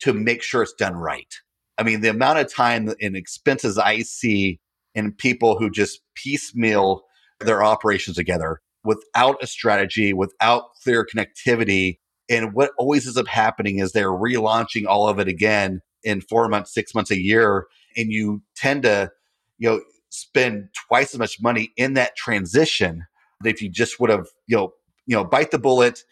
to 0.00 0.12
make 0.12 0.42
sure 0.42 0.62
it's 0.62 0.74
done 0.74 0.94
right. 0.94 1.34
I 1.78 1.82
mean, 1.82 2.02
the 2.02 2.10
amount 2.10 2.38
of 2.38 2.52
time 2.52 2.92
and 3.00 3.16
expenses 3.16 3.78
I 3.78 4.00
see 4.02 4.60
in 4.94 5.12
people 5.12 5.58
who 5.58 5.70
just 5.70 6.00
piecemeal 6.14 7.02
their 7.40 7.62
operations 7.62 8.16
together 8.16 8.60
without 8.84 9.42
a 9.42 9.46
strategy, 9.46 10.12
without 10.12 10.74
clear 10.82 11.06
connectivity. 11.06 11.98
And 12.28 12.52
what 12.52 12.72
always 12.78 13.06
ends 13.06 13.16
up 13.16 13.28
happening 13.28 13.78
is 13.78 13.92
they're 13.92 14.10
relaunching 14.10 14.86
all 14.86 15.08
of 15.08 15.18
it 15.18 15.28
again 15.28 15.80
in 16.04 16.20
four 16.20 16.48
months, 16.48 16.74
six 16.74 16.94
months, 16.94 17.10
a 17.10 17.20
year. 17.20 17.66
And 17.96 18.12
you 18.12 18.42
tend 18.54 18.82
to, 18.82 19.10
you 19.58 19.68
know, 19.68 19.80
spend 20.10 20.68
twice 20.88 21.12
as 21.12 21.18
much 21.18 21.38
money 21.40 21.72
in 21.76 21.94
that 21.94 22.16
transition 22.16 23.06
that 23.42 23.50
if 23.50 23.62
you 23.62 23.68
just 23.68 24.00
would 24.00 24.10
have, 24.10 24.26
you 24.46 24.56
know, 24.56 24.72
you 25.06 25.16
know, 25.16 25.24
bite 25.24 25.50
the 25.50 25.58
bullet, 25.58 26.02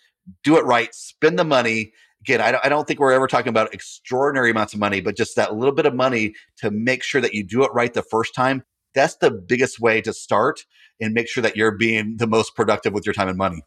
do 0.44 0.56
it 0.56 0.64
right, 0.64 0.94
spend 0.94 1.38
the 1.38 1.44
money, 1.44 1.92
again, 2.20 2.40
I 2.40 2.52
don't, 2.52 2.64
I 2.64 2.68
don't 2.68 2.86
think 2.86 3.00
we're 3.00 3.12
ever 3.12 3.26
talking 3.26 3.48
about 3.48 3.72
extraordinary 3.72 4.50
amounts 4.50 4.74
of 4.74 4.80
money, 4.80 5.00
but 5.00 5.16
just 5.16 5.36
that 5.36 5.54
little 5.54 5.74
bit 5.74 5.86
of 5.86 5.94
money 5.94 6.34
to 6.58 6.70
make 6.70 7.02
sure 7.02 7.20
that 7.20 7.34
you 7.34 7.44
do 7.44 7.62
it 7.64 7.70
right 7.72 7.92
the 7.92 8.02
first 8.02 8.34
time. 8.34 8.64
That's 8.94 9.16
the 9.16 9.30
biggest 9.30 9.78
way 9.78 10.00
to 10.00 10.12
start 10.12 10.64
and 11.00 11.12
make 11.12 11.28
sure 11.28 11.42
that 11.42 11.56
you're 11.56 11.76
being 11.76 12.16
the 12.16 12.26
most 12.26 12.56
productive 12.56 12.92
with 12.92 13.04
your 13.04 13.12
time 13.12 13.28
and 13.28 13.38
money. 13.38 13.62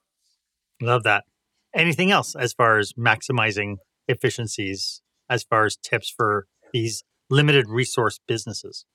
Love 0.81 1.03
that. 1.03 1.25
Anything 1.75 2.11
else 2.11 2.35
as 2.35 2.53
far 2.53 2.79
as 2.79 2.93
maximizing 2.93 3.75
efficiencies, 4.07 5.01
as 5.29 5.43
far 5.43 5.65
as 5.65 5.77
tips 5.77 6.09
for 6.09 6.47
these 6.73 7.03
limited 7.29 7.69
resource 7.69 8.19
businesses? 8.27 8.85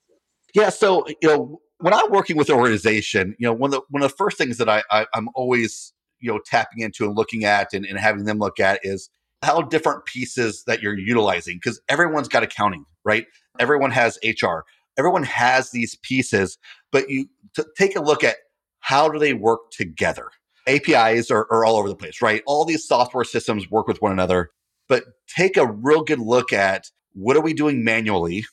Yeah. 0.55 0.69
So, 0.69 1.05
you 1.21 1.27
know, 1.27 1.59
when 1.79 1.93
I'm 1.93 2.09
working 2.09 2.37
with 2.37 2.49
an 2.49 2.55
organization, 2.55 3.35
you 3.37 3.45
know, 3.45 3.53
one 3.53 3.67
of 3.67 3.71
the, 3.73 3.81
one 3.89 4.01
of 4.01 4.09
the 4.09 4.15
first 4.15 4.37
things 4.37 4.57
that 4.57 4.69
I, 4.69 4.83
I 4.89 5.05
am 5.13 5.27
always, 5.35 5.93
you 6.21 6.31
know, 6.31 6.39
tapping 6.45 6.81
into 6.81 7.05
and 7.05 7.15
looking 7.15 7.43
at 7.43 7.73
and, 7.73 7.85
and 7.85 7.99
having 7.99 8.23
them 8.23 8.39
look 8.39 8.59
at 8.59 8.79
is 8.81 9.09
how 9.43 9.61
different 9.61 10.05
pieces 10.05 10.63
that 10.65 10.81
you're 10.81 10.97
utilizing 10.97 11.57
because 11.57 11.81
everyone's 11.89 12.29
got 12.29 12.41
accounting, 12.41 12.85
right? 13.03 13.25
Everyone 13.59 13.91
has 13.91 14.17
HR. 14.23 14.59
Everyone 14.97 15.23
has 15.23 15.71
these 15.71 15.97
pieces, 16.03 16.57
but 16.89 17.09
you 17.09 17.27
t- 17.53 17.63
take 17.77 17.97
a 17.97 18.01
look 18.01 18.23
at 18.23 18.37
how 18.79 19.09
do 19.09 19.19
they 19.19 19.33
work 19.33 19.71
together. 19.71 20.29
APIs 20.67 21.29
are, 21.29 21.47
are 21.51 21.65
all 21.65 21.75
over 21.75 21.89
the 21.89 21.95
place, 21.95 22.21
right? 22.21 22.41
All 22.47 22.63
these 22.63 22.87
software 22.87 23.25
systems 23.25 23.69
work 23.69 23.87
with 23.87 24.01
one 24.01 24.13
another, 24.13 24.51
but 24.87 25.03
take 25.27 25.57
a 25.57 25.67
real 25.67 26.01
good 26.01 26.19
look 26.19 26.53
at 26.53 26.85
what 27.11 27.35
are 27.35 27.41
we 27.41 27.53
doing 27.53 27.83
manually 27.83 28.45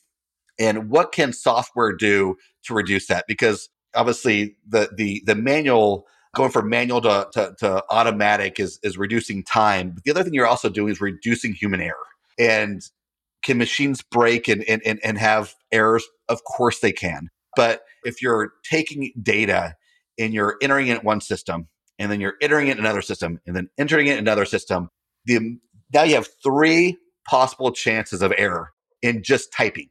and 0.59 0.89
what 0.89 1.11
can 1.11 1.33
software 1.33 1.93
do 1.93 2.35
to 2.65 2.73
reduce 2.73 3.07
that? 3.07 3.25
Because 3.27 3.69
obviously 3.95 4.55
the 4.67 4.89
the 4.95 5.21
the 5.25 5.35
manual 5.35 6.07
going 6.35 6.51
from 6.51 6.67
manual 6.67 6.99
to, 7.01 7.27
to, 7.31 7.53
to, 7.59 7.83
automatic 7.91 8.59
is, 8.59 8.79
is 8.81 8.97
reducing 8.97 9.43
time. 9.43 9.91
But 9.91 10.03
the 10.03 10.11
other 10.11 10.23
thing 10.23 10.33
you're 10.33 10.47
also 10.47 10.67
doing 10.67 10.91
is 10.91 10.99
reducing 10.99 11.53
human 11.53 11.79
error. 11.79 12.07
And 12.39 12.81
can 13.43 13.59
machines 13.59 14.01
break 14.01 14.47
and, 14.47 14.63
and, 14.63 14.81
and 14.85 14.99
and 15.03 15.17
have 15.17 15.53
errors? 15.71 16.03
Of 16.29 16.43
course 16.43 16.79
they 16.79 16.91
can. 16.91 17.29
But 17.55 17.81
if 18.03 18.21
you're 18.21 18.53
taking 18.63 19.11
data 19.21 19.75
and 20.17 20.33
you're 20.33 20.57
entering 20.61 20.87
it 20.87 20.99
in 20.99 21.05
one 21.05 21.21
system, 21.21 21.67
and 21.99 22.11
then 22.11 22.19
you're 22.19 22.35
entering 22.41 22.67
it 22.67 22.71
in 22.71 22.79
another 22.79 23.01
system, 23.01 23.39
and 23.45 23.55
then 23.55 23.69
entering 23.77 24.07
it 24.07 24.13
in 24.13 24.19
another 24.19 24.45
system, 24.45 24.89
the, 25.25 25.57
now 25.93 26.03
you 26.03 26.15
have 26.15 26.27
three 26.43 26.97
possible 27.27 27.71
chances 27.71 28.21
of 28.21 28.33
error 28.37 28.71
in 29.01 29.21
just 29.21 29.53
typing 29.53 29.89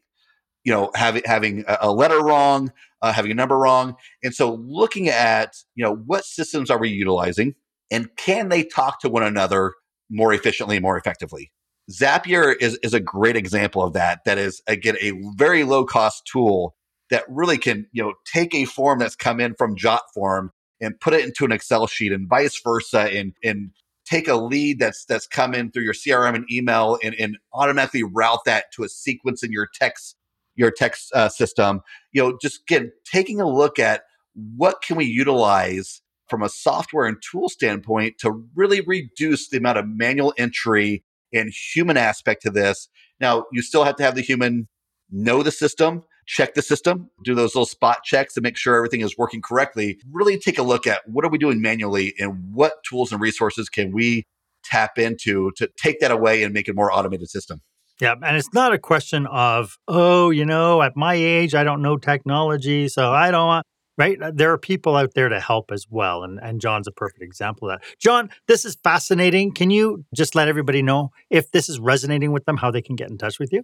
you 0.64 0.72
know 0.72 0.90
having 0.94 1.22
having 1.24 1.64
a 1.66 1.92
letter 1.92 2.20
wrong 2.20 2.72
uh, 3.02 3.12
having 3.12 3.32
a 3.32 3.34
number 3.34 3.58
wrong. 3.58 3.96
And 4.22 4.34
so 4.34 4.54
looking 4.54 5.08
at 5.08 5.56
you 5.74 5.84
know 5.84 5.96
what 6.06 6.24
systems 6.24 6.70
are 6.70 6.78
we 6.78 6.88
utilizing 6.88 7.54
and 7.90 8.08
can 8.16 8.48
they 8.48 8.64
talk 8.64 9.00
to 9.00 9.10
one 9.10 9.24
another 9.24 9.74
more 10.08 10.32
efficiently 10.32 10.78
more 10.80 10.96
effectively? 10.96 11.52
Zapier 11.90 12.54
is, 12.60 12.78
is 12.82 12.94
a 12.94 13.00
great 13.00 13.36
example 13.36 13.82
of 13.82 13.92
that. 13.92 14.24
That 14.24 14.38
is 14.38 14.62
again 14.66 14.96
a 15.00 15.12
very 15.36 15.64
low 15.64 15.84
cost 15.84 16.26
tool 16.30 16.76
that 17.10 17.24
really 17.28 17.58
can 17.58 17.86
you 17.92 18.02
know 18.02 18.14
take 18.24 18.54
a 18.54 18.64
form 18.64 19.00
that's 19.00 19.16
come 19.16 19.40
in 19.40 19.54
from 19.54 19.76
jotform 19.76 20.50
and 20.80 20.98
put 21.00 21.12
it 21.12 21.24
into 21.24 21.44
an 21.44 21.52
excel 21.52 21.86
sheet 21.86 22.12
and 22.12 22.28
vice 22.28 22.60
versa 22.62 23.10
and 23.12 23.34
and 23.42 23.70
take 24.04 24.28
a 24.28 24.36
lead 24.36 24.78
that's 24.78 25.04
that's 25.04 25.26
come 25.26 25.54
in 25.54 25.70
through 25.70 25.84
your 25.84 25.94
crm 25.94 26.34
and 26.34 26.50
email 26.50 26.98
and, 27.04 27.14
and 27.16 27.38
automatically 27.52 28.02
route 28.02 28.44
that 28.46 28.64
to 28.72 28.82
a 28.82 28.88
sequence 28.88 29.44
in 29.44 29.52
your 29.52 29.68
text 29.72 30.16
your 30.54 30.70
text 30.70 31.10
uh, 31.14 31.28
system 31.28 31.80
you 32.12 32.22
know 32.22 32.38
just 32.40 32.60
again 32.62 32.90
taking 33.04 33.40
a 33.40 33.48
look 33.48 33.78
at 33.78 34.02
what 34.34 34.82
can 34.82 34.96
we 34.96 35.04
utilize 35.04 36.02
from 36.28 36.42
a 36.42 36.48
software 36.48 37.06
and 37.06 37.18
tool 37.30 37.48
standpoint 37.48 38.16
to 38.18 38.42
really 38.54 38.80
reduce 38.80 39.48
the 39.50 39.58
amount 39.58 39.78
of 39.78 39.86
manual 39.86 40.32
entry 40.38 41.04
and 41.32 41.52
human 41.74 41.96
aspect 41.96 42.42
to 42.42 42.50
this. 42.50 42.88
Now 43.20 43.44
you 43.52 43.62
still 43.62 43.84
have 43.84 43.96
to 43.96 44.02
have 44.02 44.14
the 44.14 44.22
human 44.22 44.68
know 45.10 45.42
the 45.42 45.50
system 45.50 46.02
check 46.24 46.54
the 46.54 46.62
system 46.62 47.10
do 47.24 47.34
those 47.34 47.54
little 47.54 47.66
spot 47.66 48.04
checks 48.04 48.32
to 48.32 48.40
make 48.40 48.56
sure 48.56 48.76
everything 48.76 49.00
is 49.00 49.18
working 49.18 49.42
correctly. 49.42 49.98
Really 50.10 50.38
take 50.38 50.58
a 50.58 50.62
look 50.62 50.86
at 50.86 51.00
what 51.06 51.24
are 51.24 51.28
we 51.28 51.36
doing 51.36 51.60
manually 51.60 52.14
and 52.18 52.54
what 52.54 52.74
tools 52.88 53.12
and 53.12 53.20
resources 53.20 53.68
can 53.68 53.92
we 53.92 54.24
tap 54.64 54.98
into 54.98 55.50
to 55.56 55.68
take 55.76 56.00
that 56.00 56.12
away 56.12 56.44
and 56.44 56.54
make 56.54 56.68
it 56.68 56.76
more 56.76 56.92
automated 56.92 57.28
system 57.28 57.60
yeah. 58.02 58.16
And 58.20 58.36
it's 58.36 58.52
not 58.52 58.72
a 58.72 58.78
question 58.78 59.28
of, 59.28 59.78
oh, 59.86 60.30
you 60.30 60.44
know, 60.44 60.82
at 60.82 60.96
my 60.96 61.14
age, 61.14 61.54
I 61.54 61.62
don't 61.62 61.82
know 61.82 61.96
technology. 61.96 62.88
So 62.88 63.12
I 63.12 63.30
don't 63.30 63.46
want, 63.46 63.64
right? 63.96 64.20
Uh, 64.20 64.32
there 64.34 64.50
are 64.50 64.58
people 64.58 64.96
out 64.96 65.14
there 65.14 65.28
to 65.28 65.38
help 65.38 65.70
as 65.70 65.86
well. 65.88 66.24
And, 66.24 66.40
and 66.42 66.60
Jon's 66.60 66.88
a 66.88 66.90
perfect 66.90 67.22
example 67.22 67.70
of 67.70 67.78
that. 67.78 67.86
Jon, 68.00 68.28
this 68.48 68.64
is 68.64 68.76
fascinating. 68.82 69.52
Can 69.52 69.70
you 69.70 70.04
just 70.12 70.34
let 70.34 70.48
everybody 70.48 70.82
know 70.82 71.12
if 71.30 71.52
this 71.52 71.68
is 71.68 71.78
resonating 71.78 72.32
with 72.32 72.44
them, 72.44 72.56
how 72.56 72.72
they 72.72 72.82
can 72.82 72.96
get 72.96 73.08
in 73.08 73.18
touch 73.18 73.38
with 73.38 73.52
you? 73.52 73.62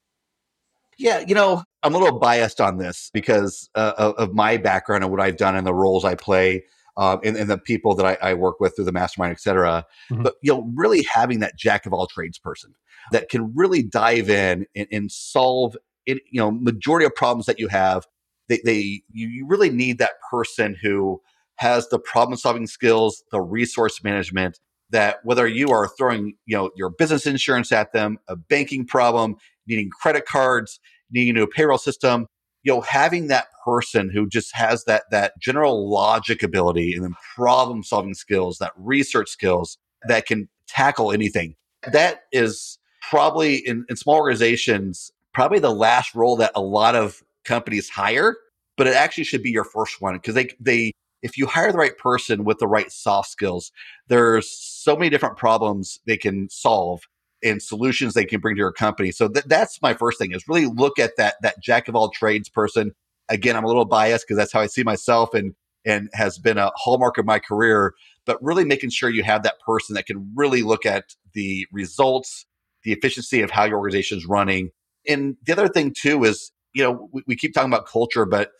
Yeah, 0.98 1.24
you 1.26 1.34
know, 1.34 1.62
I'm 1.82 1.94
a 1.94 1.98
little 1.98 2.18
biased 2.18 2.60
on 2.60 2.78
this 2.78 3.10
because 3.14 3.70
uh, 3.74 4.12
of 4.18 4.34
my 4.34 4.56
background 4.56 5.04
and 5.04 5.12
what 5.12 5.20
I've 5.20 5.36
done 5.36 5.54
and 5.56 5.66
the 5.66 5.74
roles 5.74 6.04
I 6.04 6.16
play 6.16 6.64
um, 6.96 7.20
and, 7.22 7.36
and, 7.36 7.48
the 7.48 7.56
people 7.56 7.94
that 7.94 8.04
I, 8.04 8.30
I, 8.30 8.34
work 8.34 8.58
with 8.58 8.74
through 8.74 8.86
the 8.86 8.92
mastermind, 8.92 9.30
et 9.30 9.40
cetera. 9.40 9.86
Mm-hmm. 10.10 10.24
But, 10.24 10.34
you 10.42 10.52
know, 10.52 10.68
really 10.74 11.06
having 11.12 11.38
that 11.38 11.56
jack 11.56 11.86
of 11.86 11.92
all 11.92 12.08
trades 12.08 12.40
person 12.40 12.74
that 13.12 13.28
can 13.28 13.54
really 13.54 13.84
dive 13.84 14.28
in 14.28 14.66
and, 14.74 14.88
and 14.90 15.12
solve 15.12 15.76
it, 16.06 16.18
you 16.28 16.40
know, 16.40 16.50
majority 16.50 17.06
of 17.06 17.14
problems 17.14 17.46
that 17.46 17.60
you 17.60 17.68
have, 17.68 18.04
they, 18.48 18.60
they 18.64 19.02
you, 19.12 19.28
you 19.28 19.46
really 19.46 19.70
need 19.70 19.98
that 19.98 20.14
person 20.28 20.74
who 20.82 21.20
has 21.58 21.88
the 21.88 21.98
problem 21.98 22.36
solving 22.36 22.66
skills, 22.66 23.22
the 23.30 23.40
resource 23.40 24.02
management, 24.02 24.58
that 24.90 25.18
whether 25.24 25.46
you 25.46 25.68
are 25.70 25.88
throwing, 25.98 26.34
you 26.46 26.56
know, 26.56 26.70
your 26.76 26.90
business 26.90 27.26
insurance 27.26 27.72
at 27.72 27.92
them, 27.92 28.18
a 28.28 28.36
banking 28.36 28.86
problem, 28.86 29.36
needing 29.66 29.90
credit 29.90 30.24
cards, 30.26 30.80
needing 31.10 31.30
a 31.30 31.40
new 31.40 31.46
payroll 31.46 31.78
system, 31.78 32.26
you 32.62 32.72
know, 32.72 32.80
having 32.80 33.28
that 33.28 33.46
person 33.64 34.10
who 34.10 34.28
just 34.28 34.54
has 34.54 34.84
that 34.84 35.04
that 35.10 35.32
general 35.40 35.90
logic 35.90 36.42
ability 36.42 36.94
and 36.94 37.04
then 37.04 37.14
problem 37.34 37.82
solving 37.82 38.14
skills, 38.14 38.58
that 38.58 38.72
research 38.76 39.28
skills 39.28 39.78
that 40.06 40.26
can 40.26 40.48
tackle 40.66 41.12
anything. 41.12 41.54
That 41.92 42.22
is 42.32 42.78
probably 43.08 43.56
in, 43.56 43.84
in 43.88 43.96
small 43.96 44.16
organizations, 44.16 45.10
probably 45.34 45.58
the 45.58 45.74
last 45.74 46.14
role 46.14 46.36
that 46.36 46.52
a 46.54 46.62
lot 46.62 46.94
of 46.94 47.22
companies 47.44 47.88
hire, 47.88 48.36
but 48.76 48.86
it 48.86 48.94
actually 48.94 49.24
should 49.24 49.42
be 49.42 49.50
your 49.50 49.64
first 49.64 50.00
one 50.00 50.14
because 50.14 50.34
they 50.34 50.50
they 50.60 50.92
if 51.22 51.36
you 51.36 51.46
hire 51.46 51.72
the 51.72 51.78
right 51.78 51.96
person 51.96 52.44
with 52.44 52.58
the 52.58 52.66
right 52.66 52.90
soft 52.90 53.30
skills, 53.30 53.72
there's 54.08 54.50
so 54.50 54.96
many 54.96 55.10
different 55.10 55.36
problems 55.36 55.98
they 56.06 56.16
can 56.16 56.48
solve 56.50 57.02
and 57.42 57.62
solutions 57.62 58.14
they 58.14 58.24
can 58.24 58.40
bring 58.40 58.56
to 58.56 58.60
your 58.60 58.72
company. 58.72 59.12
So 59.12 59.28
th- 59.28 59.44
that's 59.46 59.80
my 59.82 59.94
first 59.94 60.18
thing 60.18 60.32
is 60.32 60.48
really 60.48 60.66
look 60.66 60.98
at 60.98 61.12
that 61.16 61.36
that 61.42 61.62
jack 61.62 61.88
of 61.88 61.94
all 61.94 62.10
trades 62.10 62.48
person. 62.48 62.92
Again, 63.28 63.56
I'm 63.56 63.64
a 63.64 63.68
little 63.68 63.84
biased 63.84 64.26
because 64.26 64.36
that's 64.36 64.52
how 64.52 64.60
I 64.60 64.66
see 64.66 64.82
myself 64.82 65.34
and 65.34 65.54
and 65.84 66.08
has 66.12 66.38
been 66.38 66.58
a 66.58 66.70
hallmark 66.74 67.18
of 67.18 67.24
my 67.24 67.38
career, 67.38 67.94
but 68.26 68.42
really 68.42 68.64
making 68.64 68.90
sure 68.90 69.08
you 69.08 69.22
have 69.22 69.42
that 69.44 69.60
person 69.64 69.94
that 69.94 70.06
can 70.06 70.32
really 70.34 70.62
look 70.62 70.84
at 70.84 71.14
the 71.34 71.66
results, 71.72 72.46
the 72.82 72.92
efficiency 72.92 73.40
of 73.40 73.50
how 73.50 73.64
your 73.64 73.78
organization 73.78 74.18
is 74.18 74.26
running. 74.26 74.70
And 75.06 75.36
the 75.46 75.52
other 75.52 75.68
thing 75.68 75.94
too 75.96 76.24
is, 76.24 76.50
you 76.74 76.82
know, 76.82 77.08
we, 77.12 77.22
we 77.26 77.36
keep 77.36 77.54
talking 77.54 77.70
about 77.70 77.86
culture, 77.86 78.26
but 78.26 78.50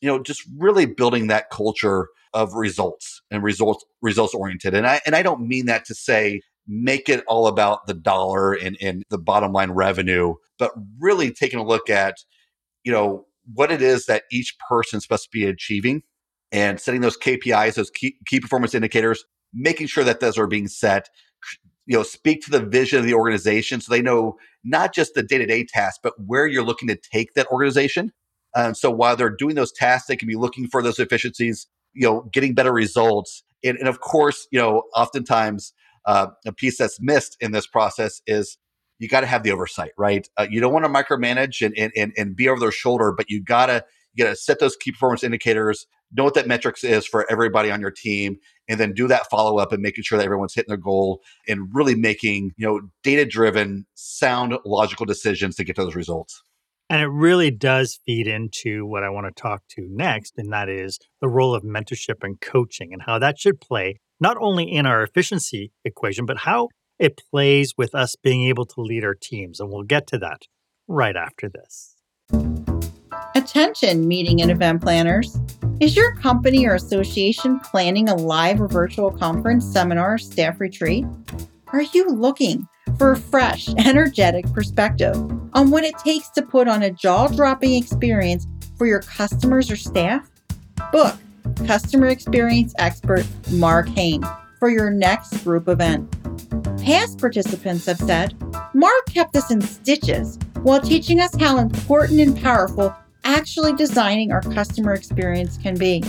you 0.00 0.08
know, 0.08 0.22
just 0.22 0.42
really 0.56 0.86
building 0.86 1.26
that 1.28 1.50
culture 1.50 2.08
of 2.32 2.54
results 2.54 3.22
and 3.30 3.42
results 3.42 3.84
results 4.02 4.34
oriented. 4.34 4.74
And 4.74 4.86
I 4.86 5.00
and 5.04 5.14
I 5.16 5.22
don't 5.22 5.46
mean 5.46 5.66
that 5.66 5.84
to 5.86 5.94
say 5.94 6.40
make 6.66 7.08
it 7.08 7.24
all 7.26 7.48
about 7.48 7.86
the 7.86 7.94
dollar 7.94 8.52
and, 8.52 8.76
and 8.80 9.04
the 9.10 9.18
bottom 9.18 9.52
line 9.52 9.72
revenue, 9.72 10.34
but 10.58 10.72
really 11.00 11.32
taking 11.32 11.58
a 11.58 11.64
look 11.64 11.90
at, 11.90 12.18
you 12.84 12.92
know, 12.92 13.26
what 13.52 13.72
it 13.72 13.82
is 13.82 14.06
that 14.06 14.22
each 14.30 14.56
person's 14.68 15.02
supposed 15.02 15.24
to 15.24 15.30
be 15.32 15.44
achieving 15.44 16.02
and 16.52 16.78
setting 16.80 17.00
those 17.00 17.16
KPIs, 17.16 17.74
those 17.74 17.90
key, 17.90 18.16
key 18.26 18.38
performance 18.38 18.74
indicators, 18.74 19.24
making 19.52 19.88
sure 19.88 20.04
that 20.04 20.20
those 20.20 20.38
are 20.38 20.46
being 20.46 20.68
set, 20.68 21.08
you 21.86 21.96
know, 21.96 22.04
speak 22.04 22.42
to 22.42 22.50
the 22.50 22.60
vision 22.60 23.00
of 23.00 23.04
the 23.04 23.14
organization 23.14 23.80
so 23.80 23.92
they 23.92 24.02
know 24.02 24.36
not 24.62 24.94
just 24.94 25.14
the 25.14 25.22
day-to-day 25.22 25.64
tasks, 25.64 25.98
but 26.02 26.14
where 26.24 26.46
you're 26.46 26.64
looking 26.64 26.88
to 26.88 26.98
take 27.12 27.34
that 27.34 27.48
organization. 27.48 28.12
And 28.54 28.76
so 28.76 28.90
while 28.90 29.16
they're 29.16 29.34
doing 29.34 29.54
those 29.54 29.72
tasks, 29.72 30.08
they 30.08 30.16
can 30.16 30.28
be 30.28 30.36
looking 30.36 30.66
for 30.66 30.82
those 30.82 30.98
efficiencies, 30.98 31.66
you 31.92 32.06
know, 32.06 32.28
getting 32.32 32.54
better 32.54 32.72
results. 32.72 33.42
And, 33.62 33.78
and 33.78 33.88
of 33.88 34.00
course, 34.00 34.48
you 34.50 34.58
know, 34.58 34.84
oftentimes 34.94 35.72
uh, 36.06 36.28
a 36.46 36.52
piece 36.52 36.78
that's 36.78 36.98
missed 37.00 37.36
in 37.40 37.52
this 37.52 37.66
process 37.66 38.22
is 38.26 38.58
you 38.98 39.08
got 39.08 39.20
to 39.20 39.26
have 39.26 39.42
the 39.42 39.52
oversight, 39.52 39.92
right? 39.96 40.28
Uh, 40.36 40.46
you 40.50 40.60
don't 40.60 40.72
want 40.72 40.84
to 40.84 40.90
micromanage 40.90 41.64
and, 41.64 41.76
and, 41.76 41.92
and, 41.96 42.12
and 42.16 42.36
be 42.36 42.48
over 42.48 42.60
their 42.60 42.72
shoulder, 42.72 43.12
but 43.16 43.30
you 43.30 43.42
got 43.42 43.66
to 43.66 43.84
you 44.14 44.24
got 44.24 44.30
to 44.30 44.36
set 44.36 44.58
those 44.58 44.76
key 44.76 44.90
performance 44.90 45.22
indicators, 45.22 45.86
know 46.12 46.24
what 46.24 46.34
that 46.34 46.48
metrics 46.48 46.82
is 46.82 47.06
for 47.06 47.30
everybody 47.30 47.70
on 47.70 47.80
your 47.80 47.92
team, 47.92 48.38
and 48.68 48.80
then 48.80 48.92
do 48.92 49.06
that 49.06 49.30
follow 49.30 49.58
up 49.58 49.72
and 49.72 49.80
making 49.82 50.02
sure 50.04 50.18
that 50.18 50.24
everyone's 50.24 50.54
hitting 50.54 50.68
their 50.68 50.76
goal 50.76 51.20
and 51.46 51.68
really 51.72 51.94
making 51.94 52.52
you 52.56 52.66
know 52.66 52.80
data 53.02 53.24
driven, 53.24 53.86
sound, 53.94 54.54
logical 54.64 55.06
decisions 55.06 55.56
to 55.56 55.64
get 55.64 55.76
to 55.76 55.84
those 55.84 55.94
results. 55.94 56.42
And 56.90 57.00
it 57.00 57.06
really 57.06 57.52
does 57.52 58.00
feed 58.04 58.26
into 58.26 58.84
what 58.84 59.04
I 59.04 59.10
want 59.10 59.28
to 59.28 59.40
talk 59.40 59.62
to 59.76 59.86
next, 59.88 60.34
and 60.36 60.52
that 60.52 60.68
is 60.68 60.98
the 61.20 61.28
role 61.28 61.54
of 61.54 61.62
mentorship 61.62 62.24
and 62.24 62.40
coaching 62.40 62.92
and 62.92 63.02
how 63.02 63.20
that 63.20 63.38
should 63.38 63.60
play 63.60 64.00
not 64.18 64.36
only 64.40 64.64
in 64.64 64.86
our 64.86 65.04
efficiency 65.04 65.70
equation, 65.84 66.26
but 66.26 66.38
how 66.38 66.66
it 66.98 67.22
plays 67.30 67.74
with 67.78 67.94
us 67.94 68.16
being 68.16 68.44
able 68.48 68.66
to 68.66 68.80
lead 68.80 69.04
our 69.04 69.14
teams. 69.14 69.60
And 69.60 69.70
we'll 69.70 69.84
get 69.84 70.08
to 70.08 70.18
that 70.18 70.42
right 70.88 71.14
after 71.14 71.48
this. 71.48 71.94
Attention, 73.36 74.08
meeting 74.08 74.42
and 74.42 74.50
event 74.50 74.82
planners. 74.82 75.38
Is 75.78 75.94
your 75.94 76.16
company 76.16 76.66
or 76.66 76.74
association 76.74 77.60
planning 77.60 78.08
a 78.08 78.16
live 78.16 78.60
or 78.60 78.66
virtual 78.66 79.12
conference, 79.12 79.64
seminar, 79.64 80.18
staff 80.18 80.58
retreat? 80.58 81.06
Are 81.68 81.82
you 81.82 82.08
looking 82.08 82.66
for 83.00 83.12
a 83.12 83.16
fresh, 83.16 83.70
energetic 83.78 84.44
perspective 84.52 85.16
on 85.54 85.70
what 85.70 85.84
it 85.84 85.96
takes 86.04 86.28
to 86.28 86.42
put 86.42 86.68
on 86.68 86.82
a 86.82 86.90
jaw 86.90 87.28
dropping 87.28 87.74
experience 87.74 88.46
for 88.76 88.86
your 88.86 89.00
customers 89.00 89.70
or 89.70 89.76
staff? 89.76 90.30
Book 90.92 91.16
customer 91.66 92.08
experience 92.08 92.74
expert 92.76 93.26
Marc 93.52 93.88
Haine 93.88 94.22
for 94.58 94.68
your 94.68 94.90
next 94.90 95.42
group 95.44 95.66
event. 95.66 96.10
Past 96.82 97.18
participants 97.18 97.86
have 97.86 97.96
said 97.96 98.34
Marc 98.74 99.06
kept 99.06 99.34
us 99.34 99.50
in 99.50 99.62
stitches 99.62 100.38
while 100.62 100.82
teaching 100.82 101.20
us 101.20 101.34
how 101.40 101.56
important 101.56 102.20
and 102.20 102.38
powerful 102.42 102.94
actually 103.24 103.72
designing 103.72 104.30
our 104.30 104.42
customer 104.42 104.92
experience 104.92 105.56
can 105.56 105.74
be. 105.74 106.04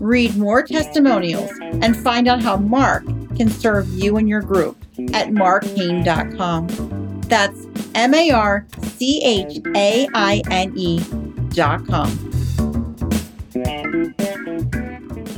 Read 0.00 0.34
more 0.38 0.62
testimonials 0.62 1.50
and 1.60 1.94
find 1.94 2.26
out 2.26 2.40
how 2.40 2.56
Marc 2.56 3.04
can 3.36 3.50
serve 3.50 3.86
you 3.90 4.16
and 4.16 4.30
your 4.30 4.40
group 4.40 4.85
at 5.12 5.32
marchaine.com. 5.32 6.66
That's 7.28 7.66
M 7.94 8.14
A 8.14 8.30
R 8.30 8.66
C 8.82 9.22
H 9.24 9.58
A 9.74 10.08
I 10.14 10.42
N 10.50 10.72
E.com. 10.76 12.26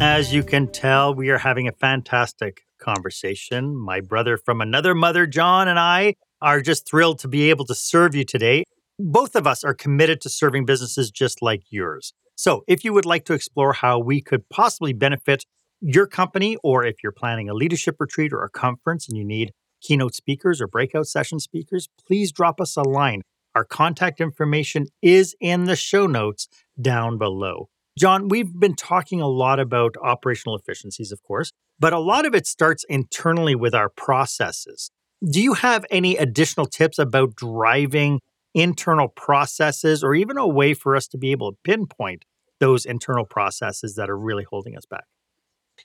As 0.01 0.33
you 0.33 0.43
can 0.45 0.71
tell, 0.71 1.15
we 1.15 1.31
are 1.31 1.39
having 1.39 1.67
a 1.67 1.73
fantastic 1.73 2.63
conversation. 2.79 3.77
My 3.77 4.01
brother 4.01 4.37
from 4.37 4.61
another 4.61 4.95
mother, 4.95 5.27
Jon, 5.27 5.69
and 5.69 5.79
I 5.79 6.15
are 6.41 6.61
just 6.61 6.89
thrilled 6.89 7.19
to 7.21 7.29
be 7.29 7.51
able 7.51 7.65
to 7.67 7.75
serve 7.75 8.15
you 8.15 8.25
today. 8.25 8.65
Both 8.99 9.35
of 9.35 9.47
us 9.47 9.65
are 9.65 9.75
committed 9.75 10.21
to 10.23 10.29
serving 10.29 10.67
businesses 10.67 11.11
just 11.11 11.43
like 11.43 11.63
yours. 11.71 12.13
So, 12.37 12.63
if 12.69 12.85
you 12.85 12.93
would 12.93 13.07
like 13.07 13.25
to 13.25 13.33
explore 13.33 13.73
how 13.73 13.99
we 13.99 14.21
could 14.21 14.49
possibly 14.49 14.93
benefit 14.93 15.45
your 15.81 16.07
company, 16.07 16.57
or 16.63 16.85
if 16.85 17.03
you're 17.03 17.13
planning 17.13 17.49
a 17.49 17.55
leadership 17.55 17.97
retreat 17.99 18.33
or 18.33 18.43
a 18.43 18.51
conference 18.51 19.09
and 19.09 19.17
you 19.17 19.25
need 19.25 19.53
keynote 19.81 20.15
speakers 20.15 20.61
or 20.61 20.67
breakout 20.67 21.07
session 21.07 21.39
speakers, 21.39 21.89
please 22.07 22.33
drop 22.33 22.61
us 22.61 22.77
a 22.77 22.83
line. 22.83 23.23
Our 23.55 23.65
contact 23.65 24.21
information 24.21 24.87
is 25.03 25.35
in 25.41 25.65
the 25.65 25.77
show 25.77 26.07
notes 26.07 26.49
down 26.81 27.19
below. 27.19 27.69
Jon, 27.99 28.29
we've 28.29 28.53
been 28.59 28.77
talking 28.77 29.21
a 29.21 29.27
lot 29.27 29.59
about 29.59 29.97
operational 30.03 30.57
efficiencies, 30.57 31.11
of 31.11 31.23
course, 31.23 31.53
but 31.81 31.93
a 31.93 31.99
lot 31.99 32.27
of 32.27 32.35
it 32.35 32.47
starts 32.47 32.85
internally 32.89 33.55
with 33.57 33.75
our 33.75 33.89
processes. 33.89 34.91
Do 35.29 35.43
you 35.43 35.55
have 35.55 35.85
any 35.91 36.17
additional 36.17 36.67
tips 36.67 36.99
about 36.99 37.35
driving 37.35 38.21
internal 38.55 39.09
processes 39.09 40.05
or 40.05 40.15
even 40.15 40.39
a 40.39 40.47
way 40.47 40.75
for 40.75 40.95
us 40.95 41.09
to 41.09 41.19
be 41.19 41.33
able 41.33 41.53
to 41.53 41.59
pinpoint 41.65 42.25
those 42.61 42.85
internal 42.85 43.25
processes 43.25 43.97
that 43.97 44.09
are 44.09 44.19
really 44.19 44.45
holding 44.49 44.77
us 44.77 44.87
back? 44.87 45.05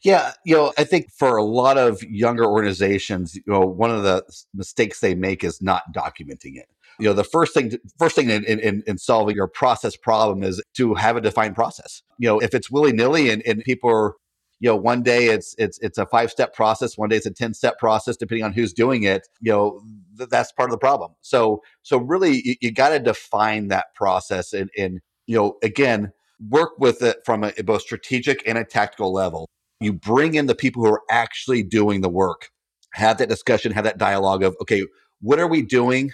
Yeah, 0.02 0.34
you 0.44 0.56
know, 0.56 0.74
I 0.78 0.84
think 0.84 1.12
for 1.12 1.38
a 1.38 1.44
lot 1.44 1.78
of 1.78 2.02
younger 2.04 2.46
organizations, 2.46 3.36
you 3.36 3.44
know, 3.48 3.62
one 3.62 3.92
of 3.92 4.04
the 4.04 4.24
mistakes 4.54 5.00
they 5.00 5.16
make 5.16 5.44
is 5.44 5.62
not 5.62 5.84
documenting 5.94 6.56
it. 6.56 6.68
You 7.00 7.08
know, 7.08 7.14
the 7.14 7.24
first 7.24 7.54
thing, 7.54 7.72
to, 7.72 7.80
first 7.98 8.16
thing 8.16 8.30
in, 8.30 8.44
in, 8.44 8.84
in, 8.86 8.98
solving 8.98 9.36
your 9.36 9.48
process 9.48 9.96
problem 9.96 10.44
is 10.44 10.62
to 10.76 10.94
have 10.94 11.16
a 11.18 11.22
defined 11.22 11.56
process. 11.56 12.04
You 12.20 12.28
know, 12.28 12.40
if 12.40 12.54
it's 12.54 12.70
willy 12.70 12.94
nilly 12.94 13.30
and, 13.30 13.42
and 13.46 13.64
people 13.64 13.90
are, 13.90 14.16
you 14.64 14.70
know 14.70 14.78
one 14.78 15.04
day 15.04 15.26
it's 15.26 15.54
it's 15.58 15.78
it's 15.80 15.98
a 15.98 16.06
five 16.06 16.32
step 16.32 16.56
process 16.56 16.98
one 16.98 17.10
day 17.10 17.18
it's 17.18 17.26
a 17.26 17.32
10 17.32 17.54
step 17.54 17.78
process 17.78 18.16
depending 18.16 18.46
on 18.46 18.54
who's 18.54 18.72
doing 18.72 19.04
it 19.04 19.28
you 19.42 19.52
know 19.52 19.82
th- 20.18 20.30
that's 20.30 20.54
part 20.54 20.70
of 20.70 20.72
the 20.72 20.78
problem 20.78 21.12
so 21.22 21.62
so 21.82 21.98
really 21.98 22.42
you, 22.46 22.56
you 22.62 22.72
got 22.72 22.90
to 22.90 23.00
define 23.00 23.68
that 23.68 23.88
process 23.94 24.54
and 24.54 24.70
and 24.78 25.02
you 25.28 25.36
know 25.36 25.58
again 25.64 26.14
work 26.50 26.72
with 26.80 27.02
it 27.02 27.18
from 27.26 27.44
a 27.44 27.52
both 27.64 27.82
strategic 27.82 28.42
and 28.48 28.58
a 28.58 28.64
tactical 28.64 29.12
level 29.12 29.50
you 29.84 29.94
bring 29.94 30.36
in 30.36 30.48
the 30.48 30.56
people 30.56 30.84
who 30.84 30.92
are 30.92 31.04
actually 31.10 31.64
doing 31.64 32.02
the 32.02 32.10
work. 32.10 32.50
Have 32.94 33.18
that 33.18 33.30
discussion 33.30 33.72
have 33.72 33.86
that 33.86 33.98
dialogue 33.98 34.44
of 34.44 34.56
okay 34.62 34.86
what 35.22 35.40
are 35.40 35.48
we 35.48 35.62
doing? 35.62 36.12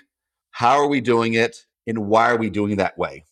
How 0.51 0.77
are 0.77 0.87
we 0.87 1.01
doing 1.01 1.33
it? 1.33 1.65
And 1.87 2.07
why 2.07 2.29
are 2.29 2.37
we 2.37 2.49
doing 2.49 2.77
that 2.77 2.97
way? 2.97 3.25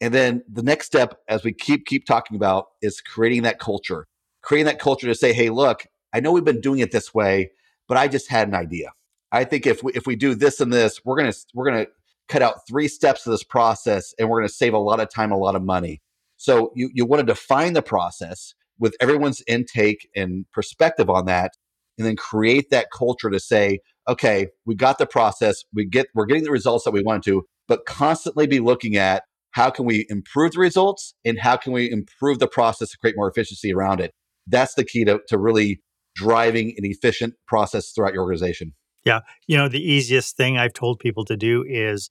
And 0.00 0.12
then 0.12 0.42
the 0.50 0.62
next 0.62 0.86
step 0.86 1.20
as 1.28 1.44
we 1.44 1.52
keep 1.52 1.86
keep 1.86 2.06
talking 2.06 2.36
about 2.36 2.68
is 2.82 3.00
creating 3.00 3.42
that 3.42 3.58
culture. 3.58 4.06
Creating 4.42 4.66
that 4.66 4.78
culture 4.80 5.06
to 5.06 5.14
say, 5.14 5.32
hey, 5.32 5.50
look, 5.50 5.86
I 6.12 6.20
know 6.20 6.32
we've 6.32 6.44
been 6.44 6.60
doing 6.60 6.80
it 6.80 6.90
this 6.90 7.14
way, 7.14 7.50
but 7.86 7.96
I 7.96 8.08
just 8.08 8.28
had 8.28 8.48
an 8.48 8.54
idea. 8.54 8.92
I 9.32 9.44
think 9.44 9.66
if 9.66 9.82
we, 9.82 9.92
if 9.92 10.06
we 10.06 10.16
do 10.16 10.34
this 10.34 10.60
and 10.60 10.72
this, 10.72 11.04
we're 11.04 11.16
gonna 11.16 11.34
we're 11.54 11.66
gonna 11.66 11.86
cut 12.28 12.42
out 12.42 12.66
three 12.66 12.88
steps 12.88 13.26
of 13.26 13.32
this 13.32 13.44
process, 13.44 14.14
and 14.18 14.28
we're 14.28 14.40
gonna 14.40 14.48
save 14.48 14.74
a 14.74 14.78
lot 14.78 15.00
of 15.00 15.10
time, 15.10 15.30
a 15.30 15.38
lot 15.38 15.54
of 15.54 15.62
money. 15.62 16.00
So 16.36 16.72
you 16.74 16.90
you 16.94 17.04
want 17.04 17.20
to 17.20 17.26
define 17.26 17.74
the 17.74 17.82
process 17.82 18.54
with 18.80 18.96
everyone's 19.00 19.42
intake 19.46 20.08
and 20.16 20.46
perspective 20.52 21.08
on 21.08 21.26
that, 21.26 21.52
and 21.96 22.06
then 22.06 22.16
create 22.16 22.70
that 22.70 22.88
culture 22.92 23.30
to 23.30 23.38
say, 23.38 23.78
okay, 24.08 24.48
we 24.66 24.74
got 24.74 24.98
the 24.98 25.06
process, 25.06 25.62
we 25.72 25.84
get 25.84 26.08
we're 26.14 26.26
getting 26.26 26.44
the 26.44 26.50
results 26.50 26.84
that 26.84 26.92
we 26.92 27.02
want 27.02 27.22
to, 27.24 27.44
but 27.68 27.86
constantly 27.86 28.46
be 28.46 28.58
looking 28.58 28.96
at 28.96 29.22
how 29.52 29.70
can 29.70 29.84
we 29.84 30.06
improve 30.08 30.52
the 30.52 30.60
results 30.60 31.14
and 31.24 31.38
how 31.38 31.56
can 31.56 31.72
we 31.72 31.90
improve 31.90 32.38
the 32.38 32.48
process 32.48 32.90
to 32.90 32.98
create 32.98 33.16
more 33.16 33.28
efficiency 33.28 33.72
around 33.72 34.00
it 34.00 34.12
that's 34.50 34.74
the 34.74 34.84
key 34.84 35.04
to, 35.04 35.20
to 35.28 35.38
really 35.38 35.80
driving 36.14 36.74
an 36.76 36.84
efficient 36.84 37.34
process 37.46 37.92
throughout 37.92 38.12
your 38.12 38.22
organization. 38.22 38.74
Yeah. 39.04 39.20
You 39.46 39.56
know, 39.56 39.68
the 39.68 39.80
easiest 39.80 40.36
thing 40.36 40.58
I've 40.58 40.74
told 40.74 40.98
people 40.98 41.24
to 41.26 41.36
do 41.36 41.64
is 41.66 42.10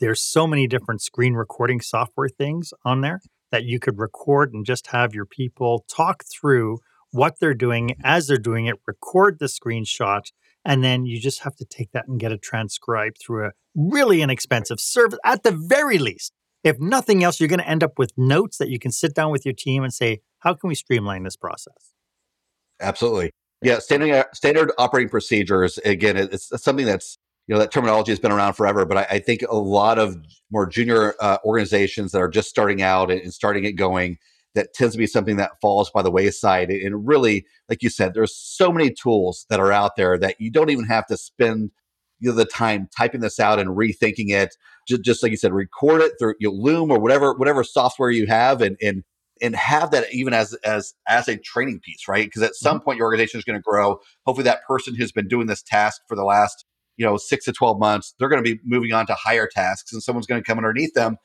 there's 0.00 0.22
so 0.22 0.46
many 0.46 0.66
different 0.66 1.02
screen 1.02 1.34
recording 1.34 1.80
software 1.80 2.28
things 2.28 2.72
on 2.84 3.00
there 3.02 3.20
that 3.50 3.64
you 3.64 3.78
could 3.78 3.98
record 3.98 4.52
and 4.52 4.64
just 4.64 4.88
have 4.88 5.14
your 5.14 5.26
people 5.26 5.84
talk 5.88 6.24
through 6.24 6.78
what 7.10 7.38
they're 7.40 7.54
doing 7.54 7.96
as 8.02 8.26
they're 8.26 8.36
doing 8.38 8.66
it, 8.66 8.76
record 8.86 9.38
the 9.38 9.46
screenshot, 9.46 10.32
and 10.64 10.82
then 10.82 11.06
you 11.06 11.20
just 11.20 11.40
have 11.40 11.54
to 11.56 11.64
take 11.64 11.92
that 11.92 12.08
and 12.08 12.18
get 12.18 12.32
it 12.32 12.42
transcribed 12.42 13.18
through 13.24 13.46
a 13.46 13.50
really 13.76 14.22
inexpensive 14.22 14.80
service 14.80 15.18
at 15.24 15.42
the 15.42 15.52
very 15.52 15.98
least. 15.98 16.32
If 16.64 16.80
nothing 16.80 17.22
else, 17.22 17.38
you're 17.38 17.48
going 17.48 17.60
to 17.60 17.68
end 17.68 17.84
up 17.84 17.98
with 17.98 18.12
notes 18.16 18.56
that 18.56 18.68
you 18.68 18.78
can 18.78 18.90
sit 18.90 19.14
down 19.14 19.30
with 19.30 19.44
your 19.44 19.54
team 19.54 19.84
and 19.84 19.92
say, 19.92 20.22
how 20.40 20.54
can 20.54 20.68
we 20.68 20.74
streamline 20.74 21.22
this 21.22 21.36
process? 21.36 21.92
Absolutely. 22.80 23.30
Yeah, 23.62 23.78
standard 23.78 24.10
uh, 24.10 24.24
standard 24.34 24.72
operating 24.76 25.08
procedures. 25.08 25.78
Again, 25.78 26.16
it's 26.16 26.50
something 26.62 26.84
that's 26.84 27.16
you 27.46 27.54
know 27.54 27.58
that 27.58 27.70
terminology 27.70 28.12
has 28.12 28.18
been 28.18 28.32
around 28.32 28.54
forever, 28.54 28.84
but 28.84 28.96
I, 28.96 29.06
I 29.10 29.18
think 29.18 29.42
a 29.48 29.56
lot 29.56 29.98
of 29.98 30.16
more 30.50 30.66
junior 30.66 31.14
uh, 31.20 31.38
organizations 31.44 32.12
that 32.12 32.22
are 32.22 32.28
just 32.28 32.48
starting 32.48 32.82
out 32.82 33.10
and, 33.10 33.20
and 33.20 33.32
starting 33.32 33.64
it 33.64 33.72
going 33.72 34.18
that 34.54 34.72
tends 34.72 34.94
to 34.94 34.98
be 34.98 35.06
something 35.06 35.36
that 35.36 35.60
falls 35.60 35.90
by 35.90 36.00
the 36.00 36.10
wayside. 36.10 36.70
And 36.70 37.06
really, 37.06 37.44
like 37.68 37.82
you 37.82 37.90
said, 37.90 38.14
there's 38.14 38.36
so 38.36 38.72
many 38.72 38.90
tools 38.90 39.46
that 39.50 39.60
are 39.60 39.72
out 39.72 39.96
there 39.96 40.16
that 40.18 40.40
you 40.40 40.50
don't 40.50 40.70
even 40.70 40.86
have 40.86 41.06
to 41.06 41.16
spend 41.16 41.70
you 42.20 42.30
know, 42.30 42.36
the 42.36 42.44
time 42.44 42.88
typing 42.96 43.20
this 43.20 43.40
out 43.40 43.58
and 43.58 43.70
rethinking 43.70 44.30
it. 44.30 44.56
Just, 44.86 45.02
just 45.02 45.22
like 45.22 45.30
you 45.30 45.36
said, 45.36 45.52
record 45.52 46.00
it 46.00 46.12
through 46.18 46.34
your 46.38 46.52
Loom 46.52 46.90
or 46.90 46.98
whatever 46.98 47.34
whatever 47.34 47.64
software 47.64 48.10
you 48.10 48.26
have, 48.26 48.62
and 48.62 48.76
and 48.80 49.02
and 49.42 49.56
have 49.56 49.90
that 49.90 50.12
even 50.12 50.32
as 50.32 50.54
as 50.64 50.94
as 51.08 51.28
a 51.28 51.36
training 51.36 51.80
piece, 51.80 52.06
right? 52.06 52.26
Because 52.26 52.42
at 52.42 52.54
some 52.54 52.76
mm-hmm. 52.76 52.84
point 52.84 52.98
your 52.98 53.06
organization 53.06 53.38
is 53.38 53.44
going 53.44 53.58
to 53.58 53.62
grow. 53.62 53.98
Hopefully, 54.24 54.44
that 54.44 54.64
person 54.66 54.94
who's 54.94 55.12
been 55.12 55.28
doing 55.28 55.46
this 55.46 55.62
task 55.62 56.02
for 56.06 56.16
the 56.16 56.24
last 56.24 56.64
you 56.96 57.04
know 57.04 57.16
six 57.16 57.44
to 57.46 57.52
twelve 57.52 57.78
months, 57.78 58.14
they're 58.18 58.28
going 58.28 58.42
to 58.42 58.54
be 58.54 58.60
moving 58.64 58.92
on 58.92 59.06
to 59.06 59.14
higher 59.14 59.48
tasks, 59.50 59.92
and 59.92 60.02
someone's 60.02 60.26
going 60.26 60.42
to 60.42 60.46
come 60.46 60.58
underneath 60.58 60.94
them. 60.94 61.16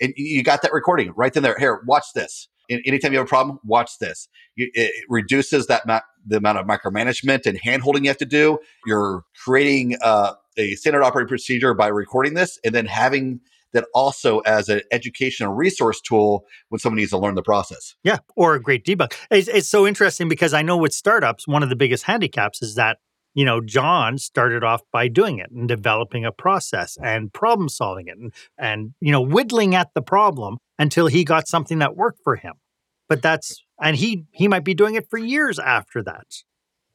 And 0.00 0.12
you 0.16 0.42
got 0.42 0.62
that 0.62 0.72
recording 0.72 1.12
right 1.16 1.32
then 1.32 1.42
there. 1.42 1.58
Here, 1.58 1.82
watch 1.86 2.04
this. 2.14 2.48
anytime 2.70 3.12
you 3.12 3.18
have 3.18 3.26
a 3.26 3.28
problem, 3.28 3.58
watch 3.64 3.98
this. 4.00 4.28
it 4.56 4.92
reduces 5.08 5.66
that 5.66 5.86
ma- 5.86 6.00
the 6.26 6.36
amount 6.36 6.58
of 6.58 6.66
micromanagement 6.66 7.46
and 7.46 7.60
handholding 7.60 8.02
you 8.02 8.08
have 8.08 8.18
to 8.18 8.26
do. 8.26 8.58
You're 8.86 9.24
creating 9.44 9.96
uh, 10.02 10.34
a 10.56 10.74
standard 10.74 11.02
operating 11.02 11.28
procedure 11.28 11.74
by 11.74 11.88
recording 11.88 12.34
this, 12.34 12.58
and 12.64 12.74
then 12.74 12.86
having 12.86 13.40
that 13.72 13.86
also 13.94 14.38
as 14.40 14.68
an 14.68 14.80
educational 14.92 15.52
resource 15.52 16.00
tool 16.00 16.44
when 16.68 16.78
someone 16.78 16.96
needs 16.96 17.10
to 17.10 17.18
learn 17.18 17.34
the 17.34 17.42
process. 17.42 17.94
Yeah, 18.02 18.18
or 18.36 18.54
a 18.54 18.62
great 18.62 18.84
debug. 18.84 19.12
It's, 19.30 19.48
it's 19.48 19.68
so 19.68 19.86
interesting 19.86 20.28
because 20.28 20.54
I 20.54 20.62
know 20.62 20.76
with 20.76 20.92
startups, 20.92 21.46
one 21.46 21.62
of 21.62 21.68
the 21.68 21.76
biggest 21.76 22.04
handicaps 22.04 22.62
is 22.62 22.76
that 22.76 22.98
you 23.38 23.44
know, 23.44 23.60
Jon 23.60 24.18
started 24.18 24.64
off 24.64 24.82
by 24.92 25.06
doing 25.06 25.38
it 25.38 25.48
and 25.52 25.68
developing 25.68 26.24
a 26.24 26.32
process 26.32 26.98
and 27.00 27.32
problem 27.32 27.68
solving 27.68 28.08
it 28.08 28.18
and, 28.18 28.34
and, 28.58 28.94
you 29.00 29.12
know, 29.12 29.20
whittling 29.20 29.76
at 29.76 29.94
the 29.94 30.02
problem 30.02 30.58
until 30.76 31.06
he 31.06 31.22
got 31.22 31.46
something 31.46 31.78
that 31.78 31.94
worked 31.94 32.18
for 32.24 32.34
him. 32.34 32.54
But 33.08 33.22
that's, 33.22 33.62
and 33.80 33.94
he, 33.94 34.24
he 34.32 34.48
might 34.48 34.64
be 34.64 34.74
doing 34.74 34.96
it 34.96 35.08
for 35.08 35.20
years 35.20 35.60
after 35.60 36.02
that. 36.02 36.26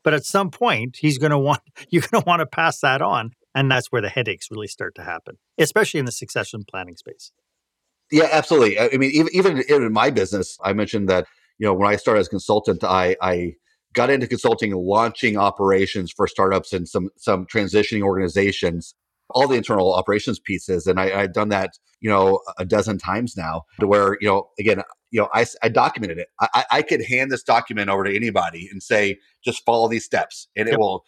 But 0.04 0.14
at 0.14 0.26
some 0.26 0.52
point, 0.52 0.98
he's 1.00 1.18
going 1.18 1.32
to 1.38 1.39
want, 1.39 1.62
you're 1.88 2.04
going 2.12 2.22
to 2.22 2.28
want 2.28 2.41
to 2.41 2.46
pass 2.46 2.82
that 2.82 3.02
on. 3.02 3.32
And 3.56 3.72
that's 3.72 3.89
where 3.89 4.02
the 4.02 4.10
headaches 4.10 4.50
really 4.52 4.68
start 4.68 4.96
to 4.96 5.04
happen, 5.04 5.38
especially 5.58 6.02
in 6.02 6.06
the 6.06 6.12
succession 6.12 6.66
planning 6.70 6.98
space. 6.98 7.32
Yeah, 8.12 8.28
absolutely. 8.30 8.78
I 8.78 8.89
mean, 8.98 9.12
even, 9.12 9.30
even 9.34 9.64
in 9.70 9.94
my 9.94 10.10
business, 10.10 10.58
I 10.62 10.74
mentioned 10.74 11.08
that, 11.08 11.26
you 11.58 11.66
know, 11.66 11.74
when 11.74 11.89
I 11.89 11.96
started 11.96 12.20
as 12.20 12.28
consultant, 12.28 12.84
I, 12.84 13.16
I 13.22 13.54
got 13.94 14.10
into 14.10 14.28
consulting, 14.28 14.74
launching 14.74 15.38
operations 15.38 16.12
for 16.12 16.28
startups 16.28 16.74
and 16.74 16.88
some, 16.88 17.10
some 17.18 17.46
transitioning 17.46 18.02
organizations, 18.02 18.96
all 19.30 19.48
the 19.48 19.56
internal 19.56 19.94
operations 19.94 20.39
pieces. 20.39 20.88
And 20.88 21.00
I, 21.00 21.22
I've 21.22 21.34
done 21.34 21.50
that, 21.50 21.72
you 22.02 22.10
know, 22.10 22.39
a 22.58 22.66
dozen 22.66 22.98
times 22.98 23.36
now 23.38 23.64
to 23.80 23.88
where, 23.88 24.18
you 24.20 24.28
know, 24.28 24.50
again, 24.60 24.82
you 25.12 25.22
know, 25.22 25.30
I, 25.34 25.46
I 25.62 25.70
documented 25.70 26.18
it. 26.18 26.28
I, 26.41 26.66
I 26.72 26.82
could 26.82 27.06
hand 27.06 27.32
this 27.32 27.44
document 27.44 27.89
over 27.89 28.04
to 28.04 28.16
anybody 28.16 28.68
and 28.72 28.82
say, 28.82 29.20
just 29.46 29.64
follow 29.64 29.88
these 29.88 30.06
steps 30.06 30.48
and 30.56 30.68
it 30.68 30.80
will 30.80 31.06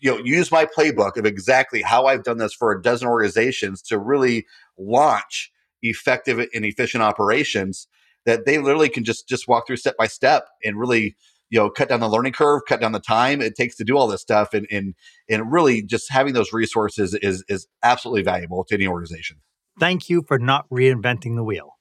you 0.00 0.10
know 0.10 0.22
use 0.22 0.52
my 0.52 0.66
playbook 0.66 1.16
of 1.16 1.24
exactly 1.24 1.80
how 1.80 2.06
I've 2.06 2.24
done 2.24 2.38
this 2.38 2.52
for 2.52 2.72
a 2.72 2.82
dozen 2.82 3.08
organizations 3.08 3.80
to 3.82 3.98
really 3.98 4.46
launch 4.78 5.50
effective 5.82 6.38
and 6.38 6.64
efficient 6.64 7.02
operations 7.02 7.88
that 8.26 8.46
they 8.46 8.58
literally 8.58 8.88
can 8.88 9.04
just 9.04 9.28
just 9.28 9.48
walk 9.48 9.66
through 9.66 9.76
step 9.76 9.96
by 9.96 10.06
step 10.06 10.46
and 10.64 10.78
really 10.78 11.16
you 11.54 11.60
know 11.60 11.70
cut 11.70 11.88
down 11.88 12.00
the 12.00 12.08
learning 12.08 12.32
curve 12.32 12.62
cut 12.68 12.80
down 12.80 12.90
the 12.90 12.98
time 12.98 13.40
it 13.40 13.54
takes 13.54 13.76
to 13.76 13.84
do 13.84 13.96
all 13.96 14.08
this 14.08 14.20
stuff 14.20 14.52
and 14.52 14.66
and 14.72 14.94
and 15.30 15.52
really 15.52 15.82
just 15.82 16.10
having 16.10 16.34
those 16.34 16.52
resources 16.52 17.14
is 17.22 17.44
is 17.48 17.68
absolutely 17.84 18.22
valuable 18.22 18.64
to 18.64 18.74
any 18.74 18.88
organization. 18.88 19.36
Thank 19.78 20.10
you 20.10 20.22
for 20.26 20.38
not 20.38 20.68
reinventing 20.68 21.36
the 21.36 21.44
wheel. 21.44 21.78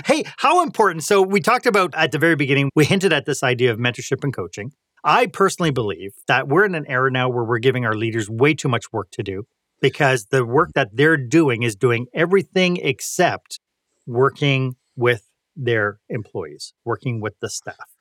Hey 0.06 0.24
how 0.38 0.64
important 0.64 1.04
so 1.04 1.22
we 1.22 1.40
talked 1.42 1.66
about 1.66 1.94
at 1.96 2.12
the 2.12 2.18
very 2.18 2.36
beginning 2.36 2.70
we 2.76 2.86
hinted 2.86 3.14
at 3.14 3.26
this 3.26 3.44
idea 3.44 3.72
of 3.72 3.78
mentorship 3.78 4.24
and 4.24 4.34
coaching. 4.34 4.72
I 5.04 5.28
personally 5.28 5.72
believe 5.72 6.12
that 6.28 6.48
we're 6.48 6.66
in 6.66 6.76
an 6.76 6.86
era 6.88 7.12
now 7.12 7.30
where 7.30 7.44
we're 7.44 7.60
giving 7.60 7.86
our 7.86 7.94
leaders 7.94 8.30
way 8.30 8.54
too 8.54 8.70
much 8.70 8.86
work 8.92 9.10
to 9.12 9.24
do 9.24 9.44
because 9.82 10.28
the 10.32 10.46
work 10.46 10.72
that 10.76 10.90
they're 10.94 11.18
doing 11.18 11.64
is 11.64 11.76
doing 11.76 12.08
everything 12.14 12.78
except 12.78 13.60
working 14.08 14.76
with 14.96 15.31
their 15.64 16.00
employees, 16.10 16.74
working 16.86 17.22
with 17.22 17.40
the 17.40 17.50
staff, 17.50 17.96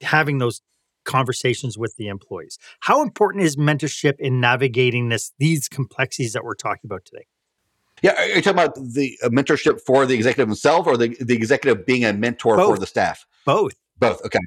having 0.00 0.38
those 0.38 0.62
conversations 1.04 1.78
with 1.78 1.94
the 1.96 2.08
employees. 2.08 2.58
How 2.80 3.02
important 3.02 3.44
is 3.44 3.56
mentorship 3.56 4.14
in 4.18 4.40
navigating 4.40 5.08
this 5.08 5.32
these 5.38 5.68
complexities 5.68 6.32
that 6.34 6.44
we're 6.44 6.54
talking 6.54 6.82
about 6.84 7.04
today? 7.04 7.26
Yeah, 8.02 8.20
are 8.20 8.26
you 8.26 8.42
talking 8.42 8.50
about 8.52 8.74
the 8.74 9.18
uh, 9.22 9.28
mentorship 9.30 9.80
for 9.80 10.04
the 10.04 10.14
executive 10.14 10.48
himself 10.48 10.86
or 10.86 10.98
the, 10.98 11.16
the 11.18 11.34
executive 11.34 11.86
being 11.86 12.04
a 12.04 12.12
mentor 12.12 12.56
Both. 12.56 12.74
for 12.74 12.80
the 12.80 12.86
staff? 12.86 13.24
Both. 13.46 13.72
Both. 13.98 14.22
Okay. 14.26 14.38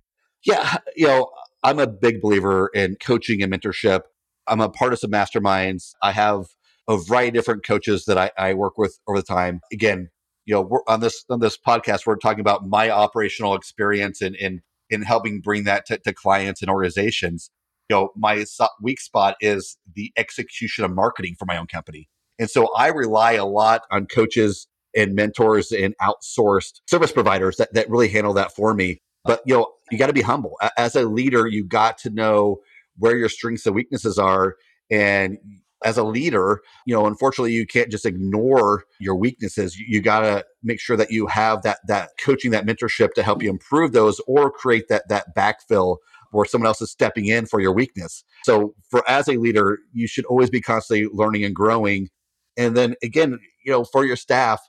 Yeah, 0.43 0.78
you 0.95 1.07
know, 1.07 1.32
I'm 1.63 1.80
a 1.80 1.88
big 1.88 2.22
believer 2.22 2.70
in 2.76 2.95
coaching 2.97 3.41
and 3.41 3.51
mentorship. 3.51 4.01
I'm 4.47 4.61
a 4.61 4.70
part 4.70 4.93
of 4.93 4.99
some 4.99 5.11
masterminds. 5.11 5.93
I 6.01 6.11
have 6.11 6.45
a 6.88 6.97
variety 6.97 7.30
of 7.30 7.34
different 7.34 7.65
coaches 7.65 8.05
that 8.05 8.17
I, 8.17 8.32
I 8.38 8.53
work 8.53 8.78
with 8.78 8.99
over 9.07 9.20
the 9.20 9.26
time. 9.26 9.61
Again, 9.72 10.09
you 10.50 10.56
know, 10.56 10.82
on 10.88 11.00
this 11.00 11.24
on 11.30 11.41
this 11.41 11.60
podcast, 11.60 12.08
we're 12.08 12.16
talking 12.16 12.39
about 12.39 12.68
my 12.68 12.89
operational 12.89 13.54
experience 13.54 14.20
in 14.20 14.34
in, 14.34 14.64
in 14.89 15.04
helping 15.04 15.41
bring 15.41 15.66
that 15.66 15.86
to, 15.86 16.00
to 16.00 16.12
clients 16.12 16.64
and 16.64 16.72
organizations. 16.72 17.52
You 17.88 17.95
know, 17.95 18.10
my 18.16 18.43
weak 18.82 19.00
spot 19.00 19.36
is 19.41 19.78
the 19.95 20.12
execution 20.18 20.86
of 20.86 20.91
marketing 20.91 21.36
for 21.38 21.45
my 21.45 21.56
own 21.56 21.68
company, 21.68 22.10
and 22.39 22.50
so 22.50 22.74
I 22.76 22.88
rely 22.88 23.34
a 23.34 23.45
lot 23.45 23.84
on 23.91 24.08
coaches 24.08 24.68
and 24.95 25.14
mentors 25.14 25.72
and 25.72 25.93
outsourced 26.02 26.82
service 26.88 27.12
providers 27.12 27.58
that, 27.58 27.72
that 27.76 27.88
really 27.88 28.10
handle 28.10 28.34
that 28.34 28.52
for 28.56 28.74
me. 28.74 28.97
But 29.26 29.43
you 29.45 29.54
know, 29.54 29.68
you 29.91 30.00
got 30.00 30.08
to 30.08 30.14
be 30.14 30.24
humble. 30.24 30.58
As 30.78 30.95
a 30.95 31.04
leader, 31.04 31.45
you 31.45 31.64
got 31.64 32.00
to 32.00 32.10
know 32.10 32.62
where 32.97 33.16
your 33.16 33.30
strengths 33.30 33.68
and 33.68 33.76
weaknesses 33.76 34.18
are. 34.18 34.56
And 34.89 35.38
as 35.84 35.97
a 35.97 36.03
leader, 36.03 36.61
you 36.86 36.93
know, 36.93 37.05
unfortunately, 37.05 37.53
you 37.53 37.65
can't 37.65 37.91
just 37.91 38.05
ignore 38.05 38.84
your 38.99 39.15
weaknesses. 39.15 39.77
You, 39.77 39.86
you 39.88 40.01
got 40.01 40.21
to 40.21 40.43
make 40.63 40.80
sure 40.80 40.97
that 40.97 41.11
you 41.11 41.27
have 41.27 41.61
that 41.63 41.80
that 41.88 42.11
coaching, 42.19 42.51
that 42.51 42.65
mentorship 42.65 43.13
to 43.13 43.23
help 43.23 43.41
you 43.41 43.49
improve 43.49 43.91
those, 43.93 44.19
or 44.27 44.51
create 44.51 44.88
that 44.89 45.07
that 45.09 45.36
backfill 45.36 45.97
where 46.32 46.45
someone 46.45 46.67
else 46.67 46.82
is 46.82 46.91
stepping 46.91 47.25
in 47.25 47.45
for 47.45 47.59
your 47.59 47.73
weakness. 47.73 48.23
So 48.43 48.73
for 48.89 49.07
as 49.09 49.27
a 49.27 49.34
leader, 49.34 49.80
you 49.93 50.07
should 50.07 50.25
always 50.25 50.49
be 50.49 50.61
constantly 50.61 51.09
learning 51.11 51.43
and 51.43 51.55
growing. 51.55 52.09
And 52.57 52.75
then 52.77 52.95
again, 53.01 53.39
you 53.65 53.71
know, 53.71 53.84
for 53.84 54.05
your 54.05 54.15
staff, 54.15 54.61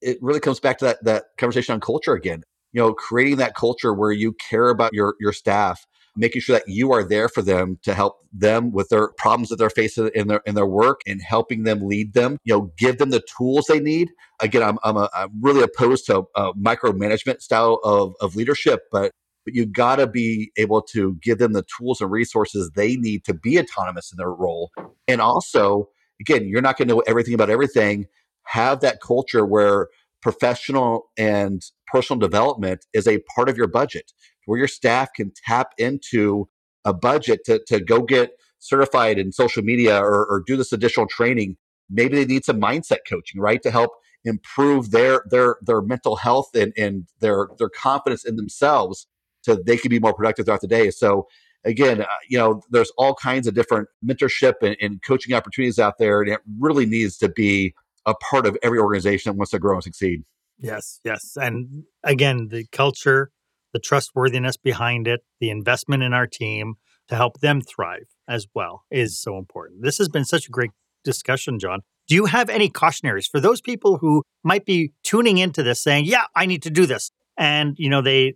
it 0.00 0.18
really 0.20 0.40
comes 0.40 0.60
back 0.60 0.78
to 0.78 0.84
that 0.86 1.04
that 1.04 1.24
conversation 1.38 1.74
on 1.74 1.80
culture 1.80 2.14
again. 2.14 2.42
You 2.72 2.80
know, 2.80 2.94
creating 2.94 3.36
that 3.36 3.54
culture 3.54 3.92
where 3.92 4.12
you 4.12 4.34
care 4.34 4.68
about 4.68 4.92
your 4.94 5.14
your 5.20 5.32
staff, 5.32 5.86
making 6.16 6.42
sure 6.42 6.56
that 6.56 6.68
you 6.68 6.92
are 6.92 7.02
there 7.06 7.28
for 7.28 7.42
them 7.42 7.78
to 7.82 7.94
help 7.94 8.18
them 8.32 8.72
with 8.72 8.88
their 8.88 9.08
problems 9.16 9.48
that 9.48 9.56
they're 9.56 9.70
facing 9.70 10.10
in 10.14 10.28
their 10.28 10.42
in 10.46 10.54
their 10.54 10.66
work 10.66 11.00
and 11.06 11.20
helping 11.22 11.64
them 11.64 11.80
lead 11.80 12.14
them. 12.14 12.38
You 12.44 12.54
know, 12.54 12.72
give 12.78 12.98
them 12.98 13.10
the 13.10 13.22
tools 13.36 13.66
they 13.68 13.80
need. 13.80 14.10
Again, 14.40 14.62
I'm 14.62 14.78
I'm, 14.82 14.96
a, 14.96 15.08
I'm 15.14 15.30
really 15.40 15.62
opposed 15.62 16.06
to 16.06 16.24
a 16.34 16.52
micromanagement 16.54 17.40
style 17.40 17.80
of 17.84 18.14
of 18.20 18.36
leadership, 18.36 18.82
but 18.90 19.12
but 19.44 19.54
you 19.54 19.66
got 19.66 19.96
to 19.96 20.06
be 20.06 20.52
able 20.56 20.82
to 20.82 21.14
give 21.22 21.38
them 21.38 21.52
the 21.52 21.64
tools 21.76 22.00
and 22.00 22.10
resources 22.10 22.70
they 22.74 22.96
need 22.96 23.24
to 23.24 23.34
be 23.34 23.58
autonomous 23.58 24.12
in 24.12 24.16
their 24.16 24.32
role. 24.32 24.70
And 25.08 25.20
also, 25.20 25.88
again, 26.20 26.46
you're 26.46 26.62
not 26.62 26.78
going 26.78 26.88
to 26.88 26.94
know 26.94 27.02
everything 27.06 27.34
about 27.34 27.50
everything. 27.50 28.06
Have 28.44 28.80
that 28.80 29.00
culture 29.00 29.44
where 29.44 29.88
professional 30.20 31.10
and 31.18 31.62
personal 31.88 32.18
development 32.18 32.86
is 32.94 33.06
a 33.06 33.18
part 33.34 33.48
of 33.48 33.56
your 33.56 33.66
budget, 33.66 34.12
where 34.46 34.58
your 34.58 34.68
staff 34.68 35.10
can 35.14 35.32
tap 35.46 35.72
into 35.78 36.48
a 36.84 36.92
budget 36.92 37.44
to, 37.44 37.60
to 37.66 37.80
go 37.80 38.02
get 38.02 38.32
certified 38.58 39.18
in 39.18 39.32
social 39.32 39.62
media 39.62 39.98
or, 39.98 40.24
or 40.26 40.42
do 40.46 40.56
this 40.56 40.72
additional 40.72 41.06
training. 41.06 41.56
Maybe 41.90 42.16
they 42.16 42.24
need 42.24 42.44
some 42.44 42.60
mindset 42.60 42.98
coaching, 43.08 43.40
right, 43.40 43.62
to 43.62 43.70
help 43.70 43.92
improve 44.24 44.92
their 44.92 45.24
their 45.30 45.56
their 45.62 45.82
mental 45.82 46.16
health 46.16 46.54
and, 46.54 46.72
and 46.76 47.08
their 47.20 47.48
their 47.58 47.68
confidence 47.68 48.24
in 48.24 48.36
themselves 48.36 49.08
so 49.42 49.56
they 49.56 49.76
can 49.76 49.90
be 49.90 49.98
more 49.98 50.14
productive 50.14 50.46
throughout 50.46 50.60
the 50.60 50.68
day. 50.68 50.90
So 50.90 51.26
again, 51.64 52.02
uh, 52.02 52.06
you 52.28 52.38
know, 52.38 52.62
there's 52.70 52.92
all 52.96 53.14
kinds 53.14 53.46
of 53.46 53.54
different 53.54 53.88
mentorship 54.04 54.54
and, 54.62 54.76
and, 54.80 55.02
coaching 55.02 55.34
opportunities 55.34 55.78
out 55.78 55.98
there, 55.98 56.20
and 56.20 56.30
it 56.30 56.40
really 56.58 56.86
needs 56.86 57.16
to 57.18 57.28
be 57.28 57.74
a 58.06 58.14
part 58.14 58.46
of 58.46 58.56
every 58.62 58.78
organization 58.78 59.30
that 59.30 59.36
wants 59.36 59.50
to 59.50 59.58
grow 59.58 59.74
and 59.74 59.84
succeed. 59.84 60.24
Yes, 60.58 61.00
yes, 61.04 61.36
and 61.36 61.84
again, 62.04 62.48
the 62.48 62.66
culture, 62.70 63.30
the 63.72 63.78
trustworthiness 63.78 64.56
behind 64.56 65.08
it, 65.08 65.20
the 65.40 65.50
investment 65.50 66.02
in 66.02 66.12
our 66.12 66.26
team 66.26 66.74
to 67.08 67.16
help 67.16 67.40
them 67.40 67.60
thrive 67.60 68.08
as 68.28 68.46
well 68.54 68.84
is 68.90 69.20
so 69.20 69.38
important. 69.38 69.82
This 69.82 69.98
has 69.98 70.08
been 70.08 70.24
such 70.24 70.46
a 70.46 70.50
great 70.50 70.70
discussion, 71.04 71.58
Jon. 71.58 71.80
Do 72.08 72.14
you 72.14 72.26
have 72.26 72.48
any 72.48 72.68
cautionaries 72.68 73.26
for 73.26 73.40
those 73.40 73.60
people 73.60 73.98
who 73.98 74.22
might 74.42 74.64
be 74.64 74.92
tuning 75.02 75.38
into 75.38 75.62
this 75.62 75.82
saying, 75.82 76.04
"Yeah, 76.04 76.26
I 76.34 76.46
need 76.46 76.62
to 76.62 76.70
do 76.70 76.86
this," 76.86 77.10
and 77.36 77.74
you 77.78 77.88
know 77.88 78.02
they 78.02 78.34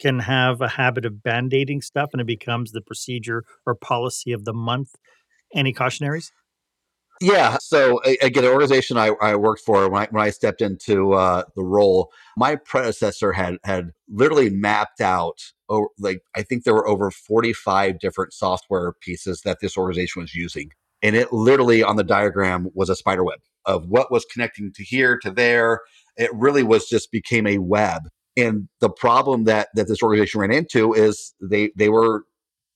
can 0.00 0.20
have 0.20 0.60
a 0.60 0.68
habit 0.68 1.04
of 1.04 1.22
band-aiding 1.22 1.82
stuff 1.82 2.10
and 2.12 2.20
it 2.20 2.26
becomes 2.26 2.70
the 2.70 2.80
procedure 2.80 3.42
or 3.66 3.74
policy 3.74 4.32
of 4.32 4.44
the 4.44 4.52
month. 4.52 4.94
Any 5.54 5.72
cautionaries? 5.72 6.30
Yeah. 7.20 7.56
So 7.60 8.00
again, 8.22 8.44
the 8.44 8.50
organization 8.52 8.96
I, 8.96 9.08
I 9.20 9.34
worked 9.36 9.62
for 9.62 9.88
when 9.90 10.02
I, 10.02 10.08
when 10.10 10.22
I 10.24 10.30
stepped 10.30 10.62
into 10.62 11.14
uh, 11.14 11.44
the 11.56 11.64
role, 11.64 12.12
my 12.36 12.56
predecessor 12.56 13.32
had 13.32 13.56
had 13.64 13.90
literally 14.08 14.50
mapped 14.50 15.00
out. 15.00 15.38
Like 15.98 16.22
I 16.36 16.42
think 16.42 16.64
there 16.64 16.74
were 16.74 16.88
over 16.88 17.10
forty 17.10 17.52
five 17.52 17.98
different 17.98 18.32
software 18.32 18.92
pieces 19.00 19.42
that 19.44 19.58
this 19.60 19.76
organization 19.76 20.22
was 20.22 20.34
using, 20.34 20.70
and 21.02 21.16
it 21.16 21.32
literally 21.32 21.82
on 21.82 21.96
the 21.96 22.04
diagram 22.04 22.68
was 22.74 22.88
a 22.88 22.96
spider 22.96 23.24
web 23.24 23.40
of 23.66 23.86
what 23.88 24.12
was 24.12 24.24
connecting 24.32 24.72
to 24.74 24.84
here 24.84 25.18
to 25.18 25.30
there. 25.30 25.80
It 26.16 26.30
really 26.34 26.62
was 26.62 26.88
just 26.88 27.10
became 27.12 27.46
a 27.46 27.58
web 27.58 28.08
and 28.36 28.68
the 28.80 28.90
problem 28.90 29.44
that 29.44 29.68
that 29.74 29.88
this 29.88 30.02
organization 30.02 30.40
ran 30.40 30.52
into 30.52 30.94
is 30.94 31.34
they 31.42 31.70
they 31.76 31.88
were 31.88 32.24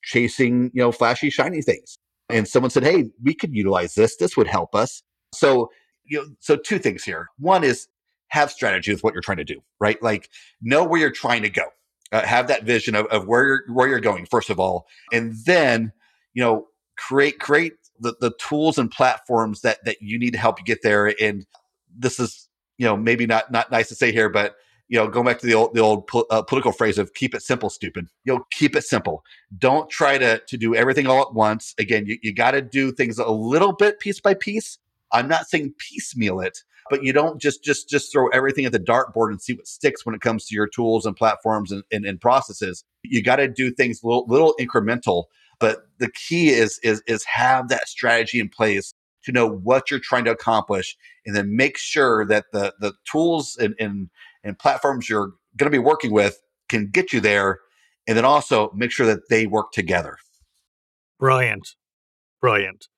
chasing 0.05 0.71
you 0.75 0.83
know 0.83 0.93
flashy 0.93 1.31
shiny 1.31 1.63
things 1.63 1.97
and 2.33 2.49
someone 2.49 2.71
said 2.71 2.85
hey 2.85 3.07
we 3.23 3.35
could 3.35 3.55
utilize 3.55 3.95
this. 3.95 4.17
This 4.17 4.37
would 4.37 4.47
help 4.47 4.75
us. 4.75 5.03
So 5.35 5.71
you 6.05 6.19
know 6.19 6.27
so 6.41 6.57
two 6.57 6.79
things 6.79 7.05
here. 7.05 7.29
One 7.39 7.65
is 7.65 7.89
have 8.29 8.51
strategy 8.51 8.93
with 8.93 9.05
what 9.05 9.13
you're 9.13 9.23
trying 9.23 9.39
to 9.39 9.45
do 9.45 9.61
right? 9.81 10.03
Like 10.03 10.29
know 10.61 10.85
where 10.85 11.01
you're 11.01 11.11
trying 11.11 11.43
to 11.43 11.51
go. 11.51 11.65
Uh, 12.13 12.23
have 12.27 12.47
that 12.49 12.65
vision 12.65 12.95
of, 12.95 13.07
of 13.07 13.27
where 13.27 13.47
you're 13.47 13.63
where 13.73 13.89
you're 13.89 14.01
going 14.01 14.27
first 14.27 14.51
of 14.51 14.61
all. 14.61 14.87
And 15.13 15.35
then 15.45 15.93
you 16.35 16.43
know 16.43 16.67
create 16.99 17.39
create 17.39 17.75
the, 17.99 18.15
the 18.21 18.33
tools 18.39 18.79
and 18.79 18.91
platforms 18.91 19.61
that 19.63 19.85
that 19.85 19.99
you 20.01 20.19
need 20.19 20.33
to 20.33 20.39
help 20.39 20.59
you 20.59 20.65
get 20.65 20.83
there. 20.83 21.15
And 21.21 21.47
this 21.97 22.19
is 22.19 22.49
you 22.79 22.87
know 22.87 22.97
maybe 22.97 23.27
not 23.27 23.51
not 23.51 23.71
nice 23.71 23.89
to 23.89 23.95
say 23.95 24.13
here 24.13 24.29
but 24.29 24.57
you 24.93 24.99
know, 24.99 25.09
going 25.09 25.25
back 25.25 25.39
to 25.39 25.47
the 25.47 25.55
old 25.55 25.75
the 25.75 25.81
old 25.81 26.07
po- 26.07 26.27
uh, 26.29 26.43
political 26.43 26.71
phrase 26.71 26.99
of 26.99 27.15
"keep 27.15 27.35
it 27.35 27.43
simple, 27.43 27.71
stupid." 27.71 28.09
You 28.25 28.35
know, 28.35 28.47
keep 28.51 28.77
it 28.77 28.85
simple. 28.85 29.25
Don't 29.57 29.89
try 29.89 30.19
to 30.19 30.43
to 30.47 30.57
do 30.59 30.75
everything 30.75 31.07
all 31.07 31.23
at 31.23 31.33
once. 31.33 31.75
Again, 31.79 32.05
you, 32.05 32.19
you 32.23 32.35
got 32.35 32.51
to 32.51 32.61
do 32.61 32.93
things 32.93 33.19
a 33.19 33.31
little 33.31 33.73
bit 33.73 34.01
piece 34.01 34.21
by 34.21 34.35
piece. 34.35 34.77
I'm 35.11 35.29
not 35.29 35.47
saying 35.47 35.73
piecemeal 35.79 36.41
it, 36.41 36.59
but 36.91 37.03
you 37.03 37.15
don't 37.15 37.41
just 37.41 37.65
just 37.65 37.89
just 37.89 38.13
throw 38.13 38.29
everything 38.29 38.67
at 38.67 38.73
the 38.73 38.79
dartboard 38.79 39.31
and 39.31 39.41
see 39.41 39.55
what 39.55 39.67
sticks 39.67 40.05
when 40.05 40.15
it 40.15 40.21
comes 40.21 40.45
to 40.45 40.55
your 40.55 40.69
tools 40.69 41.07
and 41.07 41.17
platforms 41.17 41.73
and, 41.73 41.83
and, 41.91 42.05
and 42.05 42.21
processes. 42.21 42.85
You 43.03 43.23
got 43.23 43.37
to 43.37 43.49
do 43.49 43.71
things 43.71 44.01
little, 44.05 44.27
little 44.29 44.55
incremental. 44.61 45.25
But 45.59 45.87
the 46.01 46.11
key 46.11 46.51
is 46.51 46.79
is 46.83 47.03
is 47.07 47.25
have 47.25 47.69
that 47.69 47.89
strategy 47.89 48.41
in 48.41 48.51
place 48.51 48.93
to 49.25 49.33
know 49.33 49.49
what 49.49 49.91
you're 49.91 50.01
trying 50.01 50.25
to 50.25 50.33
accomplish, 50.33 50.99
and 51.25 51.35
then 51.35 51.57
make 51.57 51.79
sure 51.79 52.27
that 52.27 52.45
the 52.53 52.75
the 52.79 52.93
tools 53.11 53.57
and 53.59 53.75
and 53.81 54.11
and 54.45 54.59
platforms 54.59 55.09
you're 55.09 55.33
going 55.57 55.71
to 55.71 55.71
be 55.71 55.79
working 55.79 56.13
with 56.13 56.41
can 56.69 56.89
get 56.91 57.13
you 57.13 57.21
there 57.21 57.61
and 58.07 58.17
then 58.17 58.25
also 58.25 58.71
make 58.75 58.91
sure 58.91 59.07
that 59.07 59.29
they 59.29 59.47
work 59.47 59.73
together. 59.73 60.17
Brilliant. 61.19 61.69
Brilliant. 62.41 62.89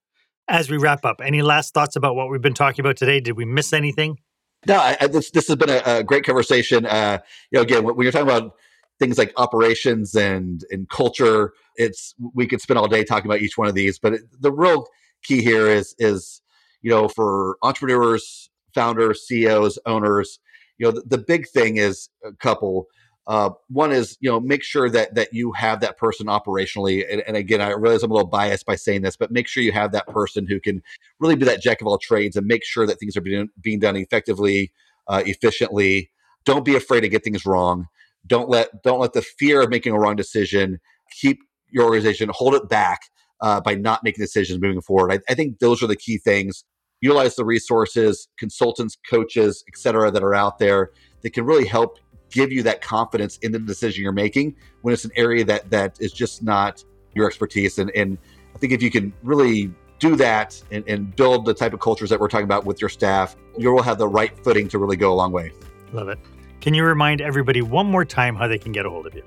As 0.49 0.71
we 0.71 0.77
wrap 0.77 1.05
up, 1.05 1.21
any 1.23 1.43
last 1.43 1.75
thoughts 1.75 1.97
about 1.97 2.17
what 2.17 2.31
we've 2.31 2.41
been 2.41 2.55
talking 2.55 2.85
about 2.85 2.97
today? 2.97 3.21
Did 3.21 3.33
we 3.33 3.45
miss 3.45 3.73
anything? 3.73 4.19
No, 4.67 4.77
I, 4.77 4.97
I, 5.01 5.07
this 5.07 5.31
this 5.31 5.49
has 5.49 5.57
been 5.57 5.71
a, 5.71 5.83
a 5.85 6.03
great 6.03 6.25
conversation. 6.25 6.87
Uh, 6.87 7.19
you 7.51 7.59
know, 7.59 7.63
again, 7.63 7.85
when 7.85 8.01
you're 8.01 8.13
talking 8.13 8.29
about 8.29 8.55
things 8.99 9.19
like 9.19 9.33
operations 9.37 10.15
and 10.15 10.65
and 10.71 10.89
culture, 10.89 11.53
it's 11.77 12.15
we 12.35 12.47
could 12.47 12.61
spend 12.61 12.79
all 12.79 12.89
day 12.89 13.05
talking 13.05 13.27
about 13.31 13.41
each 13.41 13.59
one 13.59 13.69
of 13.69 13.75
these. 13.75 13.99
But 13.99 14.15
it, 14.15 14.23
the 14.41 14.53
real 14.53 14.87
key 15.23 15.43
here 15.43 15.67
is 15.67 15.95
is 15.99 16.41
you 16.81 16.91
know 16.91 17.09
for 17.09 17.59
entrepreneurs, 17.63 18.51
founders, 18.75 19.27
CEOs, 19.27 19.79
owners, 19.87 20.39
you 20.79 20.87
know 20.87 20.93
the, 20.93 21.03
the 21.07 21.19
big 21.19 21.49
thing 21.49 21.77
is 21.77 22.09
a 22.25 22.33
couple 22.33 22.87
uh, 23.27 23.49
one 23.69 23.91
is 23.91 24.19
you 24.21 24.31
know 24.31 24.39
make 24.39 24.63
sure 24.63 24.91
that 24.91 25.15
that 25.15 25.33
you 25.33 25.53
have 25.53 25.81
that 25.81 25.97
person 25.97 26.27
operationally 26.27 27.05
and, 27.11 27.23
and, 27.27 27.37
again 27.37 27.61
i 27.61 27.71
realize 27.71 28.03
i'm 28.03 28.11
a 28.11 28.15
little 28.15 28.29
biased 28.29 28.67
by 28.67 28.77
saying 28.77 29.03
this 29.03 29.17
but 29.17 29.31
make 29.31 29.49
sure 29.49 29.63
you 29.63 29.73
have 29.73 29.93
that 29.93 30.07
person 30.09 30.47
who 30.47 30.61
can 30.61 30.83
really 31.21 31.37
be 31.37 31.45
that 31.45 31.63
jack 31.63 31.81
of 31.81 31.87
all 31.87 31.99
trades 31.99 32.37
and 32.37 32.47
make 32.47 32.65
sure 32.65 32.87
that 32.87 32.99
things 33.01 33.17
are 33.17 33.23
being, 33.23 33.49
being 33.63 33.79
done 33.79 33.97
effectively 33.97 34.71
uh, 35.09 35.23
efficiently. 35.27 36.11
Don't 36.45 36.65
be 36.65 36.77
afraid 36.77 37.01
to 37.01 37.09
get 37.09 37.25
things 37.25 37.47
wrong. 37.47 37.87
Don't 38.27 38.49
let 38.49 38.83
don't 38.83 39.01
let 39.01 39.13
the 39.13 39.23
fear 39.23 39.63
of 39.63 39.71
making 39.71 39.93
a 39.93 39.99
wrong 39.99 40.17
decision 40.17 40.81
keep 41.21 41.41
your 41.71 41.85
organization 41.85 42.31
hold 42.33 42.55
it 42.55 42.69
back 42.69 43.01
uh, 43.41 43.61
by 43.61 43.75
not 43.75 44.03
making 44.03 44.23
decisions 44.23 44.61
moving 44.61 44.81
forward. 44.81 45.13
I, 45.13 45.33
I 45.33 45.35
think 45.35 45.59
those 45.59 45.83
are 45.83 45.87
the 45.87 45.97
key 45.97 46.19
things 46.19 46.65
utilize 47.05 47.37
the 47.37 47.45
resources, 47.45 48.29
consultants, 48.39 48.97
coaches, 49.09 49.63
et 49.69 49.77
cetera, 49.77 50.11
that 50.11 50.23
are 50.23 50.35
out 50.35 50.59
there 50.59 50.93
that 51.21 51.35
can 51.35 51.45
really 51.45 51.67
help 51.67 51.99
give 52.31 52.51
you 52.51 52.63
that 52.63 52.81
confidence 52.81 53.37
in 53.43 53.53
the 53.53 53.59
decision 53.59 54.03
you're 54.03 54.11
making 54.11 54.57
when 54.81 54.95
it's 54.95 55.05
an 55.05 55.11
area 55.15 55.45
that 55.45 55.69
that 55.71 56.01
is 56.01 56.15
just 56.15 56.43
not 56.43 56.83
your 57.15 57.27
expertise. 57.27 57.79
And, 57.79 57.91
and 57.95 58.17
I 58.55 58.59
think 58.59 58.73
if 58.73 58.83
you 58.83 58.91
can 58.91 59.13
really 59.23 59.71
do 59.99 60.17
that 60.17 60.59
and, 60.71 60.83
and 60.89 61.15
build 61.15 61.45
the 61.45 61.53
type 61.53 61.75
of 61.75 61.81
cultures 61.81 62.09
that 62.09 62.19
we're 62.19 62.29
talking 62.29 62.47
about 62.47 62.65
with 62.65 62.81
your 62.81 62.89
staff, 62.89 63.37
you 63.59 63.71
will 63.71 63.83
have 63.83 63.99
the 63.99 64.09
right 64.09 64.33
footing 64.43 64.67
to 64.69 64.79
really 64.79 64.97
go 64.97 65.13
a 65.13 65.17
long 65.17 65.31
way. 65.31 65.53
Love 65.93 66.09
it. 66.09 66.19
Can 66.63 66.73
you 66.73 66.85
remind 66.85 67.21
everybody 67.21 67.61
one 67.61 67.85
more 67.85 68.07
time 68.07 68.35
how 68.35 68.49
they 68.49 68.59
can 68.59 68.73
get 68.73 68.87
a 68.87 68.91
hold 68.91 69.07
of 69.07 69.15
you? 69.15 69.23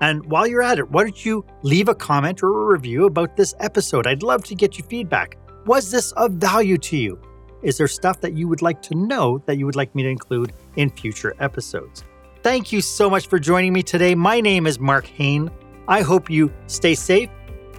And 0.00 0.24
while 0.24 0.46
you're 0.46 0.62
at 0.62 0.78
it, 0.78 0.90
why 0.90 1.02
don't 1.02 1.26
you 1.26 1.44
leave 1.62 1.88
a 1.88 1.94
comment 1.94 2.42
or 2.42 2.48
a 2.48 2.72
review 2.72 3.04
about 3.04 3.36
this 3.36 3.52
episode? 3.60 4.06
I'd 4.06 4.22
love 4.22 4.42
to 4.44 4.54
get 4.54 4.78
your 4.78 4.86
feedback. 4.86 5.36
Was 5.66 5.90
this 5.90 6.12
of 6.12 6.32
value 6.32 6.78
to 6.78 6.96
you? 6.96 7.20
Is 7.62 7.76
there 7.76 7.86
stuff 7.86 8.22
that 8.22 8.32
you 8.32 8.48
would 8.48 8.62
like 8.62 8.80
to 8.82 8.94
know 8.94 9.42
that 9.44 9.58
you 9.58 9.66
would 9.66 9.76
like 9.76 9.94
me 9.94 10.02
to 10.02 10.08
include 10.08 10.54
in 10.76 10.88
future 10.88 11.34
episodes? 11.38 12.02
Thank 12.42 12.72
you 12.72 12.80
so 12.80 13.10
much 13.10 13.28
for 13.28 13.38
joining 13.38 13.74
me 13.74 13.82
today. 13.82 14.14
My 14.14 14.40
name 14.40 14.66
is 14.66 14.78
Marc 14.78 15.04
Haine. 15.04 15.50
I 15.86 16.00
hope 16.00 16.30
you 16.30 16.50
stay 16.66 16.94
safe, 16.94 17.28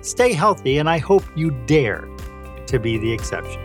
stay 0.01 0.33
healthy, 0.33 0.77
and 0.77 0.87
I 0.87 0.99
hope 0.99 1.23
you 1.35 1.49
dare 1.65 2.07
to 2.67 2.77
be 2.77 2.99
the 2.99 3.11
exception. 3.11 3.59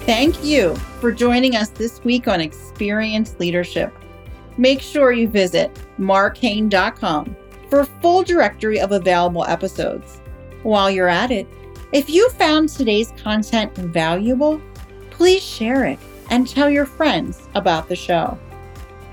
Thank 0.00 0.42
you 0.42 0.74
for 1.00 1.12
joining 1.12 1.54
us 1.54 1.68
this 1.68 2.02
week 2.02 2.26
on 2.26 2.40
Experience 2.40 3.38
Leadership. 3.38 3.94
Make 4.56 4.80
sure 4.80 5.12
you 5.12 5.28
visit 5.28 5.70
marchaine.com 5.98 7.36
for 7.68 7.80
a 7.80 7.86
full 7.86 8.22
directory 8.22 8.80
of 8.80 8.92
available 8.92 9.44
episodes. 9.44 10.20
While 10.62 10.90
you're 10.90 11.08
at 11.08 11.30
it, 11.30 11.46
if 11.92 12.10
you 12.10 12.28
found 12.30 12.68
today's 12.68 13.12
content 13.22 13.74
valuable, 13.74 14.60
please 15.10 15.42
share 15.42 15.84
it 15.84 15.98
and 16.30 16.46
tell 16.46 16.68
your 16.68 16.86
friends 16.86 17.48
about 17.54 17.88
the 17.88 17.96
show. 17.96 18.38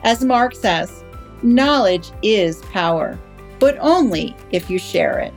As 0.04 0.24
Marc 0.24 0.56
says, 0.56 1.04
knowledge 1.42 2.12
is 2.22 2.62
power, 2.74 3.18
but 3.60 3.78
only 3.80 4.36
if 4.52 4.70
you 4.70 4.78
share 4.78 5.20
it. 5.20 5.34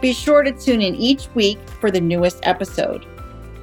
Be 0.00 0.12
sure 0.12 0.42
to 0.42 0.52
tune 0.52 0.80
in 0.80 0.94
each 0.94 1.28
week 1.34 1.58
for 1.80 1.90
the 1.90 2.00
newest 2.00 2.40
episode. 2.42 3.04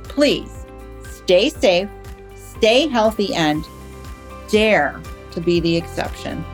Please 0.03 0.65
stay 1.03 1.49
safe, 1.49 1.89
stay 2.35 2.87
healthy, 2.87 3.33
and 3.33 3.65
dare 4.49 5.01
to 5.31 5.41
be 5.41 5.59
the 5.59 5.75
exception. 5.75 6.45